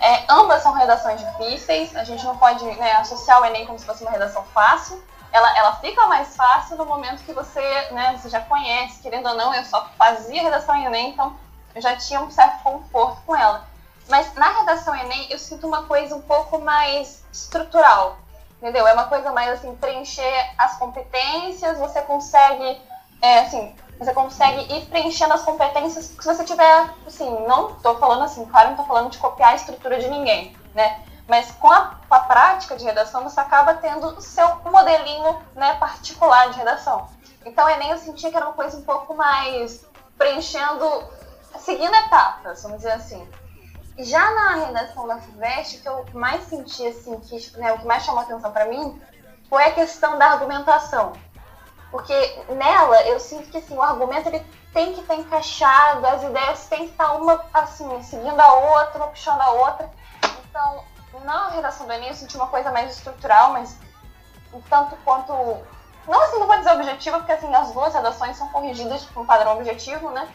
é, 0.00 0.24
ambas 0.30 0.62
são 0.62 0.72
redações 0.72 1.20
difíceis, 1.20 1.94
a 1.94 2.04
gente 2.04 2.24
não 2.24 2.36
pode 2.36 2.64
né, 2.64 2.92
associar 2.92 3.40
o 3.40 3.44
Enem 3.44 3.66
como 3.66 3.78
se 3.78 3.84
fosse 3.84 4.02
uma 4.02 4.10
redação 4.10 4.42
fácil, 4.54 5.02
ela, 5.30 5.58
ela 5.58 5.76
fica 5.76 6.06
mais 6.06 6.36
fácil 6.36 6.76
no 6.76 6.84
momento 6.84 7.22
que 7.24 7.32
você, 7.32 7.60
né, 7.90 8.18
você 8.18 8.28
já 8.28 8.40
conhece, 8.40 9.00
querendo 9.00 9.28
ou 9.28 9.34
não, 9.34 9.54
eu 9.54 9.64
só 9.64 9.88
fazia 9.96 10.42
redação 10.42 10.74
em 10.74 10.84
Enem, 10.86 11.10
então 11.10 11.36
eu 11.74 11.80
já 11.80 11.96
tinha 11.96 12.20
um 12.20 12.30
certo 12.30 12.62
conforto 12.62 13.22
com 13.24 13.34
ela. 13.34 13.66
Mas 14.12 14.34
na 14.34 14.50
redação 14.50 14.94
Enem 14.94 15.26
eu 15.30 15.38
sinto 15.38 15.66
uma 15.66 15.84
coisa 15.84 16.14
um 16.14 16.20
pouco 16.20 16.58
mais 16.58 17.24
estrutural, 17.32 18.18
entendeu? 18.58 18.86
É 18.86 18.92
uma 18.92 19.06
coisa 19.06 19.32
mais 19.32 19.48
assim, 19.48 19.74
preencher 19.76 20.54
as 20.58 20.76
competências, 20.76 21.78
você 21.78 22.02
consegue, 22.02 22.78
é, 23.22 23.38
assim, 23.38 23.74
você 23.98 24.12
consegue 24.12 24.70
ir 24.70 24.84
preenchendo 24.84 25.32
as 25.32 25.40
competências 25.40 26.04
se 26.04 26.26
você 26.26 26.44
tiver, 26.44 26.90
assim, 27.06 27.46
não 27.46 27.72
tô 27.76 27.94
falando 27.94 28.24
assim, 28.24 28.44
claro, 28.44 28.68
não 28.68 28.76
tô 28.76 28.84
falando 28.84 29.08
de 29.08 29.16
copiar 29.16 29.52
a 29.52 29.54
estrutura 29.54 29.98
de 29.98 30.10
ninguém, 30.10 30.54
né? 30.74 31.02
Mas 31.26 31.50
com 31.52 31.72
a, 31.72 31.96
com 32.06 32.14
a 32.14 32.20
prática 32.20 32.76
de 32.76 32.84
redação, 32.84 33.22
você 33.22 33.40
acaba 33.40 33.72
tendo 33.76 34.08
o 34.08 34.20
seu 34.20 34.46
modelinho 34.56 35.40
né, 35.54 35.72
particular 35.76 36.50
de 36.50 36.58
redação. 36.58 37.08
Então, 37.46 37.66
Enem 37.66 37.92
eu 37.92 37.96
sentia 37.96 38.30
que 38.30 38.36
era 38.36 38.44
uma 38.44 38.52
coisa 38.52 38.76
um 38.76 38.82
pouco 38.82 39.14
mais 39.14 39.86
preenchendo, 40.18 41.02
seguindo 41.58 41.94
etapas, 41.94 42.62
vamos 42.62 42.76
dizer 42.76 42.92
assim. 42.92 43.26
Já 43.98 44.30
na 44.30 44.66
redação 44.66 45.06
da 45.06 45.18
FUVEST, 45.18 45.76
o 45.76 45.82
que 45.82 45.88
eu 45.88 46.06
mais 46.14 46.44
senti, 46.44 46.86
assim, 46.86 47.18
que, 47.20 47.58
né, 47.58 47.72
o 47.72 47.78
que 47.78 47.86
mais 47.86 48.02
chamou 48.04 48.22
atenção 48.22 48.50
para 48.50 48.66
mim, 48.66 49.00
foi 49.48 49.64
a 49.64 49.72
questão 49.72 50.18
da 50.18 50.32
argumentação. 50.32 51.12
Porque 51.90 52.14
nela, 52.48 53.02
eu 53.02 53.20
sinto 53.20 53.50
que 53.50 53.58
assim, 53.58 53.76
o 53.76 53.82
argumento 53.82 54.28
ele 54.28 54.42
tem 54.72 54.94
que 54.94 55.02
estar 55.02 55.14
encaixado, 55.14 56.06
as 56.06 56.22
ideias 56.22 56.66
têm 56.66 56.86
que 56.86 56.92
estar 56.92 57.12
uma, 57.12 57.44
assim, 57.52 58.02
seguindo 58.02 58.40
a 58.40 58.54
outra, 58.54 58.96
uma 58.96 59.08
puxando 59.08 59.42
a 59.42 59.50
outra. 59.50 59.90
Então, 60.48 60.84
na 61.22 61.50
redação 61.50 61.86
do 61.86 61.92
Enem 61.92 62.08
eu 62.08 62.14
senti 62.14 62.34
uma 62.36 62.46
coisa 62.46 62.70
mais 62.70 62.96
estrutural, 62.96 63.52
mas 63.52 63.76
tanto 64.70 64.96
quanto. 65.04 65.32
Não 66.08 66.22
assim, 66.22 66.38
não 66.38 66.46
vou 66.46 66.56
dizer 66.56 66.72
objetivo, 66.72 67.18
porque 67.18 67.32
assim, 67.32 67.54
as 67.54 67.72
duas 67.72 67.92
redações 67.92 68.38
são 68.38 68.48
corrigidas 68.48 69.04
com 69.04 69.20
um 69.20 69.26
padrão 69.26 69.56
objetivo, 69.56 70.10
né? 70.10 70.26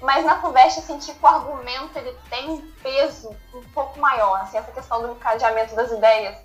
Mas 0.00 0.24
na 0.24 0.40
FUVEST 0.40 0.82
senti 0.82 1.12
que 1.12 1.24
o 1.24 1.26
argumento 1.26 1.96
ele 1.96 2.14
tem 2.28 2.50
um 2.50 2.62
peso 2.82 3.34
um 3.54 3.62
pouco 3.74 3.98
maior, 3.98 4.40
assim, 4.42 4.58
essa 4.58 4.70
questão 4.70 5.00
do 5.02 5.12
encadeamento 5.12 5.74
das 5.74 5.90
ideias 5.90 6.36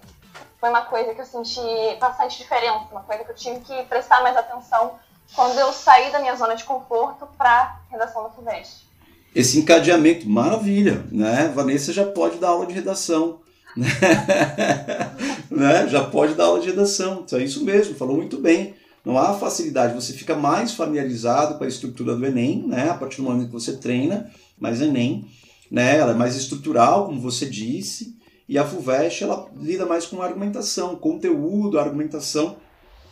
foi 0.60 0.70
uma 0.70 0.84
coisa 0.84 1.14
que 1.14 1.22
eu 1.22 1.26
senti 1.26 1.60
bastante 2.00 2.38
diferença, 2.38 2.86
uma 2.92 3.02
coisa 3.02 3.24
que 3.24 3.32
eu 3.32 3.36
tive 3.36 3.60
que 3.62 3.84
prestar 3.84 4.22
mais 4.22 4.38
atenção 4.38 4.94
quando 5.36 5.58
eu 5.58 5.74
saí 5.74 6.12
da 6.12 6.20
minha 6.20 6.36
zona 6.36 6.56
de 6.56 6.64
conforto 6.64 7.28
para 7.38 7.80
redação 7.90 8.24
da 8.24 8.30
FUVEST. 8.30 8.86
Esse 9.34 9.58
encadeamento, 9.58 10.30
maravilha, 10.30 11.04
né? 11.12 11.52
Vanessa 11.54 11.92
já 11.92 12.06
pode 12.06 12.38
dar 12.38 12.50
aula 12.50 12.68
de 12.68 12.74
redação 12.74 13.40
né? 15.50 15.88
Já 15.88 16.04
pode 16.04 16.34
dar 16.34 16.46
aula 16.46 16.60
de 16.60 16.68
redação. 16.68 17.24
Então 17.26 17.40
é 17.40 17.44
isso 17.44 17.64
mesmo, 17.64 17.96
falou 17.96 18.16
muito 18.16 18.38
bem. 18.38 18.76
Não 19.04 19.18
há 19.18 19.34
facilidade, 19.34 19.96
você 19.96 20.14
fica 20.14 20.36
mais 20.36 20.74
familiarizado 20.74 21.58
com 21.58 21.64
a 21.64 21.68
estrutura 21.68 22.16
do 22.16 22.26
Enem, 22.26 22.68
né? 22.68 22.90
A 22.90 22.94
partir 22.94 23.18
do 23.18 23.24
momento 23.24 23.48
que 23.48 23.54
você 23.54 23.78
treina, 23.78 24.30
mas 24.60 24.80
Enem, 24.80 25.26
né? 25.72 25.98
Ela 25.98 26.12
é 26.12 26.16
mais 26.16 26.36
estrutural, 26.36 27.08
como 27.08 27.20
você 27.20 27.48
disse, 27.48 28.16
e 28.48 28.58
a 28.58 28.66
FUVEST 28.66 29.24
ela 29.24 29.48
lida 29.58 29.86
mais 29.86 30.06
com 30.06 30.22
argumentação, 30.22 30.96
conteúdo, 30.96 31.80
argumentação. 31.80 32.58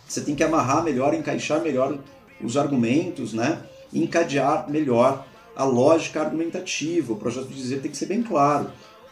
Você 0.07 0.21
tem 0.21 0.35
que 0.35 0.43
amarrar 0.43 0.83
melhor, 0.83 1.13
encaixar 1.13 1.61
melhor 1.61 1.97
os 2.43 2.55
argumentos, 2.55 3.33
né? 3.33 3.61
Encadear 3.91 4.69
melhor 4.69 5.25
a 5.55 5.63
lógica 5.63 6.21
argumentativa, 6.21 7.13
o 7.13 7.17
projeto 7.17 7.47
de 7.47 7.55
dizer 7.55 7.81
tem 7.81 7.89
que 7.89 7.97
ser 7.97 8.05
bem 8.05 8.21
claro. 8.21 8.69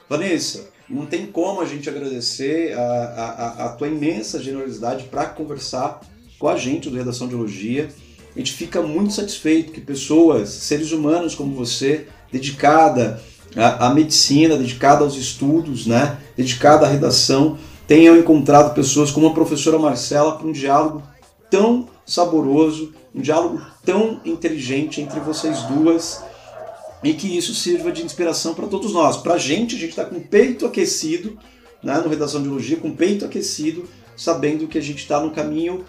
Vanessa, 0.07 0.69
não 0.89 1.05
tem 1.05 1.25
como 1.25 1.59
a 1.59 1.65
gente 1.65 1.89
agradecer 1.89 2.73
a, 2.77 2.81
a, 2.81 3.65
a 3.65 3.69
tua 3.69 3.87
imensa 3.87 4.41
generosidade 4.41 5.05
para 5.05 5.25
conversar 5.25 6.01
com 6.39 6.47
a 6.47 6.55
gente 6.55 6.89
do 6.89 6.97
Redação 6.97 7.27
de 7.27 7.33
Elogia. 7.33 7.89
A 8.35 8.39
gente 8.39 8.53
fica 8.53 8.81
muito 8.81 9.13
satisfeito 9.13 9.71
que 9.71 9.81
pessoas, 9.81 10.49
seres 10.49 10.91
humanos 10.91 11.33
como 11.33 11.55
você, 11.55 12.07
dedicada 12.31 13.21
à, 13.55 13.87
à 13.87 13.93
medicina, 13.93 14.55
dedicada 14.55 15.03
aos 15.03 15.15
estudos, 15.15 15.87
né, 15.87 16.17
dedicada 16.35 16.85
à 16.85 16.89
redação, 16.89 17.57
tenham 17.87 18.17
encontrado 18.17 18.75
pessoas 18.75 19.09
como 19.09 19.27
a 19.27 19.33
professora 19.33 19.79
Marcela 19.79 20.37
para 20.37 20.47
um 20.47 20.51
diálogo 20.51 21.01
tão 21.49 21.87
saboroso, 22.05 22.93
um 23.15 23.21
diálogo 23.21 23.61
tão 23.83 24.19
inteligente 24.23 25.01
entre 25.01 25.19
vocês 25.19 25.63
duas 25.63 26.21
e 27.03 27.13
que 27.13 27.37
isso 27.37 27.55
sirva 27.55 27.91
de 27.91 28.03
inspiração 28.03 28.53
para 28.53 28.67
todos 28.67 28.91
nós. 28.93 29.17
Para 29.17 29.35
a 29.35 29.37
gente, 29.37 29.75
a 29.75 29.79
gente 29.79 29.91
está 29.91 30.05
com 30.05 30.17
o 30.17 30.21
peito 30.21 30.65
aquecido, 30.65 31.37
né, 31.81 31.97
no 31.99 32.09
Redação 32.09 32.41
de 32.41 32.47
Biologia, 32.47 32.77
com 32.77 32.89
o 32.89 32.95
peito 32.95 33.25
aquecido, 33.25 33.85
sabendo 34.15 34.67
que 34.67 34.77
a 34.77 34.81
gente 34.81 34.99
está 34.99 35.19
no 35.19 35.31
caminho 35.31 35.85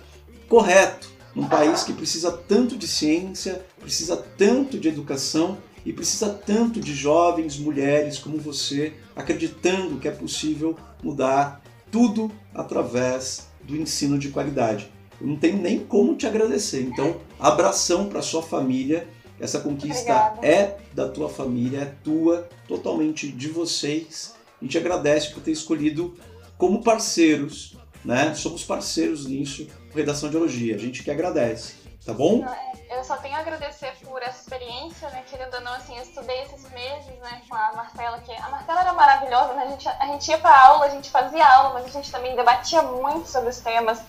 correto, 0.49 1.09
num 1.35 1.49
país 1.49 1.83
que 1.83 1.93
precisa 1.93 2.33
tanto 2.33 2.77
de 2.77 2.89
ciência, 2.89 3.65
precisa 3.79 4.17
tanto 4.17 4.79
de 4.79 4.89
educação 4.89 5.59
e 5.85 5.93
precisa 5.93 6.31
tanto 6.31 6.81
de 6.81 6.93
jovens, 6.95 7.59
mulheres 7.59 8.19
como 8.19 8.39
você, 8.39 8.95
acreditando 9.15 9.99
que 9.99 10.09
é 10.09 10.11
possível 10.11 10.77
mudar 11.03 11.63
tudo 11.91 12.31
através 12.55 13.49
do 13.63 13.77
ensino 13.77 14.19
de 14.19 14.31
qualidade. 14.31 14.91
Eu 15.21 15.27
não 15.27 15.37
tenho 15.37 15.59
nem 15.59 15.79
como 15.79 16.17
te 16.17 16.27
agradecer. 16.27 16.83
Então, 16.83 17.21
abração 17.39 18.09
para 18.09 18.23
sua 18.23 18.43
família 18.43 19.07
essa 19.41 19.61
conquista 19.61 20.13
Obrigada. 20.13 20.47
é 20.47 20.79
da 20.93 21.09
tua 21.09 21.29
família, 21.29 21.81
é 21.81 21.95
tua, 22.03 22.49
totalmente 22.67 23.31
de 23.31 23.49
vocês. 23.49 24.35
A 24.61 24.65
gente 24.65 24.77
agradece 24.77 25.31
por 25.31 25.43
ter 25.43 25.53
escolhido 25.53 26.15
como 26.57 26.83
parceiros, 26.83 27.77
né? 28.05 28.35
Somos 28.35 28.65
parceiros 28.65 29.27
nisso, 29.27 29.69
Redação 29.95 30.31
de 30.31 30.37
Elogia. 30.37 30.75
A 30.75 30.79
gente 30.79 31.03
que 31.03 31.11
agradece, 31.11 31.75
tá 32.05 32.13
bom? 32.13 32.45
Eu 32.91 33.05
só 33.05 33.17
tenho 33.17 33.37
a 33.37 33.41
agradecer 33.41 33.93
por 34.03 34.23
essa 34.23 34.41
experiência, 34.41 35.09
né? 35.11 35.23
Querendo 35.29 35.55
ou 35.55 35.61
não, 35.61 35.75
assim, 35.75 35.97
eu 35.97 36.03
estudei 36.03 36.43
esses 36.43 36.69
meses, 36.71 37.19
né, 37.21 37.43
com 37.49 37.55
a 37.55 37.73
Marcela, 37.73 38.19
que 38.21 38.33
a 38.33 38.49
Marcela 38.49 38.81
era 38.81 38.93
maravilhosa, 38.93 39.53
né? 39.55 39.65
A 39.65 39.71
gente, 39.71 39.89
a 39.89 40.07
gente 40.07 40.31
ia 40.31 40.39
pra 40.39 40.59
aula, 40.69 40.87
a 40.87 40.91
gente 40.91 41.11
fazia 41.11 41.47
aula, 41.47 41.75
mas 41.75 41.87
a 41.87 41.91
gente 41.91 42.11
também 42.11 42.35
debatia 42.35 42.83
muito 42.83 43.29
sobre 43.29 43.51
os 43.51 43.61
temas. 43.61 44.01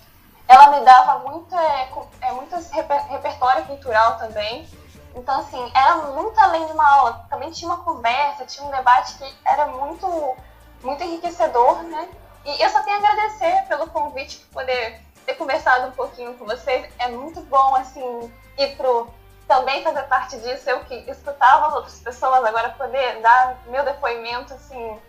Ela 0.47 0.71
me 0.71 0.83
dava 0.83 1.19
muito, 1.29 1.53
é, 1.55 1.89
é, 2.21 2.31
muito 2.31 2.55
reper, 2.71 3.05
repertório 3.07 3.65
cultural 3.65 4.17
também. 4.17 4.67
Então, 5.13 5.39
assim, 5.39 5.71
era 5.75 5.97
muito 5.97 6.39
além 6.39 6.65
de 6.65 6.71
uma 6.71 6.89
aula. 6.89 7.25
Também 7.29 7.51
tinha 7.51 7.69
uma 7.69 7.83
conversa, 7.83 8.45
tinha 8.45 8.65
um 8.65 8.71
debate 8.71 9.17
que 9.17 9.35
era 9.45 9.67
muito, 9.67 10.35
muito 10.81 11.03
enriquecedor, 11.03 11.83
né? 11.83 12.09
E 12.45 12.63
eu 12.63 12.69
só 12.69 12.81
tenho 12.81 12.95
a 12.95 12.99
agradecer 12.99 13.67
pelo 13.67 13.87
convite, 13.87 14.37
por 14.37 14.61
poder 14.61 15.01
ter 15.29 15.35
conversado 15.35 15.87
um 15.87 15.91
pouquinho 15.91 16.33
com 16.35 16.45
vocês. 16.45 16.91
É 16.97 17.07
muito 17.09 17.41
bom, 17.41 17.75
assim, 17.75 18.33
ir 18.57 18.75
pro 18.75 19.07
também 19.47 19.83
fazer 19.83 20.03
parte 20.03 20.37
disso. 20.39 20.69
Eu 20.69 20.83
que 20.85 20.95
escutava 21.09 21.67
as 21.67 21.73
outras 21.75 21.99
pessoas, 21.99 22.43
agora 22.43 22.69
poder 22.69 23.21
dar 23.21 23.61
meu 23.67 23.83
depoimento, 23.83 24.53
assim, 24.53 24.99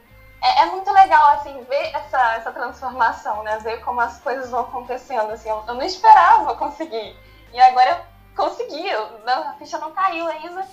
é, 0.42 0.62
é, 0.62 0.66
muito 0.66 0.90
legal, 0.90 1.26
assim, 1.32 1.62
ver 1.64 1.94
essa, 1.94 2.34
essa 2.36 2.52
transformação, 2.52 3.42
né? 3.42 3.58
Ver 3.58 3.82
como 3.82 4.00
as 4.00 4.18
coisas 4.20 4.50
vão 4.50 4.60
acontecendo, 4.60 5.30
assim. 5.32 5.48
Eu, 5.48 5.64
eu 5.66 5.74
não 5.74 5.82
esperava 5.82 6.54
conseguir. 6.54 7.16
E 7.52 7.60
agora 7.60 7.90
eu 7.90 8.44
consegui, 8.44 8.90
a 8.90 9.54
ficha 9.58 9.78
não 9.78 9.92
caiu 9.92 10.26
ainda. 10.26 10.66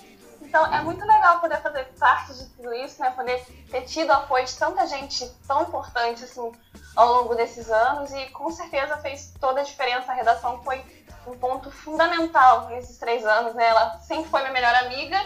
Então 0.48 0.64
é 0.74 0.82
muito 0.82 1.04
legal 1.04 1.40
poder 1.40 1.60
fazer 1.60 1.84
parte 1.98 2.32
de 2.32 2.46
tudo 2.46 2.72
isso, 2.72 3.00
né? 3.02 3.10
Poder 3.10 3.44
ter 3.70 3.82
tido 3.82 4.10
apoio 4.10 4.46
de 4.46 4.56
tanta 4.56 4.86
gente 4.86 5.30
tão 5.46 5.62
importante 5.62 6.24
assim 6.24 6.50
ao 6.96 7.12
longo 7.12 7.34
desses 7.34 7.70
anos 7.70 8.10
e 8.12 8.26
com 8.30 8.50
certeza 8.50 8.96
fez 8.96 9.34
toda 9.38 9.60
a 9.60 9.62
diferença. 9.62 10.10
A 10.10 10.14
redação 10.14 10.58
foi 10.64 10.82
um 11.26 11.36
ponto 11.36 11.70
fundamental 11.70 12.66
nesses 12.70 12.96
três 12.96 13.26
anos, 13.26 13.54
né? 13.54 13.68
Ela 13.68 13.98
sempre 13.98 14.30
foi 14.30 14.40
minha 14.40 14.52
melhor 14.54 14.74
amiga 14.74 15.18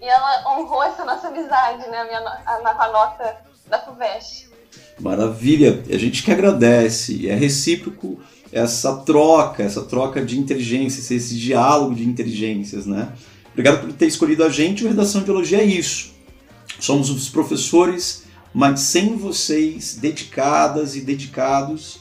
e 0.00 0.08
ela 0.08 0.50
honrou 0.54 0.82
essa 0.82 1.04
nossa 1.04 1.28
amizade, 1.28 1.86
né? 1.90 1.98
A 2.00 2.04
minha, 2.04 2.18
a, 2.46 2.74
com 2.74 2.82
a 2.82 2.88
nota 2.88 3.36
da 3.66 3.78
FUVEST. 3.80 4.48
Maravilha! 4.98 5.84
A 5.90 5.98
gente 5.98 6.22
que 6.22 6.32
agradece, 6.32 7.28
é 7.28 7.34
recíproco 7.34 8.18
essa 8.50 8.96
troca, 9.02 9.62
essa 9.62 9.82
troca 9.82 10.24
de 10.24 10.38
inteligências, 10.38 11.10
esse 11.10 11.36
diálogo 11.36 11.94
de 11.94 12.08
inteligências, 12.08 12.86
né? 12.86 13.12
Obrigado 13.52 13.80
por 13.80 13.92
ter 13.92 14.06
escolhido 14.06 14.44
a 14.44 14.48
gente. 14.48 14.84
O 14.84 14.88
Redação 14.88 15.22
de 15.22 15.30
Elogia 15.30 15.58
é 15.58 15.64
isso. 15.64 16.12
Somos 16.78 17.10
os 17.10 17.28
professores, 17.28 18.24
mas 18.54 18.80
sem 18.80 19.16
vocês, 19.16 19.94
dedicadas 20.00 20.96
e 20.96 21.00
dedicados, 21.00 22.00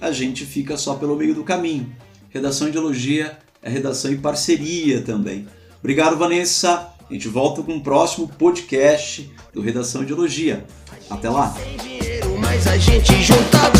a 0.00 0.10
gente 0.10 0.44
fica 0.44 0.76
só 0.76 0.94
pelo 0.94 1.16
meio 1.16 1.34
do 1.34 1.44
caminho. 1.44 1.94
Redação 2.30 2.70
de 2.70 2.76
Elogia 2.76 3.38
é 3.62 3.70
redação 3.70 4.12
em 4.12 4.18
parceria 4.18 5.02
também. 5.02 5.46
Obrigado, 5.78 6.16
Vanessa. 6.16 6.88
A 7.08 7.12
gente 7.12 7.28
volta 7.28 7.62
com 7.62 7.76
o 7.76 7.80
próximo 7.80 8.26
podcast 8.26 9.30
do 9.54 9.60
Redação 9.60 10.04
de 10.04 10.12
Elogia. 10.12 10.64
Até 11.08 11.30
lá! 11.30 11.54
gente 11.56 11.56
Gente 11.56 11.74
sem 11.74 11.78
dinheiro, 11.78 12.36
mas 12.38 12.66
a 12.66 12.76
gente 12.76 13.12
show, 13.22 13.36
show, 13.36 13.44
pra 13.50 13.76